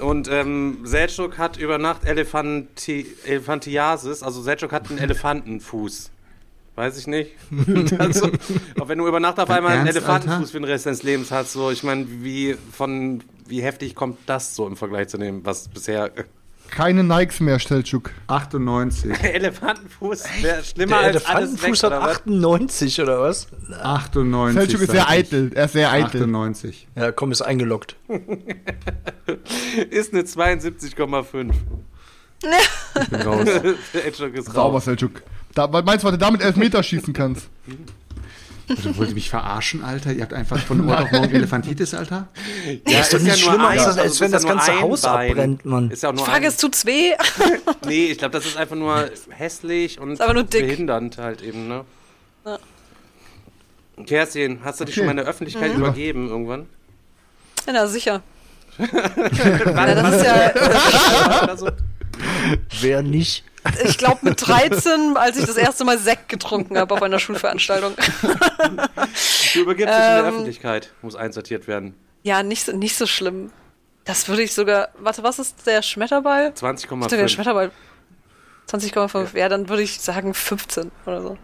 [0.00, 6.10] Und ähm, Selchuk hat über Nacht Elefanti Elefantiasis, also Selchuk hat einen Elefantenfuß.
[6.78, 7.32] Weiß ich nicht.
[7.98, 8.30] also,
[8.78, 10.52] auch wenn du über Nacht auf einmal einen Ernst, Elefantenfuß Alter?
[10.52, 14.54] für den Rest deines Lebens hast, so, ich meine, wie von wie heftig kommt das
[14.54, 16.12] so im Vergleich zu dem, was bisher
[16.70, 18.12] Keine Nikes mehr, Stelzschuk.
[18.28, 19.10] 98.
[19.24, 22.16] Elefantenfuß wäre schlimmer Der als alles weg, Elefantenfuß hat oder was?
[22.18, 23.46] 98 oder was?
[23.82, 24.56] 98.
[24.56, 25.08] Stelzschuk ist sehr ich.
[25.08, 25.50] eitel.
[25.56, 26.22] Er ist sehr eitel.
[26.22, 26.86] 98.
[26.94, 27.96] Ja, komm, ist eingeloggt.
[29.90, 31.52] Ist eine 72,5.
[33.02, 33.48] Ich bin raus.
[34.44, 34.88] Sauber, raus.
[35.58, 37.48] Da, weil meinst du, was du damit Elfmeter schießen kannst?
[38.68, 40.12] Also, wollt ihr mich verarschen, Alter?
[40.12, 42.28] Ihr habt einfach von heute auf morgen Elefantitis, Alter?
[42.86, 45.02] Ja, ist doch nicht nur schlimmer, ein- als, als also wenn das ja ganze Haus
[45.02, 45.30] Bein.
[45.32, 45.90] abbrennt, Mann.
[45.90, 47.12] Ist ja nur Frage ein, ist, tut's weh?
[47.86, 50.64] Nee, ich glaube, das ist einfach nur hässlich und nur dick.
[50.68, 51.84] behindernd halt eben, ne?
[52.46, 52.58] Ja.
[54.06, 55.00] Kerstin, hast du dich Okay.
[55.00, 55.78] schon mal in der Öffentlichkeit Mhm.
[55.80, 56.66] übergeben irgendwann?
[57.66, 58.22] Ja, na, sicher.
[58.78, 61.72] ja, das ist ja?
[62.80, 63.42] Wer nicht?
[63.84, 67.94] Ich glaube mit 13, als ich das erste Mal Sekt getrunken habe auf einer Schulveranstaltung.
[69.54, 70.26] Du übergibst dich in der Ähm.
[70.26, 71.94] Öffentlichkeit, muss einsortiert werden.
[72.22, 73.50] Ja, nicht so, nicht so schlimm.
[74.04, 74.88] Das würde ich sogar.
[74.98, 76.52] Warte, was ist der Schmetterball?
[76.54, 77.28] Ich dachte, der 20,5.
[77.28, 77.70] Schmetterball.
[78.70, 79.36] 20,5.
[79.36, 79.48] Ja.
[79.48, 81.38] dann würde ich sagen 15 oder so.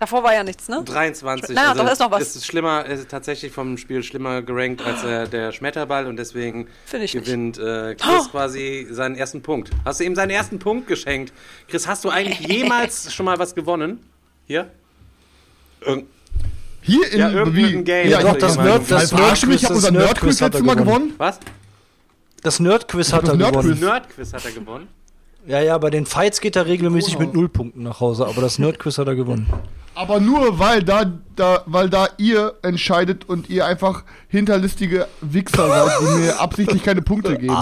[0.00, 0.82] Davor war ja nichts, ne?
[0.84, 1.56] 23.
[1.56, 2.22] Na, also doch, ist noch was.
[2.22, 6.16] Es ist schlimmer, es ist tatsächlich vom Spiel schlimmer gerankt als äh, der Schmetterball und
[6.16, 7.24] deswegen Finde ich nicht.
[7.26, 8.28] gewinnt äh, Chris Oh.
[8.30, 9.70] quasi seinen ersten Punkt.
[9.84, 11.32] Hast du ihm seinen ersten Punkt geschenkt?
[11.68, 13.98] Chris, hast du eigentlich jemals schon mal was gewonnen?
[14.46, 14.70] Hier?
[15.80, 16.06] Irgend
[16.82, 18.08] Hier in Ja, irgendein Game.
[18.08, 19.20] Ja, Doch, das das Nerd- Nerd, das das mich,
[19.56, 21.14] ich Nerdquiz, habe das unser Nerdquiz hat er letztes Mal gewonnen.
[21.18, 21.40] Was?
[22.42, 23.62] Das Nerdquiz hat Das er Nerdquiz.
[23.64, 23.80] gewonnen.
[23.80, 24.88] Nerdquiz hat er gewonnen.
[25.48, 27.20] Ja, ja, bei den Fights geht er regelmäßig Wow.
[27.22, 29.46] mit Nullpunkten nach Hause, aber das Nerdquiz hat er gewonnen.
[29.94, 35.92] Aber nur weil da, da, weil da ihr entscheidet und ihr einfach hinterlistige Wichser seid,
[36.00, 37.56] die mir absichtlich keine Punkte geben.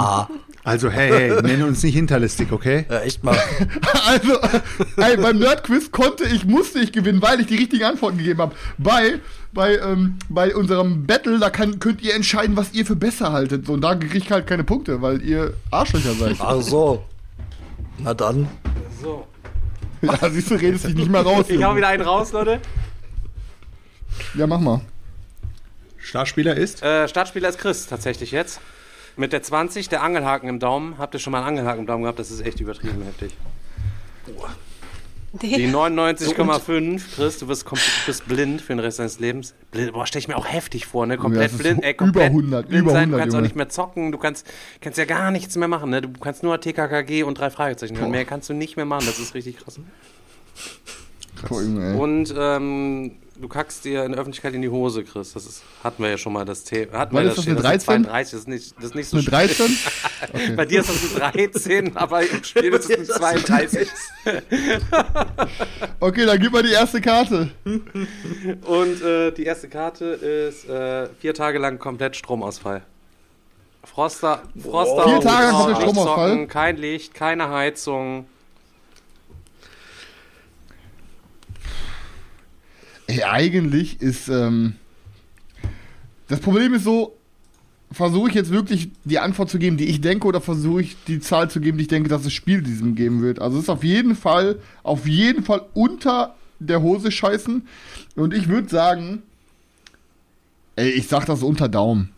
[0.65, 2.87] Also, hey, hey, nenne uns nicht hinterlistig, okay?
[2.91, 3.39] Ja, echt mal.
[4.09, 4.37] Also,
[4.97, 8.55] ey, beim Nerdquiz konnte ich, musste ich gewinnen, weil ich die richtigen Antworten gegeben habe.
[8.77, 9.21] Bei,
[9.53, 13.65] bei, ähm, bei unserem Battle, da kann, könnt ihr entscheiden, was ihr für besser haltet.
[13.67, 16.37] So, und da krieg ich halt keine Punkte, weil ihr Arschlöcher seid.
[16.41, 17.05] Ach so.
[17.99, 18.49] Na dann.
[19.03, 19.27] So.
[20.03, 21.47] Ja, siehst du, redest dich nicht mehr raus.
[21.49, 22.61] Ich hau wieder einen raus, Leute.
[24.35, 24.83] Ja, mach mal.
[25.97, 26.83] Startspieler ist?
[26.83, 28.61] Äh, Startspieler ist Chris tatsächlich jetzt.
[29.17, 30.99] Mit der 20, der Angelhaken im Daumen.
[30.99, 32.19] Habt ihr schon mal einen Angelhaken im Daumen gehabt?
[32.19, 33.33] Das ist echt übertrieben heftig.
[35.33, 39.55] Die 99,5, Chris, du bist, kom- du bist blind für den Rest deines Lebens.
[39.71, 41.19] Blind, boah, stell ich mir auch heftig vor, ne?
[41.19, 43.11] Komplett ist blind, ey, über komplett 100, blind über sein.
[43.11, 44.47] Du 100, kannst auch nicht mehr zocken, du kannst,
[44.81, 46.01] kannst ja gar nichts mehr machen, ne?
[46.01, 48.11] Du kannst nur TKKG und drei Fragezeichen hören.
[48.13, 49.79] Mehr kannst du nicht mehr machen, das ist richtig krass.
[51.49, 51.97] Boah, Junge, ey.
[51.99, 55.33] Und ähm, du kackst dir in der Öffentlichkeit in die Hose, Chris.
[55.33, 56.99] Das ist, hatten wir ja schon mal das Thema.
[56.99, 58.05] Hatten War wir das das eine Das ist 13?
[58.05, 59.77] 32, das ist nicht, das ist nicht so Eine schlimm.
[60.37, 60.57] 13?
[60.57, 63.89] Bei dir ist das eine 13, aber im Spiel ist es eine 32.
[66.01, 67.51] Okay, dann gib mal die erste Karte.
[67.65, 72.83] Und äh, die erste Karte ist äh, vier Tage lang komplett Stromausfall.
[73.85, 76.47] Froster, Froster Vier Tage komplett Stromausfall?
[76.49, 78.27] kein Licht, keine Heizung.
[83.07, 84.75] Ey, eigentlich ist, ähm,
[86.29, 87.17] das Problem ist so,
[87.93, 91.21] versuche ich jetzt wirklich die Antwort zu geben, die ich denke, oder versuche ich die
[91.21, 93.41] Zahl zu geben, die ich denke, dass das Spiel diesem geben wird?
[93.41, 97.67] Also es ist auf jeden Fall, auf jeden Fall unter der Hose scheißen.
[98.17, 99.23] Und ich würde sagen,
[100.75, 102.11] ey, ich sag das unter Daumen.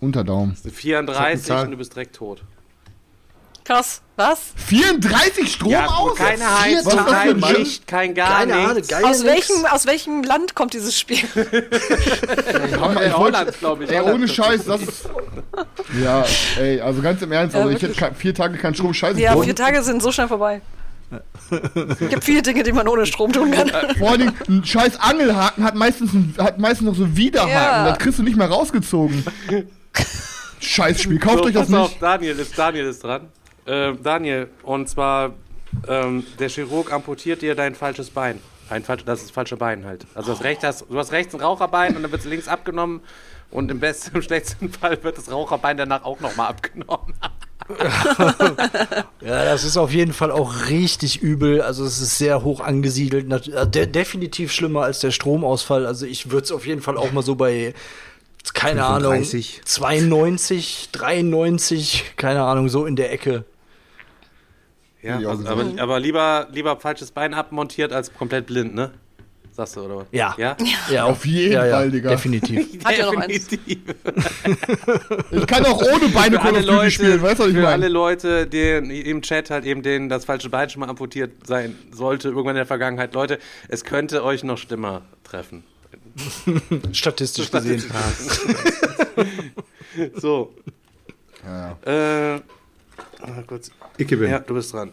[0.00, 0.54] Unter Daumen.
[0.54, 1.64] 34 Zahl.
[1.64, 2.42] und du bist direkt tot.
[3.64, 4.02] Krass.
[4.16, 4.38] Was?
[4.68, 6.16] 34 Strom Ja, aus?
[6.16, 7.40] keine Heizung, kein?
[7.40, 8.88] Licht, kein gar Keine Ahnung, nichts.
[8.88, 9.04] geil.
[9.04, 9.48] Aus nix.
[9.48, 11.18] welchem, aus welchem Land kommt dieses Spiel?
[12.80, 13.90] Hammer, ey, Holland, glaube ich.
[13.90, 14.14] Ey, Holland.
[14.14, 15.08] ohne Scheiß, das ist.
[16.00, 16.24] Ja,
[16.60, 19.18] ey, also ganz im Ernst, also Ja, ich hätte vier Tage keinen Strom scheiße.
[19.20, 20.60] ja, vier Tage sind so schnell vorbei.
[21.74, 23.70] Es gibt viele Dinge, die man ohne Strom tun kann.
[23.98, 27.52] Vor allen Dingen, ein scheiß Angelhaken hat meistens, ein- hat meistens noch so Widerhaken.
[27.52, 27.88] Ja.
[27.90, 29.24] Das kriegst du nicht mehr rausgezogen.
[30.60, 32.02] Scheiß Spiel, kauft so, euch das pass auf, nicht.
[32.02, 33.28] Daniel ist, Daniel ist dran.
[33.66, 35.34] Ähm, Daniel, und zwar,
[35.88, 38.40] ähm, der Chirurg amputiert dir dein falsches Bein.
[38.70, 40.06] Ein falsch, das ist das falsche Bein halt.
[40.14, 43.00] Also das rechte hast, du hast rechts ein Raucherbein und dann wird es links abgenommen
[43.50, 47.14] und im besten, im schlechtesten Fall wird das Raucherbein danach auch nochmal abgenommen.
[49.20, 51.62] Ja, das ist auf jeden Fall auch richtig übel.
[51.62, 53.48] Also es ist sehr hoch angesiedelt.
[53.48, 55.86] Äh, de definitiv schlimmer als der Stromausfall.
[55.86, 57.72] Also ich würde es auf jeden Fall auch mal so bei,
[58.52, 59.54] keine 35.
[59.54, 63.46] Ahnung, 92, 93, keine Ahnung, so in der Ecke.
[65.04, 65.48] Ja, also, so.
[65.48, 68.90] aber, aber lieber, lieber falsches Bein abmontiert als komplett blind, ne?
[69.52, 70.06] Sagst du, oder was?
[70.10, 70.34] Ja.
[70.36, 70.56] Ja?
[70.90, 72.10] Ja, Auf jeden ja, ja, Fall, Digga.
[72.10, 72.66] Definitiv.
[72.84, 73.46] Hat ja noch eins.
[73.46, 73.94] Definitiv.
[75.30, 77.50] Ich kann auch ohne Beine Für Call alle of Duty Leute, spielen, weißt du, was
[77.50, 77.88] ich für alle meine?
[77.88, 82.30] Leute, die im Chat halt eben denen das falsche Bein schon mal amputiert sein sollte,
[82.30, 83.14] irgendwann in der Vergangenheit.
[83.14, 83.38] Leute,
[83.68, 85.62] es könnte euch noch schlimmer treffen.
[86.92, 87.84] Statistisch gesehen.
[90.16, 90.52] So.
[91.46, 92.34] Ja.
[92.34, 92.40] Äh,
[93.26, 93.70] ah, kurz.
[93.96, 94.32] Ich gewinne.
[94.32, 94.92] Ja, du bist dran.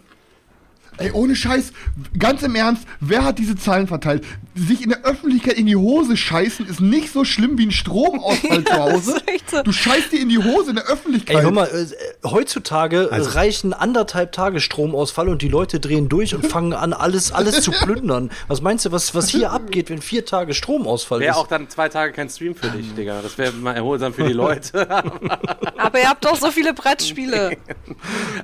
[0.98, 1.72] Ey, ohne Scheiß,
[2.20, 4.24] ganz im Ernst, wer hat diese Zahlen verteilt?
[4.54, 8.64] Sich in der Öffentlichkeit in die Hose scheißen ist nicht so schlimm wie ein Stromausfall
[8.66, 9.16] zu Hause.
[9.50, 9.64] so.
[9.64, 11.38] Du scheißt dir in die Hose in der Öffentlichkeit.
[11.38, 16.36] Ey, hör mal, äh, heutzutage Also- reichen anderthalb Tage Stromausfall und die Leute drehen durch
[16.36, 18.30] und fangen an, alles, alles zu plündern.
[18.48, 21.38] Was meinst du, was, was hier abgeht, wenn vier Tage Stromausfall Wäre ist?
[21.38, 23.22] auch dann zwei Tage kein Stream für dich, Digga.
[23.24, 24.88] Das wäre mal erholsam für die Leute.
[24.90, 27.58] Aber ihr habt doch so viele Brettspiele.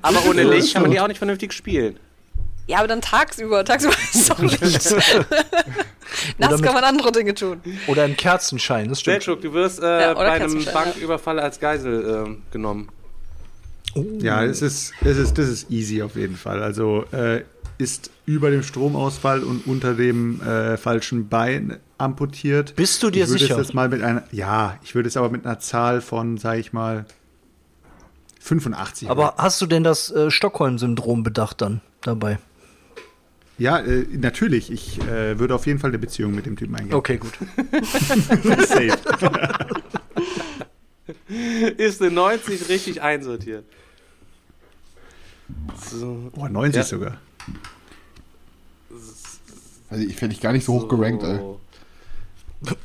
[0.02, 2.00] Aber ohne Licht kann man die auch nicht vernünftig spielen.
[2.68, 3.64] Ja, aber dann tagsüber.
[3.66, 4.62] Tagsüber ist doch Licht.
[6.38, 7.62] Nachts kann man andere Dinge tun.
[7.88, 9.24] Oder im Kerzenschein, das stimmt.
[9.24, 12.90] Selchuk, du wirst äh, Ja, bei einem Banküberfall als Geisel ähm, genommen.
[14.20, 16.62] Ja, es ist, es ist, das ist easy auf jeden Fall.
[16.62, 17.44] Also äh,
[17.78, 22.76] ist über dem Stromausfall und unter dem äh, falschen Bein amputiert.
[22.76, 23.58] Bist du dir ich würde sicher?
[23.58, 26.58] Es jetzt mal mit einer, ja, ich würde es aber mit einer Zahl von, sag
[26.58, 27.06] ich mal,
[28.42, 29.10] 85.
[29.10, 32.40] Aber hast du denn das äh, Stockholm-Syndrom bedacht dann dabei?
[33.58, 34.72] Ja, äh, natürlich.
[34.72, 36.94] Ich äh, würde auf jeden Fall eine Beziehung mit dem Typen eingehen.
[36.96, 37.34] Okay, gut.
[38.68, 38.98] Safe.
[41.78, 43.66] Ist eine 90 richtig einsortiert.
[45.90, 46.32] So.
[46.36, 46.84] Boah, 90 Ja.
[46.84, 47.18] sogar.
[49.90, 51.38] Also ich fände ich gar nicht so hoch gerankt, ey.
[51.38, 51.62] So.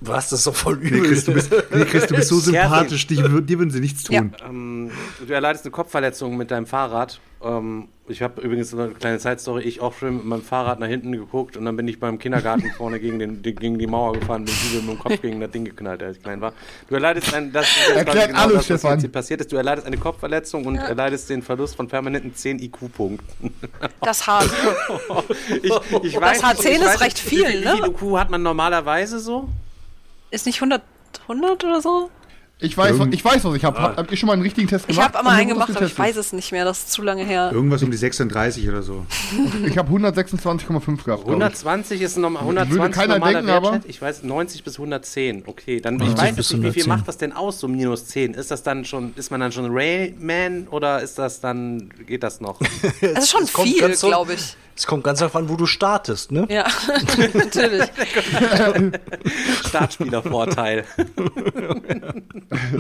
[0.01, 1.09] Was, das ist doch voll Nee, übel.
[1.09, 4.35] Chris, du bist, nee, Chris, du bist so sympathisch, dir, dir würden sie nichts tun.
[4.47, 4.91] Ähm,
[5.27, 7.21] du erleidest eine Kopfverletzung mit deinem Fahrrad.
[7.45, 9.63] Ähm, ich habe übrigens eine kleine Zeitstory.
[9.63, 12.71] Ich auch schon mit meinem Fahrrad nach hinten geguckt und dann bin ich beim Kindergarten
[12.77, 15.51] vorne gegen, den, die- gegen die Mauer gefahren, bin übel mit dem Kopf gegen das
[15.51, 16.53] Ding geknallt, als ich klein war.
[16.89, 19.53] Du erleidest ein, das jetzt Erklärt quasi alles, das, was jetzt hier passiert ist.
[19.53, 23.55] Du erleidest eine Kopfverletzung und erleidest den Verlust von permanenten 10 IQ-Punkten.
[24.01, 24.51] Das hart.
[25.63, 25.73] Ich,
[26.03, 27.73] ich weiß H10 nicht, ich ist weiß recht viel, wie, ne?
[27.75, 29.49] Wie viel IQ hat man normalerweise so?
[30.31, 30.83] Ist nicht 100,
[31.29, 32.11] 100 oder so?
[32.63, 33.81] Ich weiß, ich weiß, was ich habe.
[33.81, 35.09] Habt ihr schon mal einen richtigen Test Ich gemacht?
[35.15, 36.65] habe einmal einen gemacht, aber ich weiß es nicht mehr.
[36.65, 37.51] Das ist zu lange her.
[37.53, 39.05] Irgendwas um die 36 oder so.
[39.67, 41.05] Ich habe 126,5 gehabt.
[41.05, 41.27] glaub ich.
[41.29, 43.91] 120 ist ein normal, Würde 120 keiner normaler denken, aber- Wertschätzung.
[43.91, 45.43] Ich weiß 90 bis 110.
[45.47, 46.89] Okay, dann ich 90 weiß jetzt nicht, wie viel 110.
[46.89, 48.35] macht das denn aus so minus 10?
[48.35, 52.41] Ist das dann schon ist man dann schon Rayman oder ist das dann geht das
[52.41, 52.61] noch?
[53.01, 54.57] Das ist schon viel, glaube ich.
[54.83, 56.45] Es kommt ganz darauf an, wo du startest, ne?
[56.51, 56.67] Ja,
[57.35, 57.85] natürlich.
[59.69, 60.85] Startspielervorteil.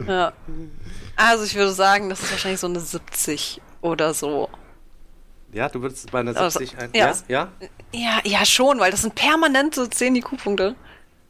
[0.09, 0.33] Ja.
[1.15, 4.49] Also ich würde sagen, das ist wahrscheinlich so eine 70 oder so.
[5.53, 7.07] ja, du würdest bei einer Also, 70 ein, ja.
[7.07, 7.49] ja, ja,
[7.93, 10.75] Ja, ja schon, weil das sind permanente 10 IQ-Punkte.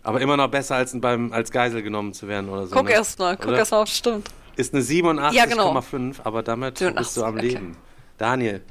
[0.04, 2.74] aber immer noch besser als beim als Geisel genommen zu werden oder so.
[2.74, 2.92] Guck ne?
[2.92, 3.58] erst mal, guck Oder?
[3.58, 4.26] erst mal, ob es stimmt.
[4.56, 5.76] Ist eine 87,5, Ja, genau.
[6.24, 7.46] aber damit 87, bist du am okay.
[7.48, 7.76] Leben.
[8.16, 8.62] Daniel.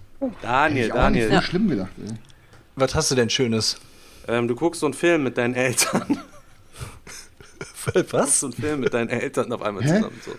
[0.41, 1.31] Daniel, Ich auch nicht Daniel.
[1.35, 2.13] so schlimm gedacht, ey.
[2.75, 3.77] Was hast du denn Schönes?
[4.27, 6.19] Ähm, du guckst so einen Film mit deinen Eltern.
[8.11, 8.39] Was?
[8.39, 10.19] so einen Film mit deinen Eltern auf einmal zusammen.
[10.23, 10.31] So.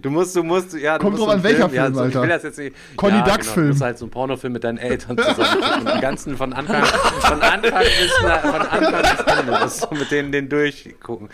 [0.00, 0.96] Du musst, du musst, ja.
[0.98, 2.22] Du Kommt musst drauf so an, welcher ja, Film, so, Ich Alter.
[2.22, 2.76] will das jetzt nicht.
[2.96, 3.66] Conny ja, Ducks genau, Film.
[3.66, 5.84] Du musst halt so einen Pornofilm mit deinen Eltern zusammen gucken.
[5.86, 9.52] Den ganzen von Anfang, von Anfang bis, na, von Anfang bis Ende.
[9.52, 11.28] Das so mit denen den durchgucken.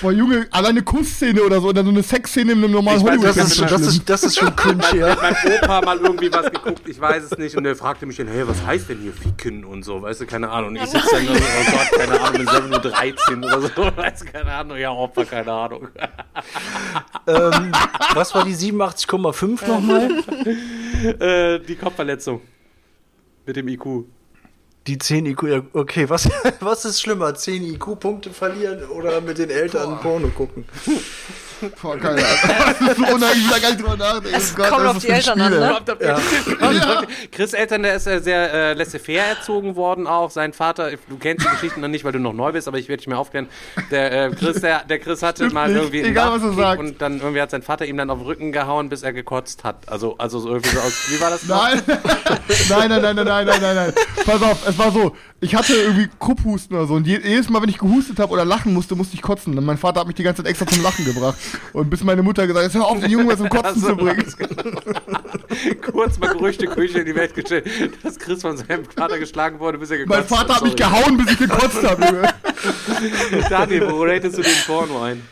[0.00, 3.10] Boah, Junge, alleine Kussszene oder so, oder so eine Sexszene in einem normalen Ich weiß,
[3.10, 3.36] Hollywood.
[3.36, 5.08] Das ist, schon das, ist, das ist schon cringe, ja.
[5.10, 7.56] Hat mein Opa mal irgendwie was geguckt, ich weiß es nicht.
[7.56, 10.26] Und er fragte mich dann, hey, was heißt denn hier Ficken und so, weißt du,
[10.26, 10.70] keine Ahnung.
[10.70, 13.96] Und ich sitze dann nur so, oh Gott, keine Ahnung, mit 7.13 Uhr oder so,
[13.96, 15.88] weißt du, keine Ahnung, ja, Opa, keine Ahnung.
[17.26, 17.72] ähm,
[18.14, 20.10] was war die 87,5 nochmal?
[21.20, 22.40] äh, die Kopfverletzung.
[23.44, 24.04] Mit dem IQ.
[24.86, 26.28] Die 10 IQ, okay, was,
[26.60, 27.34] was ist schlimmer?
[27.34, 30.64] 10 IQ-Punkte verlieren oder mit den Eltern Porno gucken?
[31.80, 32.26] Boah, keine Ahnung.
[32.42, 34.36] Das ist so unangenehm, da gar nicht drüber nachdenken.
[34.36, 35.78] Es oh Gott, kommt auf die Eltern an, ne?
[36.00, 36.18] Ja.
[36.70, 37.02] ja.
[37.30, 40.30] Chris' Eltern, der ist äh, sehr äh, laissez-faire erzogen worden auch.
[40.30, 42.88] Sein Vater, du kennst die Geschichten dann nicht, weil du noch neu bist, aber ich
[42.88, 43.48] werde dich mal aufklären.
[43.90, 46.80] Der, äh, Chris, der, der Chris hatte mal irgendwie Egal, was er sagt.
[46.80, 49.64] und dann irgendwie hat sein Vater ihm dann auf den Rücken gehauen, bis er gekotzt
[49.64, 49.88] hat.
[49.88, 51.46] Also, also so irgendwie so aus, wie war das?
[51.46, 51.82] Nein.
[52.68, 53.92] nein, nein, nein, nein, nein, nein, nein.
[54.24, 57.60] Pass auf, es war so, ich hatte irgendwie Krupphusten oder so und je- jedes Mal,
[57.60, 59.58] wenn ich gehustet habe oder lachen musste, musste ich kotzen.
[59.58, 61.36] Und mein Vater hat mich die ganze Zeit extra zum Lachen gebracht.
[61.74, 63.96] Und bis meine Mutter gesagt hat, hör auf, den Jungen was zum Kotzen So zu
[63.96, 64.24] bringen.
[64.38, 64.80] genau.
[65.92, 67.66] Kurz mal Gerüchte Küche in die Welt gestellt,
[68.02, 71.16] dass Chris von seinem Vater geschlagen wurde, bis er gekotzt Mein Vater hat mich gehauen,
[71.18, 72.22] bis ich gekotzt habe.
[73.50, 75.22] Daniel, wo ratest du den Porno ein?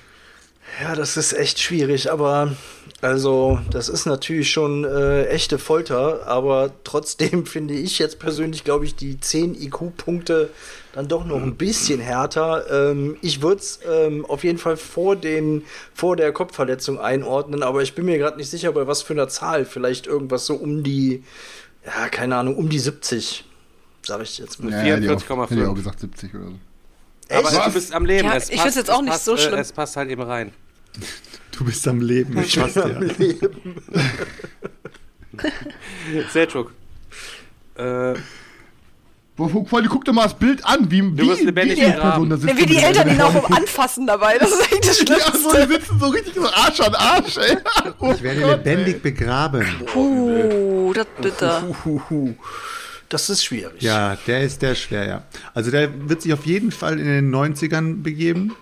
[0.83, 2.57] Ja, das ist echt schwierig, aber
[3.03, 8.85] also das ist natürlich schon äh, echte Folter, aber trotzdem finde ich jetzt persönlich, glaube
[8.85, 10.51] ich, die 10 IQ-Punkte
[10.93, 12.91] dann doch noch ein bisschen härter.
[12.91, 17.83] Ähm, ich würde es ähm, auf jeden Fall vor, den, vor der Kopfverletzung einordnen, aber
[17.83, 19.65] ich bin mir gerade nicht sicher, bei was für einer Zahl.
[19.65, 21.23] Vielleicht irgendwas so um die,
[21.87, 23.45] ja, keine Ahnung, um die 70,
[24.03, 24.73] sage ich jetzt mal.
[24.73, 25.51] Ja, hätte ich auch- 44,5.
[25.51, 26.55] Hätte ich auch gesagt 70 oder so.
[27.33, 27.67] Aber Echt?
[27.67, 28.27] du bist am Leben.
[28.29, 29.59] Ja, es ich passt- find's jetzt auch es nicht passt, so äh, schlimm.
[29.61, 30.53] Es passt halt eben rein.
[31.61, 32.39] Du bist am Leben.
[32.39, 32.89] Ich weiß ja.
[36.33, 36.73] Selchuk.
[37.77, 38.15] Äh,
[39.79, 41.83] allem, guck dir mal das Bild an, wie, wie, wie die.
[41.83, 42.55] Person da sitzt.
[42.55, 44.39] Ja, wie die Eltern ihn auch der- anfassen dabei.
[44.39, 45.39] Das ist echt das Ja, Schlimmste.
[45.39, 47.59] so, die sitzen so richtig so Arsch an Arsch, ey.
[47.99, 49.67] Oh Ich werde Gott, lebendig begraben.
[49.85, 51.63] Puh, das bitter.
[53.11, 53.83] Das ist schwierig.
[53.83, 55.25] Ja, der ist der schwer, ja.
[55.53, 58.57] Also der wird sich auf jeden Fall in den 90ern begeben.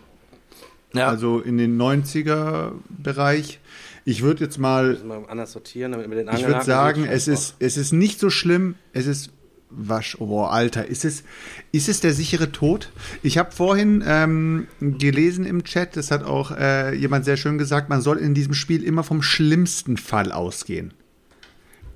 [0.95, 1.09] Ja.
[1.09, 3.61] Also in den 90er-Bereich.
[4.05, 7.57] Ich würde jetzt mal mal anders sortieren, damit wir den Ich würde sagen, es ist,
[7.59, 8.77] es ist nicht so schlimm.
[8.93, 9.31] Es ist
[9.71, 10.17] wasch.
[10.19, 11.25] Oh, boah, Alter, ist es,
[11.73, 12.91] ist es der sichere Tod?
[13.23, 17.89] Ich habe vorhin ähm, gelesen im Chat, das hat auch äh, jemand sehr schön gesagt,
[17.89, 20.95] man soll in diesem Spiel immer vom schlimmsten Fall ausgehen.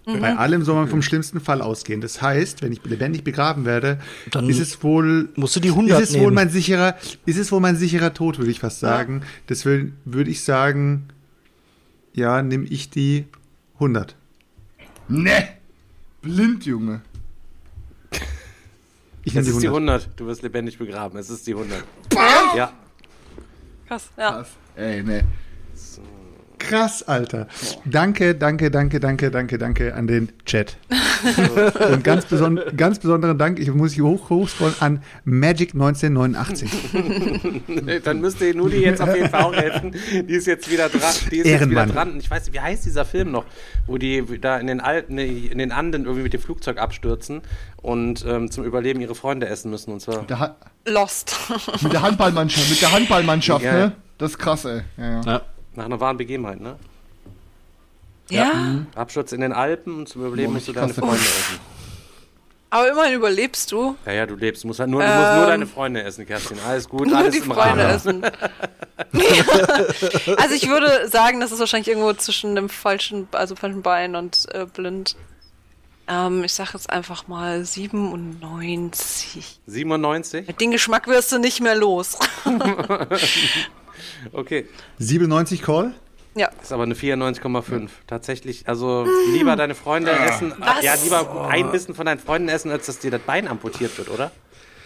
[0.05, 2.01] Bei allem soll man vom schlimmsten Fall ausgehen.
[2.01, 4.01] Das heißt, wenn ich lebendig begraben werde,
[4.33, 6.35] Dann ist es wohl musst du die 100 ist es wohl nehmen.
[6.35, 9.23] mein sicherer, ist es wohl mein sicherer Tod, würde ich fast sagen.
[9.49, 11.09] Deswegen würde ich sagen,
[12.15, 13.27] ja, nimm ich die
[13.75, 14.17] 100.
[15.09, 15.49] Ne.
[16.21, 17.03] Blind, Junge.
[19.25, 20.09] Ich Es nehme ist die 100.
[20.17, 21.17] Du wirst lebendig begraben.
[21.19, 21.85] Es ist die 100.
[22.57, 22.73] Ja.
[23.87, 24.33] Krass, ja.
[24.33, 24.49] Krass.
[24.75, 25.23] Ey, ne.
[26.73, 27.49] Krass, Alter.
[27.85, 30.79] Danke, danke, danke, danke, danke, danke an den Chat.
[31.93, 36.71] Und ganz, beson ganz besonderen Dank, ich muss hier hoch hochscrollen, an Magic 1989.
[38.05, 39.95] Dann müsste Nudi jetzt auf jeden Fall auch helfen.
[40.13, 41.01] Die ist jetzt wieder dran.
[41.31, 41.89] Die ist jetzt wieder Ehrenmann.
[41.93, 42.19] dran.
[42.19, 43.45] Ich weiß nicht, wie heißt dieser Film noch,
[43.87, 47.43] wo die da in den alten, in den Anden irgendwie mit dem Flugzeug abstürzen
[47.83, 49.93] und ähm, zum Überleben ihre Freunde essen müssen.
[49.93, 50.27] Und zwar.
[50.87, 51.37] Lost.
[51.83, 53.73] mit der Handballmannschaft, mit der Handballmannschaft, Ja.
[53.73, 53.93] ne?
[54.19, 54.83] Das ist krass, ey.
[54.97, 55.43] Ja, ja.
[55.75, 56.77] Nach einer wahren Begebenheit, ne?
[58.31, 58.51] Ja,
[58.95, 61.59] Absturz in den Alpen und zum Überleben Boah, musst du deine Freunde essen.
[62.71, 63.97] aber immerhin überlebst du.
[64.07, 64.63] Ja, ja, du lebst.
[64.65, 66.59] Du musst, halt nur, du musst nur Ähm, deine Freunde essen, Kerstin.
[66.67, 67.95] Alles gut, Nur alles die im Freunde Rahmen.
[67.95, 68.23] essen.
[70.39, 74.47] also ich würde sagen, das ist wahrscheinlich irgendwo zwischen dem falschen, also falschen Bein und
[74.55, 75.17] äh, blind.
[76.09, 79.61] Ähm, ich sag jetzt einfach mal 97.
[79.67, 80.47] 97?
[80.57, 82.19] Den Geschmack wirst du nicht mehr los.
[84.33, 84.67] Okay.
[84.99, 85.93] 97 Call?
[86.35, 86.49] ja.
[86.63, 87.89] Ist aber eine 94,5.
[88.07, 90.53] Tatsächlich, also lieber deine Freunde essen.
[90.59, 90.83] Was?
[90.83, 94.09] Ja, lieber ein Bissen von deinen Freunden essen, als dass dir das Bein amputiert wird,
[94.09, 94.31] oder?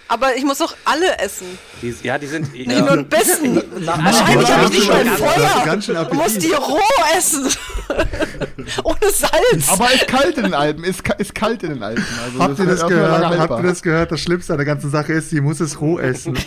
[0.09, 1.46] Aber ich muss doch alle essen.
[1.82, 2.52] Die, ja, die sind.
[2.52, 3.57] Nicht nur ein bisschen.
[3.84, 6.04] Wahrscheinlich habe du ich nicht mal du Feuer.
[6.04, 6.78] Du musst die roh
[7.18, 7.48] essen.
[8.84, 9.68] Ohne Salz.
[9.68, 12.04] Aber ist kalt in den Alpen, ist, ist kalt in den Alpen.
[12.24, 13.24] Also Habt ihr das lange gehört?
[13.26, 13.38] haltbar.
[13.59, 14.12] Habt ihr das gehört?
[14.12, 16.38] Das Schlimmste an der ganzen Sache ist, sie muss es roh essen.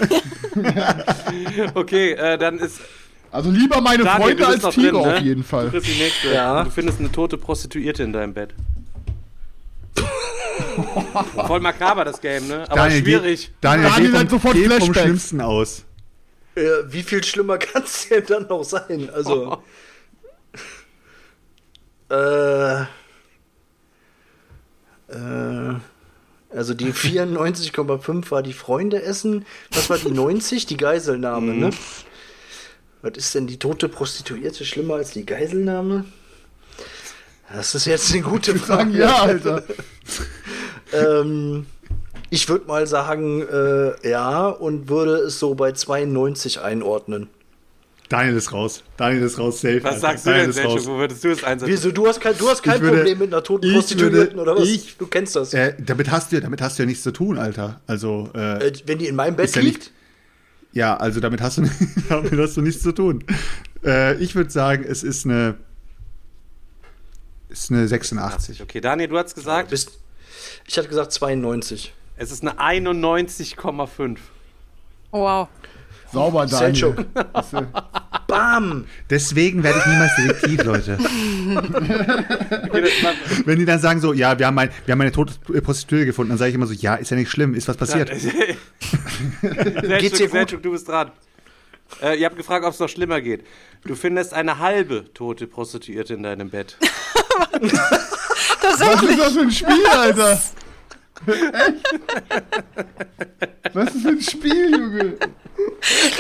[1.74, 2.80] Okay, äh, dann ist.
[3.32, 5.14] Also lieber meine Daniel, Freunde du als Tiere drin, ne?
[5.18, 5.70] auf jeden Du Fall.
[5.72, 6.34] nächste.
[6.34, 6.64] Ja.
[6.64, 8.54] Du findest eine tote Prostituierte in deinem Bett.
[11.48, 12.64] Voll makaber das Game, ne?
[12.64, 13.48] Aber Daniel, schwierig.
[13.48, 14.94] Geh, Daniel, Daniel geh hat vom, sofort geh vom.
[14.94, 15.86] Schlimmsten aus.
[16.56, 19.10] Äh, wie viel schlimmer kann es denn dann noch sein?
[19.10, 19.64] Also.
[22.10, 22.82] äh.
[25.12, 25.76] Äh.
[26.52, 29.46] Also die 94,5 war die Freunde essen.
[29.72, 30.66] Was war die 90?
[30.66, 31.70] Die Geiselnahme, ne?
[33.04, 36.06] Was ist denn die tote Prostituierte schlimmer als die Geiselnahme?
[37.54, 38.98] Das ist jetzt eine gute Frage.
[38.98, 39.64] ja, Alter.
[40.92, 41.68] Ähm,
[42.32, 47.28] ich würde mal sagen, äh, ja, und würde es so bei 92 einordnen.
[48.10, 48.84] Daniel ist raus.
[48.98, 49.84] Daniel ist raus, safe.
[49.84, 50.00] Was Alter.
[50.00, 50.86] sagst du Daniel denn, ist Sergio?
[50.88, 51.72] Wo würdest du es einsetzen?
[51.72, 54.56] Wieso, du hast kein, du hast kein würde- Problem mit einer toten Prostituierten, würde- oder
[54.60, 54.68] was?
[54.68, 55.54] ich- du kennst das.
[55.54, 57.82] Äh, damit, hast du, damit hast du ja nichts zu tun, Alter.
[57.86, 59.78] Also, äh, Äh, wenn die in meinem Bett ist ja liegt?
[59.78, 59.92] nicht.
[60.74, 61.70] Ja, also damit hast du,
[62.10, 63.24] damit hast du nichts zu tun.
[63.86, 65.56] Äh, ich würde sagen, es ist eine.
[67.50, 68.62] Ist eine 86.
[68.62, 69.98] Okay, Daniel, du hast gesagt, Bist,
[70.66, 71.94] ich hatte gesagt 92.
[72.18, 74.18] es ist eine 91,5.
[75.12, 75.48] Oh, wow.
[76.12, 76.76] Sauber, Daniel.
[76.76, 77.06] Selchuk.
[78.28, 78.86] Bam!
[79.10, 80.98] Deswegen werde ich niemals Detektiv, Leute.
[83.46, 86.30] Wenn die dann sagen so, ja, wir haben, ein, wir haben eine tote Prostituierte gefunden,
[86.30, 88.12] dann sage ich immer so, ja, ist ja nicht schlimm, ist was passiert.
[89.42, 90.32] Geht's dir gut?
[90.32, 91.12] Selchuk, du bist dran.
[92.02, 93.44] Äh, ihr habt gefragt, ob es noch schlimmer geht.
[93.86, 96.78] Du findest eine halbe tote Prostituierte in deinem Bett.
[98.62, 100.32] Was ist das für ein Spiel, Alter?
[100.32, 101.86] Echt?
[103.74, 105.18] Was ist das für ein Spiel, Junge?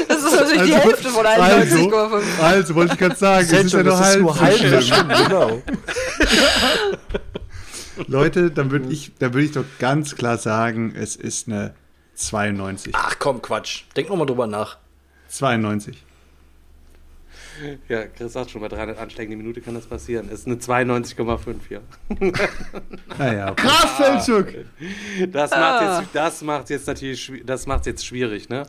[0.07, 2.21] Das ist natürlich die Hälfte von also, 91,5.
[2.41, 4.81] also, wollte ich gerade sagen, es ist ja nur halb, so schlimm.
[4.81, 5.61] schlimm, genau.
[8.07, 11.73] Leute, dann würde ich, dann würde ich doch ganz klar sagen, es ist eine
[12.15, 12.93] 92.
[12.95, 13.83] Ach komm, Quatsch.
[13.95, 14.77] Denk noch mal drüber nach.
[15.29, 16.03] 92.
[17.87, 20.29] Ja, Chris sagt schon, bei 300 Anschlägen die Minute kann das passieren.
[20.31, 21.79] Es ist eine 92,5 ja.
[23.17, 23.61] Naja, okay.
[23.67, 24.47] Krass, Selchuk.
[25.31, 28.63] Das macht jetzt, das macht jetzt natürlich, das macht jetzt schwierig, ne?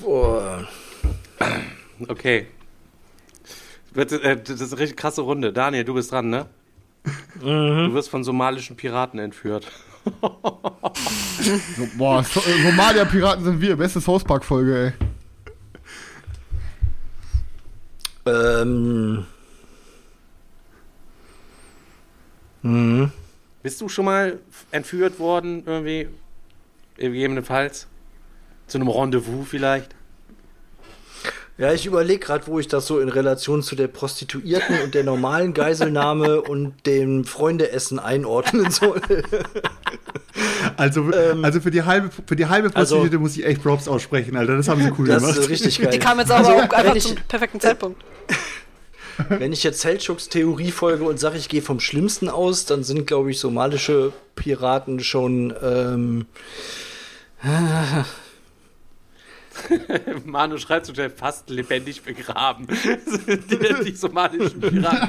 [0.00, 0.66] Boah.
[2.08, 2.46] Okay.
[3.96, 5.52] Äh, Das ist eine richtig krasse Runde.
[5.52, 6.46] Daniel, du bist dran, ne?
[7.40, 9.66] Du wirst von somalischen Piraten entführt.
[11.98, 13.76] Boah, äh, Somalia-Piraten sind wir.
[13.76, 15.09] Beste South Park-Folge, ey.
[18.26, 19.26] Ähm.
[22.62, 23.12] Mhm.
[23.62, 24.38] Bist du schon mal
[24.70, 26.08] entführt worden, irgendwie?
[26.96, 27.86] Gegebenenfalls?
[28.66, 29.94] Zu einem Rendezvous vielleicht?
[31.60, 35.04] Ja, ich überlege gerade, wo ich das so in Relation zu der Prostituierten und der
[35.04, 39.00] normalen Geiselnahme und dem Freundeessen einordnen soll.
[40.78, 41.04] Also,
[41.42, 44.56] also für die halbe, für die halbe Also- Prostituierte muss ich echt Props aussprechen, Alter.
[44.56, 45.38] Das haben sie cool Das gemacht.
[45.38, 45.90] ist richtig geil.
[45.92, 48.02] Die kam jetzt aber Also, auch einfach ich, zum perfekten Zeitpunkt.
[49.28, 53.06] wenn ich jetzt Seldschuks Theorie folge und sage, ich gehe vom Schlimmsten aus, dann sind,
[53.06, 55.52] glaube ich, somalische Piraten schon.
[55.62, 56.26] Ähm,
[60.24, 62.66] Manu schreibt zu schnell fast lebendig begraben.
[63.26, 65.08] die, die somalischen Piraten.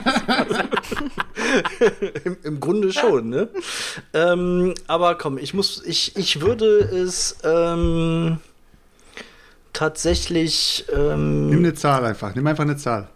[2.23, 3.49] im, Im Grunde schon, ne?
[4.13, 8.39] ähm, aber komm, ich muss, ich, ich würde es ähm,
[9.73, 12.33] tatsächlich Nimm ähm, eine Zahl einfach.
[12.35, 13.09] Nimm einfach eine Zahl.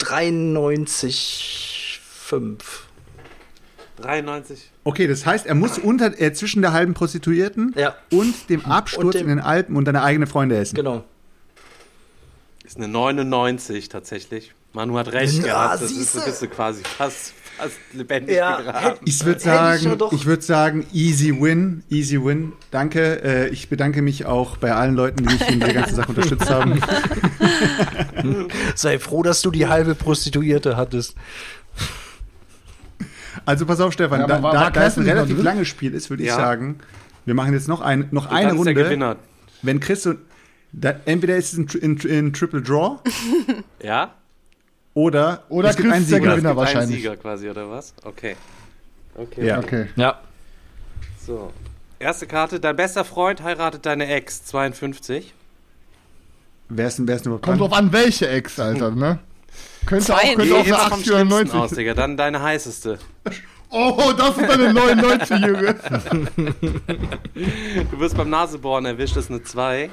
[0.00, 2.54] 93,5.
[4.00, 4.70] 93.
[4.84, 7.94] Okay, das heißt, er muss unter, äh, zwischen der halben Prostituierten Ja.
[8.10, 10.74] und dem Absturz Und dem- in den Alpen und deine eigene Freunde essen.
[10.74, 11.04] Genau.
[12.64, 14.52] Ist eine 99 tatsächlich.
[14.72, 15.82] Manu hat recht Ja, gehabt.
[15.82, 18.98] Das ist, bist du quasi fast, fast lebendig Ja, begraben.
[19.04, 22.54] Ich würde ich sagen, ich würde sagen, easy win, easy win.
[22.72, 23.22] Danke.
[23.22, 26.50] Äh, ich bedanke mich auch bei allen Leuten, die mich in der ganzen Sache unterstützt
[26.50, 26.80] haben.
[28.74, 31.14] Sei froh, dass du die halbe Prostituierte hattest.
[33.44, 35.94] Also pass auf, Stefan, Ja, da, war- da, war da es ein relativ langes Spiel
[35.94, 36.36] ist, würde ich Ja.
[36.36, 36.78] sagen,
[37.24, 38.74] wir machen jetzt noch, ein, noch eine kannst der Runde.
[38.74, 39.16] Gewinner.
[39.62, 40.18] Wenn Chris und
[40.72, 42.98] da, entweder ist es ein, ein, ein Triple Draw
[43.82, 44.14] Ja?
[44.94, 46.18] oder, Oder es gibt Chris einen Sieger.
[46.20, 46.34] Gewinner.
[46.36, 46.96] Gibt einen wahrscheinlich.
[46.96, 47.94] Sieger quasi, oder was?
[48.04, 48.36] Okay.
[49.16, 49.46] Okay.
[49.46, 49.58] Ja.
[49.58, 49.86] Okay.
[49.96, 50.20] Ja.
[51.26, 51.52] So.
[51.98, 52.60] Erste Karte.
[52.60, 55.32] Dein bester Freund heiratet deine Ex, 52.
[56.68, 57.68] Wer ist denn, wer ist denn überhaupt Kommt dran?
[57.68, 59.18] drauf an, welche Ex, Alter, ne?
[59.86, 61.94] Könnte auch, Zwei, könnte Geh auch eine immer vom 80 oder Schlimmsten 90 aus, Digga.
[61.94, 62.98] Dann deine heißeste.
[63.76, 65.74] Oh, das ist eine 99, Junge.
[67.90, 69.90] Du wirst beim Nasebohren erwischt, das ist eine 2.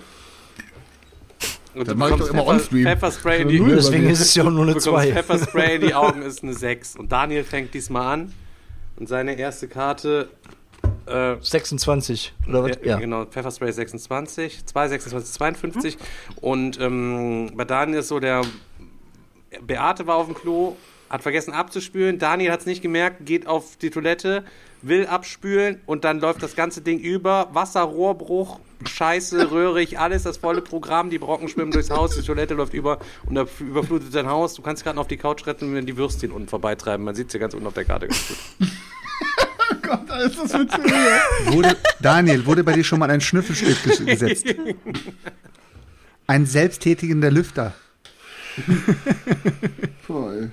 [1.74, 2.84] Und mach ich doch immer on-stream.
[2.84, 3.76] Pfefferspray in die Null.
[3.76, 5.14] Deswegen ist es ja auch nur eine Du bekommst 2.
[5.14, 6.98] Pfefferspray in die Augen, ist eine 6.
[6.98, 8.34] Und Daniel fängt diesmal an.
[8.98, 10.30] Und seine erste Karte.
[11.08, 12.34] Äh, 26.
[12.48, 12.78] Oder was?
[12.84, 13.00] ja.
[13.00, 15.98] Genau, Pfefferspray 26, 2, 26, 52.
[16.42, 18.44] Und ähm, bei Daniel ist so, der
[19.62, 20.76] Beate war auf dem Klo,
[21.10, 22.20] hat vergessen abzuspülen.
[22.20, 24.44] Daniel hat es nicht gemerkt, geht auf die Toilette,
[24.82, 27.50] will abspülen und dann läuft das ganze Ding über.
[27.54, 31.10] Wasser, Rohrbruch, Scheiße, röhrig, alles, das volle Programm.
[31.10, 34.54] Die Brocken schwimmen durchs Haus, die Toilette läuft über und da überflutet dein Haus.
[34.56, 37.06] Du kannst gerade noch auf die Couch retten, wenn die Würstchen unten vorbeitreiben.
[37.06, 38.68] Man sieht es ja ganz unten auf der Karte ganz gut.
[39.84, 40.54] Gott, ist das.
[40.54, 44.46] Wurde, Daniel, wurde bei dir schon mal ein Schnüffelstück ges- gesetzt?
[46.28, 47.74] Ein selbsttätigender Lüfter.
[50.06, 50.52] Voll.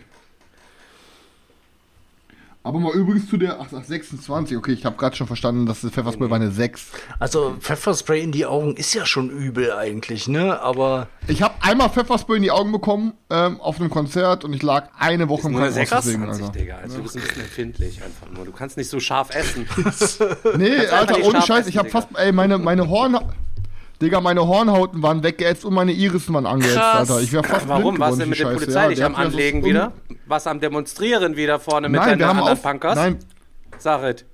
[2.64, 5.80] Aber mal übrigens zu der, ach, ach 26, okay, ich habe gerade schon verstanden, dass
[5.80, 6.88] das Pfefferspray war eine 6.
[7.18, 10.60] Also Pfefferspray in die Augen ist ja schon übel eigentlich, ne?
[10.60, 14.88] Aber Ich habe einmal Pfefferspray in die Augen bekommen auf einem Konzert und ich lag
[14.98, 16.58] eine Woche im Krankenhaus 26, deswegen, Alter.
[16.58, 16.76] Digga.
[16.78, 18.44] Also du bist ein bisschen empfindlich einfach nur.
[18.44, 19.66] Du kannst nicht so scharf essen.
[20.58, 23.16] Nee, Alter, ohne Scheiß, essen, ich habe fast, ey, meine, meine Horn,
[24.00, 27.10] Digga, meine Hornhauten waren weggeätzt und meine Irissen waren angeätzt, Krass.
[27.10, 27.20] Alter.
[27.22, 27.82] Ich wäre fast Warum?
[27.94, 28.56] blind Was geworden, denn mit der Scheiße.
[28.58, 29.92] Polizei Ja, der am Anlegen wieder?
[30.26, 32.94] Was am Demonstrieren wieder vorne mit Nein, deinen anderen Punkers?
[32.94, 33.18] nein,
[33.78, 34.24] Sag es.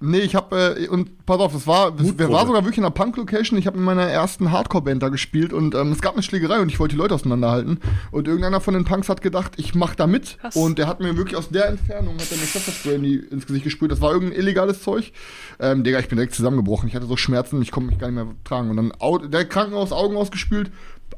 [0.00, 2.84] Nee, ich habe äh, und pass auf, das war, das, wir war sogar wirklich in
[2.84, 3.58] einer Punk-Location.
[3.58, 6.68] Ich habe in meiner ersten Hardcore-Band da gespielt und ähm, es gab eine Schlägerei und
[6.68, 7.80] ich wollte die Leute auseinanderhalten.
[8.10, 10.38] Und irgendeiner von den Punks hat gedacht, ich mach da mit.
[10.38, 10.56] Krass.
[10.56, 13.46] Und der hat mir wirklich aus der Entfernung hat er mir Pfefferspray in die, ins
[13.46, 13.90] Gesicht gesprüht.
[13.90, 15.12] Das war irgendein illegales Zeug.
[15.60, 16.88] Ähm, Digga, ich bin direkt zusammengebrochen.
[16.88, 18.70] Ich hatte so Schmerzen, ich konnte mich gar nicht mehr tragen.
[18.70, 20.70] Und dann au der Krankenhaus Augen ausgespült.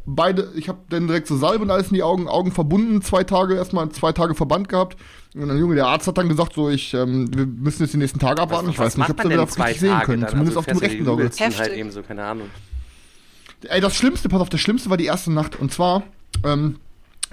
[0.07, 3.25] Beide, ich habe dann direkt so Salbe und alles in die Augen, Augen verbunden, zwei
[3.25, 4.97] Tage, erstmal zwei Tage Verband gehabt.
[5.35, 7.99] Und dann Junge, der Arzt hat dann gesagt, so, ich, ähm, wir müssen jetzt die
[7.99, 8.69] nächsten Tage abwarten.
[8.69, 10.29] ich weiß nicht, ob sie wieder richtig sehen können.
[10.29, 11.31] Zumindest auf dem rechten Auge.
[11.39, 12.51] Halt eben so, keine Ahnung.
[13.67, 15.59] Ey, das Schlimmste, pass auf, das Schlimmste war die erste Nacht.
[15.59, 16.03] Und zwar,
[16.45, 16.77] ähm,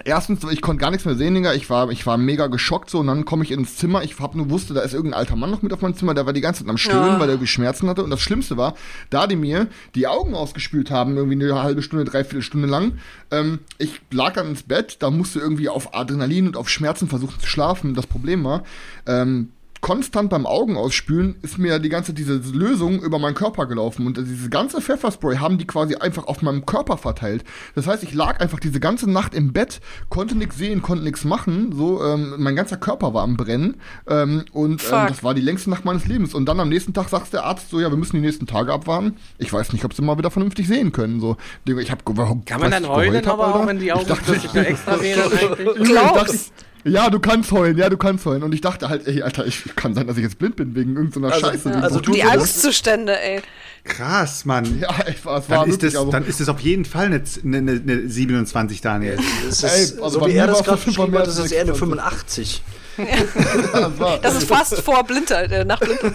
[0.04, 1.52] erstens, ich konnte gar nichts mehr sehen, Digga.
[1.54, 3.00] Ich war, ich war mega geschockt so.
[3.00, 4.02] Und dann komme ich ins Zimmer.
[4.02, 6.14] Ich hab nur wusste, da ist irgendein alter Mann noch mit auf meinem Zimmer.
[6.14, 7.14] Der war die ganze Zeit am Stöhnen, Ja.
[7.20, 8.02] weil er irgendwie Schmerzen hatte.
[8.02, 8.74] Und das Schlimmste war,
[9.10, 12.98] da die mir die Augen ausgespült haben, irgendwie eine halbe Stunde, dreiviertel Stunde lang.
[13.30, 14.96] Ähm, ich lag dann ins Bett.
[15.00, 17.94] Da musste irgendwie auf Adrenalin und auf Schmerzen versuchen zu schlafen.
[17.94, 18.64] Das Problem war,
[19.06, 19.50] ähm,
[19.82, 24.16] konstant beim Augen ausspülen ist mir die ganze diese Lösung über meinen Körper gelaufen und
[24.16, 27.44] diese ganze Pfefferspray haben die quasi einfach auf meinem Körper verteilt.
[27.74, 31.24] Das heißt, ich lag einfach diese ganze Nacht im Bett, konnte nichts sehen, konnte nichts
[31.24, 33.76] machen, so ähm, mein ganzer Körper war am brennen
[34.08, 37.08] ähm, und ähm, das war die längste Nacht meines Lebens und dann am nächsten Tag
[37.08, 39.16] sagt der Arzt so, ja, wir müssen die nächsten Tage abwarten.
[39.38, 41.36] Ich weiß nicht, ob sie mal wieder vernünftig sehen können so.
[41.66, 45.00] Digga, Ich habe Kann man dann heulen, aber auch wenn die Augen plötzlich wieder extra
[45.00, 45.88] wären eigentlich?
[45.88, 46.52] Glaubst.
[46.84, 48.42] Ja, du kannst heulen, ja, du kannst heulen.
[48.42, 50.96] Und ich dachte halt, ey, Alter, ich kann sein, dass ich jetzt blind bin wegen
[50.96, 51.74] irgendeiner Also- Scheiße.
[51.74, 53.40] also Wegen du- Die Angstzustände, ey.
[53.84, 54.78] Krass, Mann.
[54.80, 56.84] Ja, ich war, es war Dann ist, wirklich, das, also, dann ist das auf jeden
[56.84, 59.18] Fall eine, eine, eine 27, Daniel.
[59.48, 60.64] es Ey, ist, also so wie er war das es
[60.94, 62.62] gerade mehr hat, ist es eher eine 26.
[62.96, 63.72] 85.
[63.72, 66.12] das war, Das ist fast vor Blindheit, äh, nach Blindheit.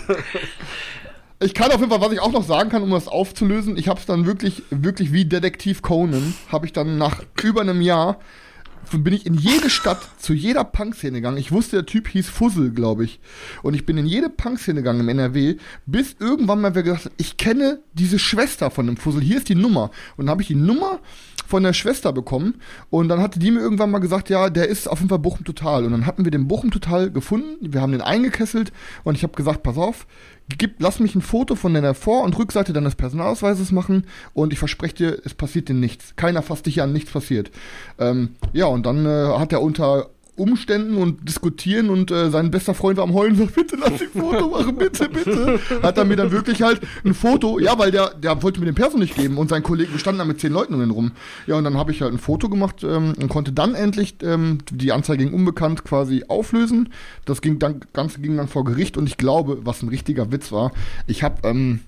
[1.40, 3.88] Ich kann auf jeden Fall, was ich auch noch sagen kann, um das aufzulösen, ich
[3.88, 8.18] habe es dann wirklich, wirklich wie Detektiv Conan, habe ich dann nach über einem Jahr,
[8.92, 11.38] bin ich in jede Stadt, zu jeder Punkszene gegangen.
[11.38, 13.20] Ich wusste, der Typ hieß Fussel, glaube ich.
[13.64, 15.56] Und ich bin in jede Punkszene gegangen im NRW,
[15.86, 19.50] bis irgendwann mal wer gesagt hat, ich kenne diese Schwester von dem Fussel, hier ist
[19.50, 19.92] die Nummer.
[20.16, 21.00] Und dann habe ich die Nummer
[21.48, 22.56] von der Schwester bekommen
[22.90, 25.46] und dann hatte die mir irgendwann mal gesagt, ja, der ist auf jeden Fall Bochum
[25.46, 25.86] Total.
[25.86, 28.72] Und dann hatten wir den Bochum Total gefunden, wir haben den eingekesselt
[29.04, 30.06] und ich habe gesagt, pass auf,
[30.58, 34.60] gib, lass mich ein Foto von deiner Vor- und Rückseite deines Personalausweises machen und ich
[34.60, 36.16] verspreche dir, es passiert dir nichts.
[36.16, 37.52] Keiner fasst dich an, nichts passiert.
[37.98, 42.74] Ähm, ja, und dann äh, hat er unter Umständen und diskutieren und äh, sein bester
[42.74, 45.60] Freund war am Heulen und sagt, bitte lass ein Foto machen, bitte, bitte.
[45.82, 48.76] Hat er mir dann wirklich halt ein Foto, ja, weil der, der wollte mir den
[48.76, 51.12] Perso nicht geben und sein Kollege, wir standen da mit zehn Leuten um ihn rum.
[51.48, 54.60] Ja, und dann habe ich halt ein Foto gemacht ähm, und konnte dann endlich ähm,
[54.72, 56.90] die Anzeige gegen Unbekannt quasi auflösen.
[57.26, 60.52] Das ging dann, Ganze ging dann vor Gericht und ich glaube, was ein richtiger Witz
[60.52, 60.72] war,
[61.08, 61.80] ich habe ähm,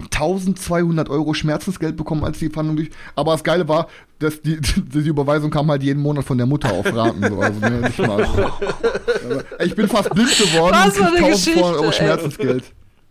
[0.00, 2.90] 1200 Euro Schmerzensgeld bekommen, als die Verhandlung durch.
[3.14, 3.88] Aber das Geile war,
[4.18, 7.22] dass die, die Überweisung kam halt jeden Monat von der Mutter auf Raten.
[7.28, 7.40] So.
[7.40, 8.24] Also, ne, nicht mal.
[8.24, 11.92] Aber ich bin fast blind geworden Was und für eine 1200 Euro.
[11.92, 12.64] Schmerzensgeld.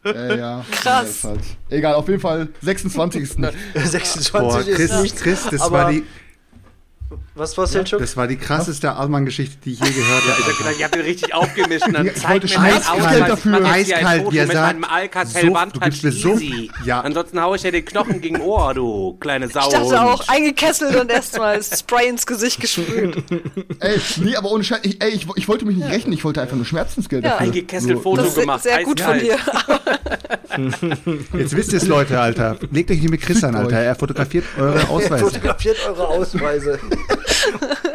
[0.06, 0.66] Äh, ja.
[0.72, 1.24] Krass.
[1.24, 1.40] Halt.
[1.70, 3.54] Egal, auf jeden Fall 26 ist nicht.
[3.76, 5.16] 26 Boah, ist Chris, nicht.
[5.16, 6.04] Chris das, aber- war die,
[7.36, 8.00] Was war Selchuk?
[8.00, 10.54] das war die krasseste Allmann-Geschichte, die ich je gehört Ich hab habe.
[10.58, 13.28] gedacht, ihr habt ihn richtig aufgemischt und dann Ich zeigt wollte mir Schmerzgeld Ausweis.
[13.28, 13.60] dafür.
[13.62, 16.72] Ich Eiskalt, er mit sagt, meinem Alcatel so- One du Touch gibst mir so- Easy.
[16.86, 17.02] Ja.
[17.02, 19.62] Ansonsten hau ich dir den Knochen gegen Ohr, du kleine Sau.
[19.68, 23.24] Ich dachte auch, eingekesselt und erstmal Spray ins Gesicht gesprüht.
[23.80, 26.40] Ey, nee, aber ohne Scheiß, ich, ey, ich, ich wollte mich nicht rächen, ich wollte
[26.40, 27.32] einfach nur Schmerzensgeld Ja.
[27.32, 27.48] dafür.
[27.48, 28.62] Eingekesselt Foto Das gemacht.
[28.62, 29.38] sehr gut von dir.
[31.36, 32.58] Jetzt wisst ihr es, Leute, Alter.
[32.72, 33.80] Legt euch nicht mit Chris an, Alter.
[33.80, 35.26] Er fotografiert eure Ausweise.
[35.26, 36.80] Fotografiert eure Ausweise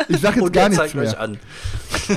[0.09, 1.21] Ich sag jetzt und gar nichts zeigt euch mehr.
[1.21, 1.39] an.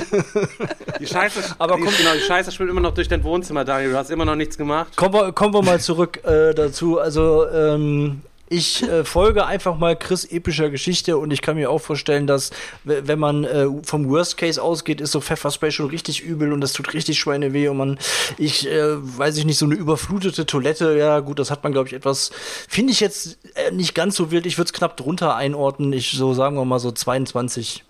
[1.00, 3.90] Die Scheiße, Aber komm- genau, die Scheiße spielt immer noch durch dein Wohnzimmer, Daniel.
[3.92, 4.96] Du hast immer noch nichts gemacht.
[4.96, 6.98] Kommen wir, kommen wir mal zurück äh, dazu.
[6.98, 8.22] Also, ähm,
[8.52, 12.50] ich äh, folge einfach mal Chris epischer Geschichte und ich kann mir auch vorstellen, dass
[12.84, 16.72] wenn man äh, vom Worst Case ausgeht, ist so Pfefferspray schon richtig übel und das
[16.72, 17.98] tut richtig Schweineweh und man,
[18.38, 21.88] ich äh, weiß ich nicht, so eine überflutete Toilette, ja gut, das hat man glaube
[21.88, 22.30] ich etwas,
[22.68, 24.46] finde ich jetzt äh, nicht ganz so wild.
[24.46, 25.92] Ich würde es knapp drunter einordnen.
[25.92, 27.84] Ich so sagen wir mal so 22.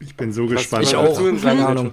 [0.00, 0.84] Ich bin so gespannt.
[0.84, 1.18] Ich auch.
[1.42, 1.66] Keine?
[1.66, 1.92] Ahnung.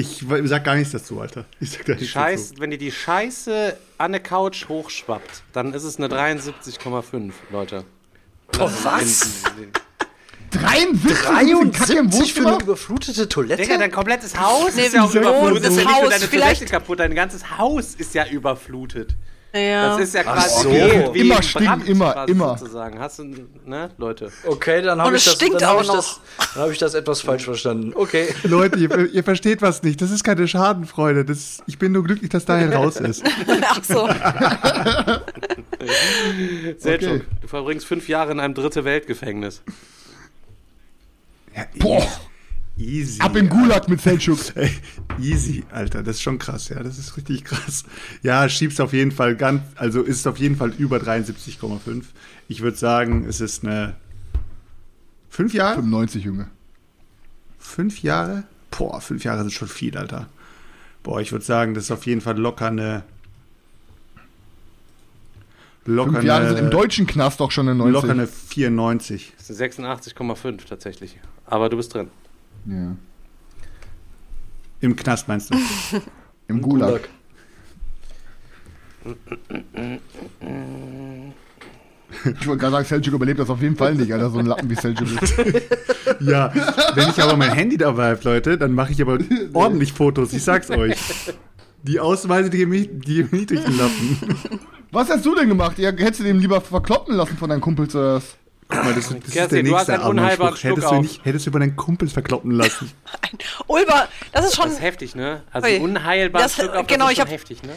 [0.00, 1.44] Ich sag gar nichts dazu, Alter.
[1.60, 2.60] Ich sag Die nichts Scheiß, dazu.
[2.60, 7.84] wenn dir die Scheiße an der Couch hochschwappt, dann ist es eine 73,5, Leute.
[8.52, 9.42] Boah, was?
[10.50, 13.62] 73 Kacke im 73 für eine überflutete Toilette?
[13.62, 15.64] Digga, dein komplettes Haus Nee, ist ja auch überflutet.
[15.64, 18.26] Das ist ja nicht Haus, nur deine vielleicht- Toilette kaputt, dein ganzes Haus ist ja
[18.26, 19.14] überflutet.
[19.52, 19.96] Ja.
[19.96, 20.70] Das ist ja Ach quasi so.
[20.70, 22.56] wie, wie Immer Brand immer, quasi immer.
[22.56, 22.98] sozusagen.
[23.00, 23.24] Hast du,
[23.66, 24.30] ne, Leute?
[24.46, 26.20] Okay, dann habe ich, das, stinkt dann ich, das,
[26.54, 27.92] dann hab ich das etwas falsch verstanden.
[27.94, 28.32] Okay.
[28.44, 30.00] Leute, ihr, ihr versteht was nicht.
[30.00, 31.24] Das ist keine Schadenfreude.
[31.24, 33.24] Das, ich bin nur glücklich, dass Daniel raus ist.
[33.62, 34.08] Ach so.
[36.78, 37.22] Selchuk, Okay.
[37.40, 39.62] du verbringst fünf Jahre in einem dritte Weltgefängnis.
[41.56, 42.06] Ja, Boah,
[42.80, 43.20] easy.
[43.20, 44.38] ab im Gulag mit Selchuk.
[44.54, 44.70] Ey,
[45.20, 47.84] easy, Alter, das ist schon krass, ja, das ist richtig krass.
[48.22, 52.04] Ja, schiebst auf jeden Fall ganz, also ist auf jeden Fall über 73,5.
[52.48, 53.96] Ich würde sagen, es ist eine
[55.28, 55.76] fünf Jahre?
[55.76, 56.48] 95, Junge.
[57.58, 58.44] Fünf Jahre?
[58.70, 60.28] Boah, fünf Jahre sind schon viel, Alter.
[61.02, 63.04] Boah, ich würde sagen, das ist auf jeden Fall locker eine.
[65.86, 67.94] Locker Fünf Jahre sind im eine, deutschen Knast auch schon eine 90.
[67.94, 69.32] locker eine 94.
[69.36, 71.18] Das sind 86,5 tatsächlich.
[71.46, 72.08] Aber du bist drin.
[72.66, 72.96] Ja.
[74.80, 75.58] Im Knast meinst du?
[76.48, 77.08] Im Gulag.
[82.38, 84.68] Ich wollte gerade sagen, Selchuk überlebt das auf jeden Fall nicht, Alter, so ein Lappen
[84.68, 85.34] wie Selchuk ist.
[86.20, 86.52] Ja,
[86.94, 89.18] wenn ich aber mein Handy dabei habe, Leute, dann mache ich aber
[89.54, 90.98] ordentlich Fotos, ich sag's euch.
[91.82, 94.18] Die Ausweise, die, die niedrigen Lappen.
[94.90, 95.78] Was hast du denn gemacht?
[95.78, 98.36] Ja, hättest du den lieber verkloppen lassen von deinen Kumpels oder was?
[98.70, 100.70] Guck mal, das, das ist Kerstin, der du hast nächste einen unheilbaren Armutspruch.
[100.70, 102.92] Hättest du, nicht, hättest du über deinen Kumpels verkloppen lassen.
[103.22, 104.66] Ein Ulber, das ist schon.
[104.66, 105.42] Das ist heftig, ne?
[105.52, 105.78] Also Ui.
[105.78, 107.72] unheilbar Das- Schluck auf, genau, das ist ich schon hab- heftig, ne?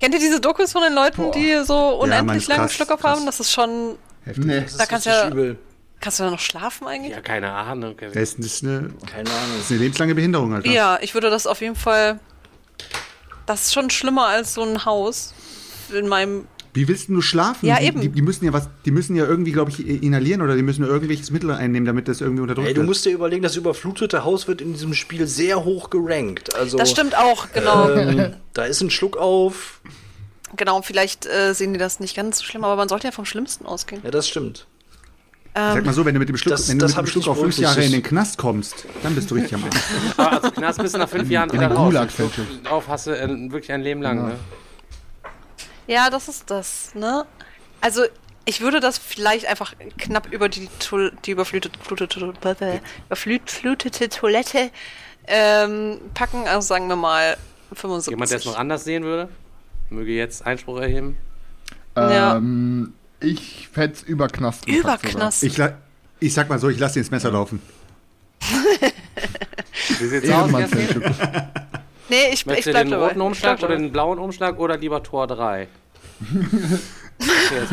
[0.00, 3.00] Kennt ihr diese Dokus von den Leuten, die so unendlich ist langen krass, Schluck auf
[3.00, 3.16] krass.
[3.18, 3.26] haben?
[3.26, 3.96] Das ist schon.
[4.24, 4.44] Heftig.
[4.46, 4.60] Nee.
[4.62, 5.58] Das Da ist kannst ja- übel.
[6.00, 7.12] Kannst du da noch schlafen eigentlich?
[7.12, 7.94] Ja, keine Ahnung.
[8.00, 9.50] Das ist, das ist eine, Keine Ahnung.
[9.56, 10.70] das ist eine lebenslange Behinderung, Alter.
[10.70, 12.18] Ja, ich würde das auf jeden Fall.
[13.44, 15.34] Das ist schon schlimmer als so ein Haus
[15.92, 16.46] in meinem.
[16.72, 17.66] Wie willst du nur schlafen?
[17.66, 18.00] Ja, die, eben.
[18.00, 20.84] Die, die müssen ja was, die müssen ja irgendwie, glaube ich, inhalieren oder die müssen
[20.84, 22.88] irgendwelches Mittel einnehmen, damit das irgendwie unterdrückt Ey, du wird.
[22.88, 26.54] musst dir überlegen, das überflutete Haus wird in diesem Spiel sehr hoch gerankt.
[26.54, 27.90] Also, Das stimmt auch, genau.
[27.90, 29.80] Ähm, da ist ein Schluck auf.
[30.56, 33.24] Genau, vielleicht äh, sehen die das nicht ganz so schlimm, aber man sollte ja vom
[33.24, 34.00] Schlimmsten ausgehen.
[34.04, 34.66] Ja, das stimmt.
[35.52, 37.12] Sag mal so, wenn du mit dem Schluck, Das- wenn du das mit dem ich
[37.12, 39.76] Schluck auf fünf Jahre in den Knast kommst, dann bist du richtig am Arsch.
[40.16, 41.86] Aber also Knast bist du nach fünf Jahren wieder den raus.
[41.88, 42.08] Gulag,
[42.70, 44.34] auf hast du äh, wirklich ein Leben lang, ne?
[45.90, 47.26] Ja, das ist das, ne?
[47.80, 48.02] Also,
[48.44, 52.32] ich würde das vielleicht einfach knapp über die, Toil- die überflutete, flutete,
[53.08, 54.70] überflut, flutete Toilette
[55.26, 56.46] ähm, packen.
[56.48, 57.36] Also sagen wir mal
[57.72, 58.10] 75.
[58.12, 59.28] Jemand, der es noch anders sehen würde,
[59.90, 61.16] möge jetzt Einspruch erheben.
[61.96, 62.36] Ja.
[62.36, 65.10] Ähm, ich hätte über Knast gepackt Über sogar.
[65.26, 65.42] Knast.
[65.42, 65.76] Ich, la-
[66.20, 67.60] ich sag mal so, ich lasse dir ins Messer laufen.
[69.98, 70.78] Wie sieht's aus, Kerstin?
[70.78, 71.02] Selchuk.
[72.08, 73.04] nee, ich, ich Möchtest du bleib den dabei.
[73.08, 75.68] roten Ich Umschlag oder den blauen Umschlag oder lieber Tor 3?
[76.20, 77.66] Okay,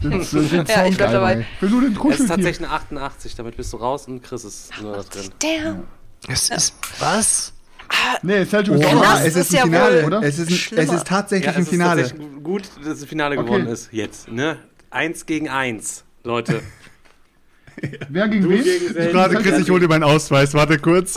[0.00, 0.10] du.
[0.10, 1.46] Das ist jetzt Ja, ich bleib dabei.
[1.60, 4.70] Will nur den Es ist tatsächlich eine 88, damit bist du raus und Chris ist
[4.80, 5.30] nur da drin.
[5.40, 5.82] Damn.
[6.28, 6.74] Es ist.
[7.00, 7.52] Was?
[8.22, 10.22] Nee, Selchuk ist Ja, auch es ist ist ja ein Finale, oder?
[10.22, 12.02] Es ist, ein, es ist tatsächlich Ja, ein es ist Finale.
[12.02, 13.44] tatsächlich gut, dass das Finale Okay.
[13.44, 13.88] gewonnen ist.
[13.92, 14.58] Jetzt, ne?
[14.90, 16.62] Eins gegen eins, Leute.
[18.08, 19.14] Wer gegen wen?
[19.14, 20.54] Warte, Chris, ich hol dir meinen Ausweis.
[20.54, 21.16] Warte kurz.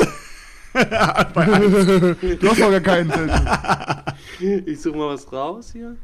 [2.40, 3.42] Du hast doch gar keinen Selchuk.
[4.66, 5.96] Ich suche mal was raus hier.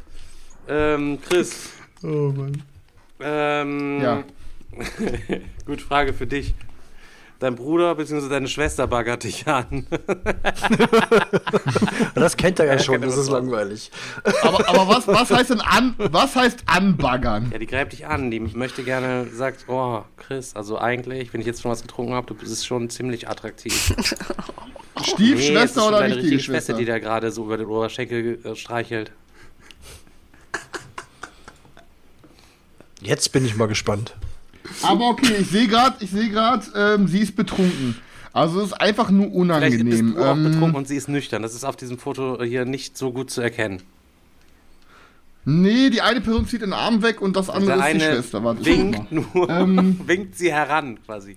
[0.68, 1.72] Ähm, Chris.
[2.04, 2.62] Oh Mann.
[3.20, 4.24] Ähm, Ja.
[5.66, 6.54] Gut, Frage für dich.
[7.42, 8.30] Dein Bruder bzw.
[8.30, 9.88] deine Schwester baggert dich an.
[12.14, 13.90] Das kennt er ja schon, kennt das das ist langweilig.
[14.44, 17.50] Aber, aber was, was heißt denn an, was heißt anbaggern?
[17.52, 18.30] Ja, die greift dich an.
[18.30, 22.28] Die möchte gerne, sagt, oh, Chris, also eigentlich, wenn ich jetzt schon was getrunken habe,
[22.28, 23.74] du bist schon ziemlich attraktiv.
[25.02, 26.78] Stiefschwester Nee, es ist schon oder deine richtige richtige Schwester, Schwester?
[26.78, 29.12] die da gerade so über den Oberschenkel äh, streichelt.
[33.02, 34.16] Jetzt bin ich mal gespannt.
[34.84, 37.96] Aber okay, ich sehe gerade, ich sehe gerade, ähm, sie ist betrunken.
[38.34, 40.16] Also es ist einfach nur Vielleicht bist unangenehm.
[40.16, 41.42] du auch Ähm, betrunken und sie ist nüchtern.
[41.42, 43.82] Das ist auf diesem Foto hier nicht so gut zu erkennen.
[45.44, 48.44] nee, die eine Person zieht den Arm weg und das andere Der ist die Schwester.
[48.44, 50.00] Warte, winkt nur, Ähm.
[50.06, 51.36] winkt sie heran quasi.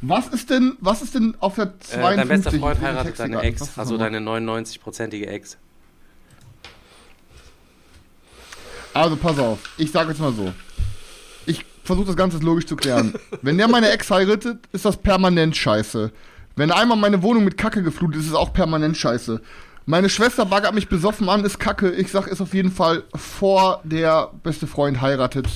[0.00, 2.16] Was ist denn, was ist denn auf der Äh, 52?
[2.16, 3.40] dein bester Freund heiratet deine.
[3.42, 5.56] Ex, Was ist also deine 99-prozentige Ex.
[8.92, 10.52] Also pass auf, ich sage jetzt mal so.
[11.84, 13.12] Ich versuche das Ganze logisch zu klären.
[13.42, 16.12] Wenn der meine Ex heiratet, ist das permanent scheiße.
[16.56, 19.42] Wenn einmal meine Wohnung mit Kacke geflutet ist, ist es auch permanent scheiße.
[19.84, 21.90] Meine Schwester baggert mich besoffen an, ist Kacke.
[21.90, 25.46] Ich sag, ist auf jeden Fall vor der beste Freund heiratet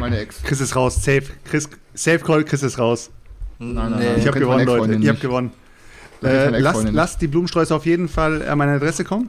[0.00, 0.42] meine Ex.
[0.42, 1.04] Chris ist raus.
[1.04, 1.24] Safe.
[1.44, 3.10] Chris, safe Call, Chris ist raus.
[3.58, 4.06] Nein, nein, Nee.
[4.06, 4.18] nein.
[4.20, 4.90] Ich habe kennt gewonnen, Leute.
[4.94, 5.20] Habt nicht.
[5.20, 5.50] gewonnen.
[6.22, 9.28] Äh, lasst, lasst die Blumensträuße auf jeden Fall an meine Adresse kommen.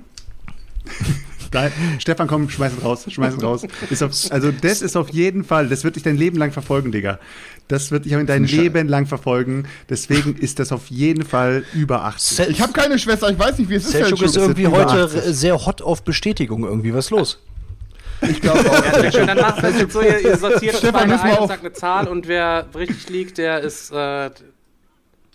[1.53, 3.63] Nein, Stefan, komm, schmeiß es raus, schmeiß es raus.
[3.89, 6.91] Ist auf, also das ist auf jeden Fall, das wird dich dein Leben lang verfolgen,
[6.91, 7.19] Digga.
[7.67, 9.67] Das wird dich auch in dein Leben lang verfolgen.
[9.89, 12.38] Deswegen ist das auf jeden Fall über 80.
[12.38, 13.91] Sel Ich habe keine Schwester, ich weiß nicht, wie es ist.
[13.91, 14.49] Selchuk ist Selchuk.
[14.49, 15.35] irgendwie über heute 80.
[15.35, 16.93] sehr hot auf Bestätigung irgendwie.
[16.93, 17.39] Was ist los?
[18.22, 19.03] Ich glaube auch.
[19.03, 19.27] Ja, schön.
[19.27, 21.73] Dann macht das jetzt so, ihr, ihr sortiert das Stefan, mal ein und sagt eine
[21.73, 23.91] Zahl und wer richtig liegt, der ist.
[23.91, 24.30] Äh,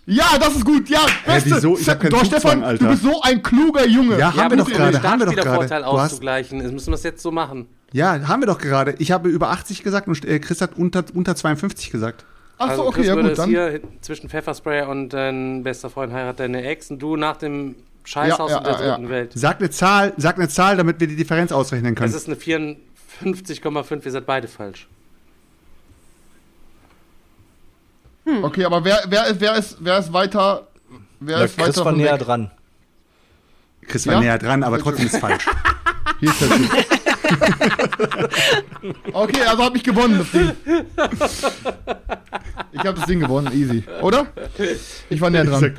[0.05, 1.51] Ja, das ist gut, ja, beste.
[1.55, 1.77] wieso?
[1.77, 2.83] Ich hab keinen Doch, Stefan, Alter.
[2.85, 4.17] du bist so ein kluger Junge.
[4.17, 5.67] Ja, haben wir doch gerade, haben wir doch gerade.
[5.67, 6.57] Du hast- auszugleichen.
[6.73, 7.67] Müssen wir es jetzt so machen.
[7.93, 8.95] Ja, haben wir doch gerade.
[8.97, 12.25] Ich habe über 80 gesagt und äh, Chris hat unter, unter 52 gesagt.
[12.57, 13.49] Ach so, Also okay, Chris ja gut, es dann.
[13.49, 18.49] hier zwischen Pfefferspray und dein bester Freund heiratet deine Ex und du nach dem Scheißhaus
[18.51, 18.95] Ja, ja, in der ja, ja.
[18.95, 19.31] dritten Welt.
[19.35, 22.13] Sag eine Zahl, sag eine Zahl, damit wir die Differenz ausrechnen Es können.
[22.13, 22.35] ist eine
[23.23, 24.87] 54,5, ihr seid beide falsch.
[28.25, 30.67] Okay, aber wer, wer, ist, wer, ist, wer ist weiter?
[31.19, 32.21] Wer Ja, ist Chris weiter war näher weg?
[32.21, 32.51] dran.
[33.87, 34.19] Chris war Ja?
[34.21, 35.45] näher dran, aber trotzdem ist falsch.
[36.19, 36.69] Hier ist der Typ.
[39.13, 40.51] Okay, also habe ich gewonnen, das Ding.
[42.73, 43.83] Ich habe das Ding gewonnen, easy.
[44.01, 44.27] Oder?
[45.09, 45.73] Ich war näher dran.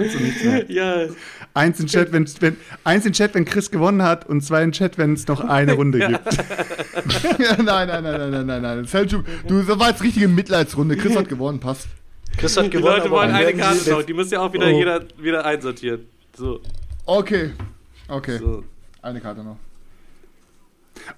[0.68, 1.06] Ja,
[1.54, 4.72] Eins im Chat, wenn, wenn, eins im Chat, wenn Chris gewonnen hat und zwei im
[4.72, 6.24] Chat, wenn es noch eine Runde gibt.
[7.58, 8.84] nein, nein, nein, nein, nein, nein, nein.
[8.86, 10.96] Selchuk, du, das war jetzt richtige Mitleidsrunde.
[10.96, 11.88] Chris hat gewonnen, passt.
[12.36, 14.02] Chris hat die gewonnen, Leute aber wollen eine Karte noch.
[14.02, 14.78] Die müssen ja auch wieder Oh.
[14.78, 16.06] jeder wieder einsortieren.
[16.36, 16.60] So,
[17.06, 17.50] Okay.
[18.08, 18.38] Okay.
[18.38, 18.64] so.
[19.02, 19.56] Eine Karte noch.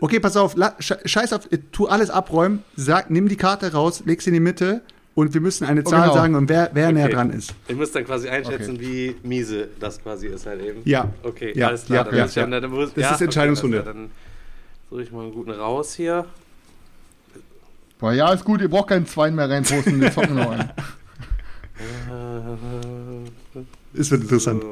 [0.01, 4.31] Okay, pass auf, scheiß auf, tu alles abräumen, sag, nimm die Karte raus, leg sie
[4.31, 4.81] in die Mitte
[5.15, 6.15] und wir müssen eine Oh, Zahl genau.
[6.15, 7.15] sagen und wer, wer näher Okay.
[7.15, 7.53] dran ist.
[7.69, 10.81] Ihr müsst dann quasi einschätzen, wie miese das quasi ist halt eben.
[10.85, 11.13] Ja.
[11.23, 11.99] Okay, Ja, alles klar.
[11.99, 12.61] ja, dann ja, muss ich dann- ja.
[12.61, 13.77] dann muss- Das ist okay, Entscheidungsrunde.
[13.79, 14.11] alles klar, Dann
[14.91, 16.25] suche ich mal einen guten raus hier.
[17.99, 20.71] Boah, ja, ist gut, ihr braucht keinen Zweien mehr reinposten, wir zocken noch einen.
[23.95, 24.63] Es wird interessant.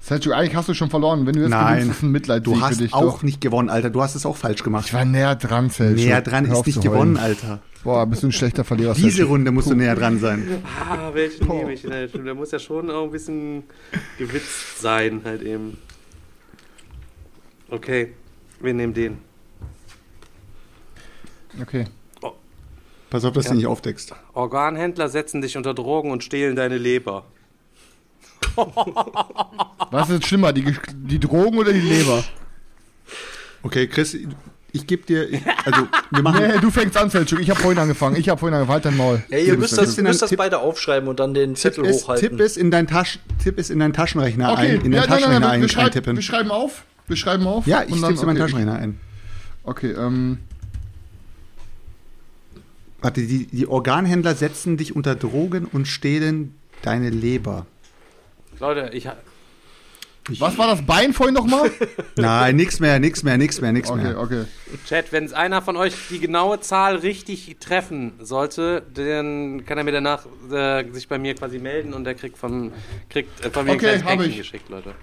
[0.00, 1.24] Selchuk, eigentlich hast du schon verloren.
[1.26, 2.92] Wenn du jetzt Nein, gewinnst, ist ein Mitleid Du für hast dich.
[2.92, 3.22] auch Doch.
[3.22, 3.88] nicht gewonnen, Alter.
[3.88, 4.84] Du hast es auch falsch gemacht.
[4.86, 5.96] Ich war näher dran, Selchuk.
[5.96, 7.62] Näher dran Hör ist nicht gewonnen, Alter.
[7.84, 9.30] Boah, bist du ein schlechter Verlierer, Diese Selchuk.
[9.30, 10.62] Runde musst du näher dran sein.
[10.90, 11.92] Ah, welchen nehme ich denn?
[11.92, 12.14] halt?
[12.14, 13.62] Der muss ja schon auch ein bisschen
[14.18, 15.78] gewitzt sein, halt eben.
[17.70, 18.12] Okay,
[18.60, 19.18] wir nehmen den.
[21.62, 21.86] Okay.
[23.14, 23.50] Pass auf, dass Ja.
[23.52, 24.12] du nicht aufdeckst.
[24.32, 27.26] Organhändler setzen dich unter Drogen und stehlen deine Leber.
[29.92, 32.24] Was ist jetzt schlimmer, die, die Drogen oder die Leber?
[33.62, 34.16] Okay, Chris,
[34.72, 35.28] ich gebe dir,
[35.64, 37.38] also wir machen, Nee, du fängst an, Selchuk.
[37.38, 38.16] Ich habe vorhin angefangen.
[38.16, 38.74] Ich habe vorhin angefangen.
[38.74, 39.22] Halt dein Maul.
[39.28, 42.02] Ja, ihr müsst das, müsst das Tipp- beide aufschreiben und dann den Tipp Zettel ist,
[42.08, 42.30] hochhalten.
[42.30, 45.00] Tipp ist in dein Tasch, Tipp ist in deinen Taschenrechner Okay, ein, in den ja,
[45.02, 46.16] nein, nein, Taschenrechner nein, wir, ein, schreiben, eintippen.
[46.16, 46.82] wir schreiben auf.
[47.06, 47.64] Wir schreiben auf.
[47.68, 48.98] Ja, ich dann- tipp's in meinen okay, Taschenrechner ein.
[49.62, 50.38] Okay, ähm,
[53.04, 57.66] Warte, die, die Organhändler setzen dich unter Drogen und stehlen deine Leber.
[58.60, 59.16] Leute, ich ha-
[60.38, 61.70] was war das Bein vorhin nochmal?
[62.16, 64.18] Nein, nix mehr, nix mehr, nix mehr, nix Okay, mehr.
[64.18, 64.44] okay.
[64.88, 69.84] Chat, wenn es einer von euch die genaue Zahl richtig treffen sollte, dann kann er
[69.84, 72.72] mir danach äh, sich bei mir quasi melden und er kriegt von,
[73.10, 74.38] kriegt, äh, von mir Okay, ein ich.
[74.38, 74.94] geschickt, Leute.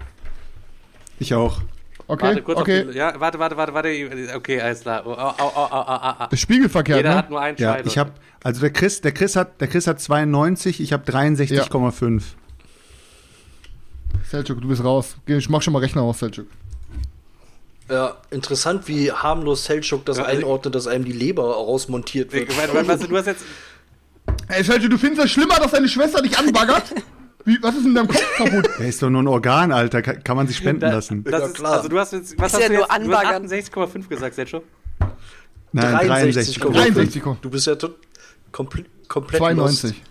[1.20, 1.60] Ich auch.
[2.08, 2.84] Okay, Warte kurz okay.
[2.84, 3.88] auf die, ja, warte, warte, warte, warte,
[4.36, 5.02] okay, alles klar.
[5.06, 6.26] Oh, oh, oh, oh, oh, oh, oh.
[6.30, 7.16] Das Spiegelverkehrt, Jeder ne?
[7.16, 7.88] hat nur einen Ja, Scheibe.
[7.88, 8.12] ich habe,
[8.42, 12.22] also der Chris, der Chris hat, der Chris hat 92, ich habe 63,5.
[14.28, 15.16] Selchuk, du bist raus.
[15.26, 16.46] Ich mach schon mal Rechner aus, Selchuk.
[17.88, 22.56] Ja, interessant, wie harmlos Selchuk das Ja, also- einordnet, dass einem die Leber rausmontiert wird.
[22.56, 23.44] Warte, warte, warte, du hast jetzt.
[24.48, 26.84] Ey, Selchuk, du findest das schlimmer, dass deine Schwester dich anbaggert?
[27.44, 28.68] Wie, was ist in deinem Kopf kaputt?
[28.78, 30.00] Der ist doch nur ein Organ, Alter.
[30.02, 31.24] Kann, kann man sich spenden lassen?
[31.24, 31.72] Das Ja, ist, klar.
[31.72, 32.90] also du hast jetzt, was Ist hast ja du nur jetzt?
[33.06, 33.46] Du hast anbaggern.
[33.46, 34.62] 68,5 gesagt, Sergio.
[35.72, 36.58] Nein, 63.
[36.58, 36.72] 63,5.
[36.72, 37.22] 63.
[37.40, 37.96] Du bist ja tot-
[38.52, 39.90] komple komplett 92.
[39.90, 40.02] lost.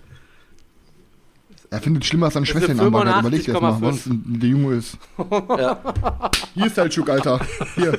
[1.74, 3.22] Er findet schlimmer, als seine Schwester ihn anbaggert.
[3.22, 3.82] Überleg dir das mal, 85,5.
[3.82, 4.98] was denn der Junge ist.
[5.58, 5.80] Ja.
[6.54, 7.40] Hier ist Selchuk, Alter.
[7.76, 7.98] Hier.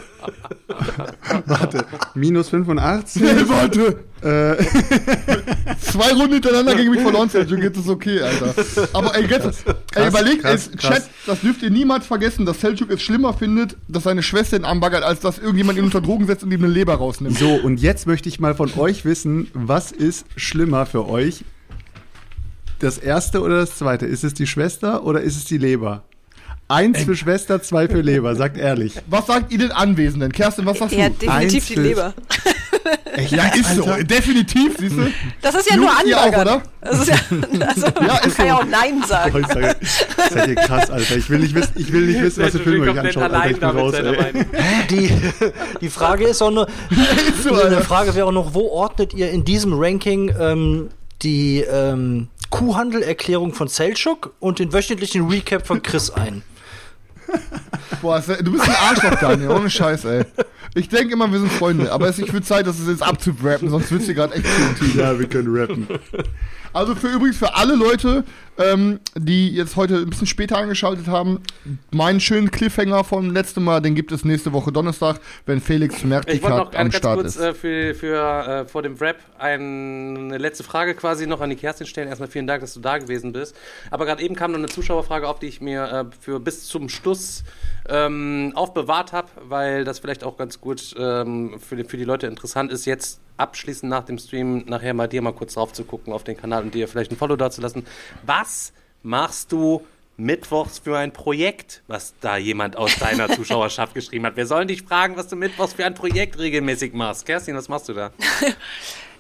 [1.47, 3.23] Warte, minus 85?
[3.23, 4.05] Nee, warte.
[4.20, 4.62] äh,
[5.81, 7.62] Zwei Runden hintereinander gegen mich verloren, Selchuk.
[7.62, 8.55] Jetzt ist okay, Alter.
[8.93, 10.94] Aber ey, jetzt, ey, überlegt, krass, ey, krass.
[10.97, 14.66] Chat, das dürft ihr niemals vergessen, dass Selchuk es schlimmer findet, dass seine Schwester ihn
[14.66, 17.39] anbaggert, als dass irgendjemand ihn unter Drogen setzt und ihm eine Leber rausnimmt.
[17.39, 21.43] so, und jetzt möchte ich mal von euch wissen, was ist schlimmer für euch?
[22.83, 24.07] Das erste oder das zweite?
[24.07, 26.03] Ist es die Schwester oder ist es die Leber?
[26.69, 28.95] Eins für Schwester, zwei für Leber, sagt ehrlich.
[29.07, 30.33] Was sagt ihr den Anwesenden?
[30.33, 31.15] Kerstin, was sagst Ja, du?
[31.15, 32.15] definitiv die Einzel- Leber.
[33.29, 33.85] Ja, ist so.
[34.03, 35.07] Definitiv, siehst du?
[35.43, 36.63] Das ist ja nur Jungs, ihr auch, oder?
[36.81, 37.15] Das ist ja,
[37.69, 38.61] also, Ja, ist man kann ja so.
[38.61, 39.39] auch Nein Oh, sagen.
[39.41, 39.77] ich sage,
[40.33, 41.17] seid ihr krass, Alter.
[41.17, 43.51] Ich will nicht wissen, ich will nicht wissen was für Filme komplett anschaut, Alter.
[43.51, 43.95] Ich bin raus.
[44.91, 45.11] Die,
[45.81, 46.51] die Frage ist auch
[47.45, 47.81] so, eine Alter.
[47.83, 50.89] Frage wäre auch noch, wo ordnet ihr in diesem Ranking ähm,
[51.23, 56.43] die ähm, Kuhhandelerklärung von Selchuk und den wöchentlichen Recap von Chris ein.
[58.03, 60.24] Boah, ist- du bist ein Arschloch, Daniel, ohne Scheiß, ey.
[60.74, 63.70] Ich denke immer, wir sind Freunde, aber es, ich würde Zeit, dass es jetzt abzurappen,
[63.70, 65.01] sonst wird's hier gerade echt zu intim.
[65.01, 65.89] Ja, wir können rappen.
[66.74, 68.24] Also für übrigens für alle Leute,
[68.59, 71.41] ähm, die jetzt heute ein bisschen später angeschaltet haben,
[71.91, 76.03] meinen schönen Cliffhanger vom letzten Mal, den gibt es nächste Woche Donnerstag, wenn Felix Ich
[76.03, 77.43] wollte noch Mertikat am ganz Start kurz ist.
[77.43, 81.87] äh, für, für äh, vor dem Rap eine letzte Frage quasi noch an die Kerstin
[81.87, 82.09] stellen.
[82.09, 83.57] Erstmal vielen Dank, dass du da gewesen bist.
[83.91, 86.89] Aber gerade eben kam noch eine Zuschauerfrage auf, die ich mir äh, für bis zum
[86.89, 87.45] Schluss
[87.89, 92.27] ähm, aufbewahrt habe, weil das vielleicht auch ganz gut ähm, für, die, für die Leute
[92.27, 96.13] interessant ist, jetzt abschließend nach dem Stream nachher mal dir mal kurz drauf zu gucken
[96.13, 97.87] auf den Kanal und dir vielleicht ein Follow da zu lassen.
[98.25, 98.73] Was
[99.03, 99.85] machst du
[100.17, 104.37] mittwochs für ein Projekt, was da jemand aus deiner Zuschauerschaft geschrieben hat?
[104.37, 107.27] Wir sollen dich fragen, was du mittwochs für ein Projekt regelmäßig machst.
[107.27, 108.13] Kerstin, was machst du da?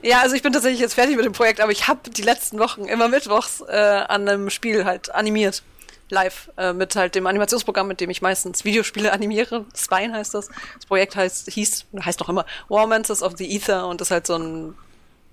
[0.04, 2.58] Ja, also ich bin tatsächlich jetzt fertig mit dem Projekt, aber ich habe die letzten
[2.58, 5.62] Wochen immer mittwochs äh, an einem Spiel halt animiert.
[6.12, 6.50] Live.
[6.56, 9.64] Äh, mit halt dem Animationsprogramm, mit dem ich meistens Videospiele animiere.
[9.74, 10.48] Spine heißt das.
[10.76, 14.36] Das Projekt heißt, hieß, heißt noch immer Warmancers of the Ether und ist halt so
[14.36, 14.74] ein,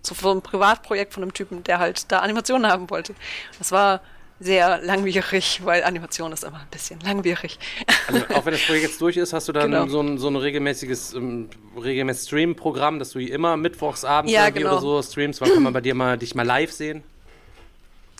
[0.01, 3.14] so ein Privatprojekt von einem Typen, der halt da Animationen haben wollte.
[3.60, 4.01] Das war
[4.41, 7.60] sehr langwierig, weil Animation ist immer ein bisschen langwierig.
[8.07, 9.88] Also auch wenn das Projekt jetzt durch ist, hast du dann Genau.
[9.88, 14.61] so, ein, so ein regelmäßiges, ähm, regelmäßiges Stream-Programm, dass du immer mittwochs abends Ja, irgendwie
[14.64, 14.72] genau.
[14.77, 15.41] oder so streamst.
[15.41, 17.03] Wann kann man bei dir mal dich mal live sehen?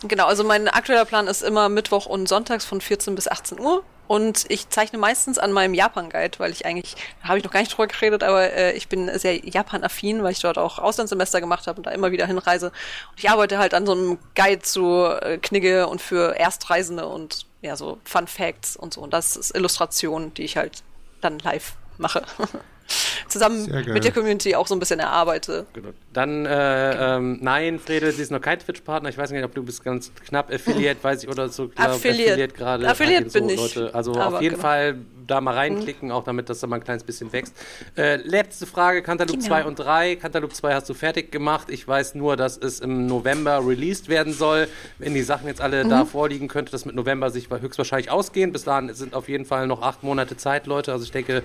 [0.02, 3.84] Genau, also mein aktueller Plan ist immer Mittwoch und Sonntags von 14 bis 18 Uhr.
[4.06, 7.60] Und ich zeichne meistens an meinem Japan-Guide, weil ich eigentlich, da habe ich noch gar
[7.60, 11.68] nicht drüber geredet, aber äh, ich bin sehr Japan-affin, weil ich dort auch Auslandssemester gemacht
[11.68, 12.70] habe und da immer wieder hinreise.
[12.70, 17.46] Und ich arbeite halt an so einem Guide zu äh, Knigge und für Erstreisende und
[17.62, 19.00] ja, so Fun Facts und so.
[19.00, 20.82] Und das ist Illustration, die ich halt
[21.20, 22.24] dann live mache.
[23.28, 25.66] Zusammen mit der Community auch so ein bisschen erarbeite.
[25.72, 25.90] Genau.
[26.12, 29.08] Dann, äh, ähm, nein, Frede, sie ist noch kein Twitch-Partner.
[29.08, 31.68] Ich weiß nicht, ob du bist ganz knapp Affiliate, weiß ich, oder so.
[31.68, 32.48] glaub, Affiliate.
[32.48, 32.88] gerade.
[32.88, 33.56] Affiliate Ah, so, bin ich.
[33.56, 33.94] Leute.
[33.94, 34.62] Also Aber auf jeden genau.
[34.66, 37.54] Fall da mal reinklicken, auch damit das dann mal ein kleines bisschen wächst.
[37.96, 39.48] Äh, letzte Frage, Cantaloupe Genau.
[39.48, 40.16] 2 und 3.
[40.16, 41.68] Cantaloupe 2 hast du fertig gemacht.
[41.70, 44.68] Ich weiß nur, dass es im November released werden soll.
[44.98, 45.88] Wenn die Sachen jetzt alle Mhm.
[45.90, 48.52] da vorliegen, könnte das mit November sich höchstwahrscheinlich ausgehen.
[48.52, 50.92] Bis dahin sind auf jeden Fall noch acht Monate Zeit, Leute.
[50.92, 51.42] Also ich denke,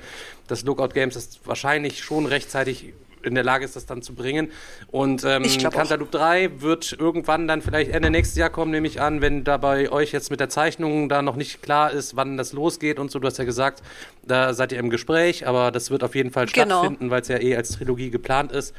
[0.47, 2.93] das Lookout Games ist wahrscheinlich schon rechtzeitig
[3.25, 4.51] in der Lage ist, das dann zu bringen.
[4.87, 5.43] Und ähm.
[5.71, 9.57] Cantaloupe 3 wird irgendwann dann vielleicht Ende nächstes Jahr kommen, nehme ich an, wenn da
[9.57, 13.11] bei euch jetzt mit der Zeichnung da noch nicht klar ist, wann das losgeht und
[13.11, 13.19] so.
[13.19, 13.81] Du hast ja gesagt,
[14.23, 16.79] da seid ihr im Gespräch, aber das wird auf jeden Fall Genau.
[16.79, 18.73] stattfinden, weil es ja eh als Trilogie geplant ist.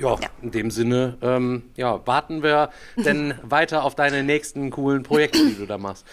[0.00, 0.28] Ja, Ja.
[0.42, 5.54] in dem Sinne, ähm, ja, warten wir denn weiter auf deine nächsten coolen Projekte, die
[5.54, 6.04] du da machst.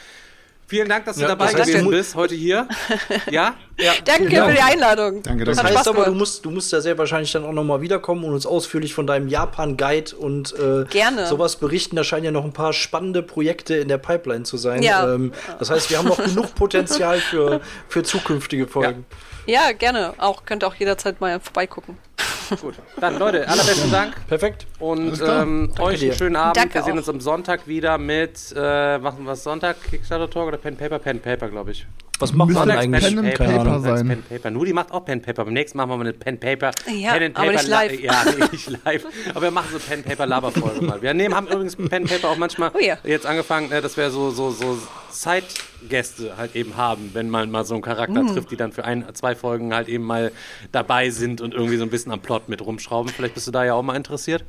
[0.72, 2.66] Vielen Dank, dass du Ja, dabei das heißt, bist, heute hier.
[3.30, 3.56] Ja?
[3.78, 4.48] Ja, Danke genau.
[4.48, 5.22] für die Einladung.
[5.22, 5.72] Danke, Das danke.
[5.74, 8.34] Hat heißt aber, du musst, du musst ja sehr wahrscheinlich dann auch nochmal wiederkommen und
[8.34, 11.28] uns ausführlich von deinem Japan-Guide und äh, Gerne.
[11.28, 11.98] sowas berichten.
[11.98, 14.82] Da scheinen ja noch ein paar spannende Projekte in der Pipeline zu sein.
[14.82, 15.14] Ja.
[15.14, 19.06] Ähm, das heißt, wir haben noch genug Potenzial für, für zukünftige Folgen.
[19.48, 20.14] Ja, gerne.
[20.20, 21.98] Auch könnt ihr auch jederzeit mal vorbeigucken.
[22.62, 22.76] Gut.
[23.00, 24.14] Dann, Leute, allerbesten Dank.
[24.28, 24.68] Perfekt.
[24.80, 26.58] Und ähm, euch einen schönen Abend.
[26.58, 26.98] Danke wir sehen auch.
[26.98, 31.00] uns am Sonntag wieder mit, äh, machen wir es Sonntag, Kickstarter Talk oder Pen Paper?
[31.00, 31.86] Pen Paper, glaube ich.
[32.20, 33.04] Was macht man eigentlich?
[33.16, 33.82] Pen Keine Paper Ahnung.
[33.84, 34.08] sein.
[34.08, 34.52] Pen Paper.
[34.52, 35.46] Nudi macht auch Pen Paper.
[35.46, 36.70] Beim nächsten machen wir mal eine Pen Paper.
[36.94, 38.00] Ja, Pen and aber nicht li- live.
[38.00, 39.06] Ja, nicht live.
[39.32, 41.02] Aber wir machen so Pen Paper Laberfolge mal.
[41.02, 42.98] Wir nehmen, haben übrigens Pen Paper auch manchmal Oh ja.
[43.04, 44.78] jetzt angefangen, äh, dass wir so, so, so
[45.10, 48.28] Side-Gäste halt eben haben, wenn man mal so einen Charakter Mm.
[48.28, 50.32] trifft, die dann für ein, zwei Folgen halt eben mal
[50.72, 53.12] dabei sind und irgendwie so ein bisschen am Plot mit rumschrauben.
[53.12, 54.44] Vielleicht bist du da ja auch mal interessiert.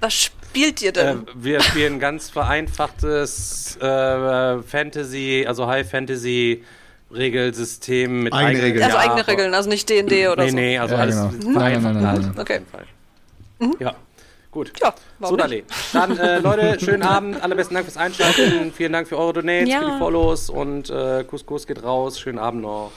[0.00, 1.26] Was spielt ihr Äh, denn?
[1.34, 6.62] wir spielen ganz vereinfachtes äh, Fantasy, also High Fantasy
[7.10, 8.84] Regelsystem mit Eigene eigenen- Regeln.
[8.84, 10.56] also ja, eigene Regeln, also nicht D&D oder Nee, so.
[10.56, 11.30] nee, also Ja, alles genau.
[11.52, 12.38] vereinfacht Nein, nein, nein, halt, nein.
[12.38, 12.60] Okay.
[12.70, 13.74] Fall.
[13.80, 13.94] Ja,
[14.52, 14.72] gut.
[14.80, 15.64] Ja, warum so, nicht?
[15.92, 16.06] Dale.
[16.16, 17.42] Dann, äh, Leute, schönen Abend.
[17.42, 18.72] Allerbesten Dank fürs Einschalten.
[18.72, 19.80] Vielen Dank für eure Donates, Ja.
[19.80, 22.20] für die Follows und äh, Kuss geht raus.
[22.20, 22.92] Schönen Abend noch.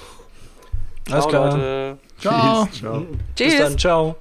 [1.09, 1.51] Alles Ciao, klar.
[1.57, 1.97] Leute.
[2.21, 2.67] Ciao.
[2.71, 2.99] Ciao.
[3.01, 3.57] Bis Tschüss.
[3.57, 3.77] dann.
[3.77, 4.15] Ciao.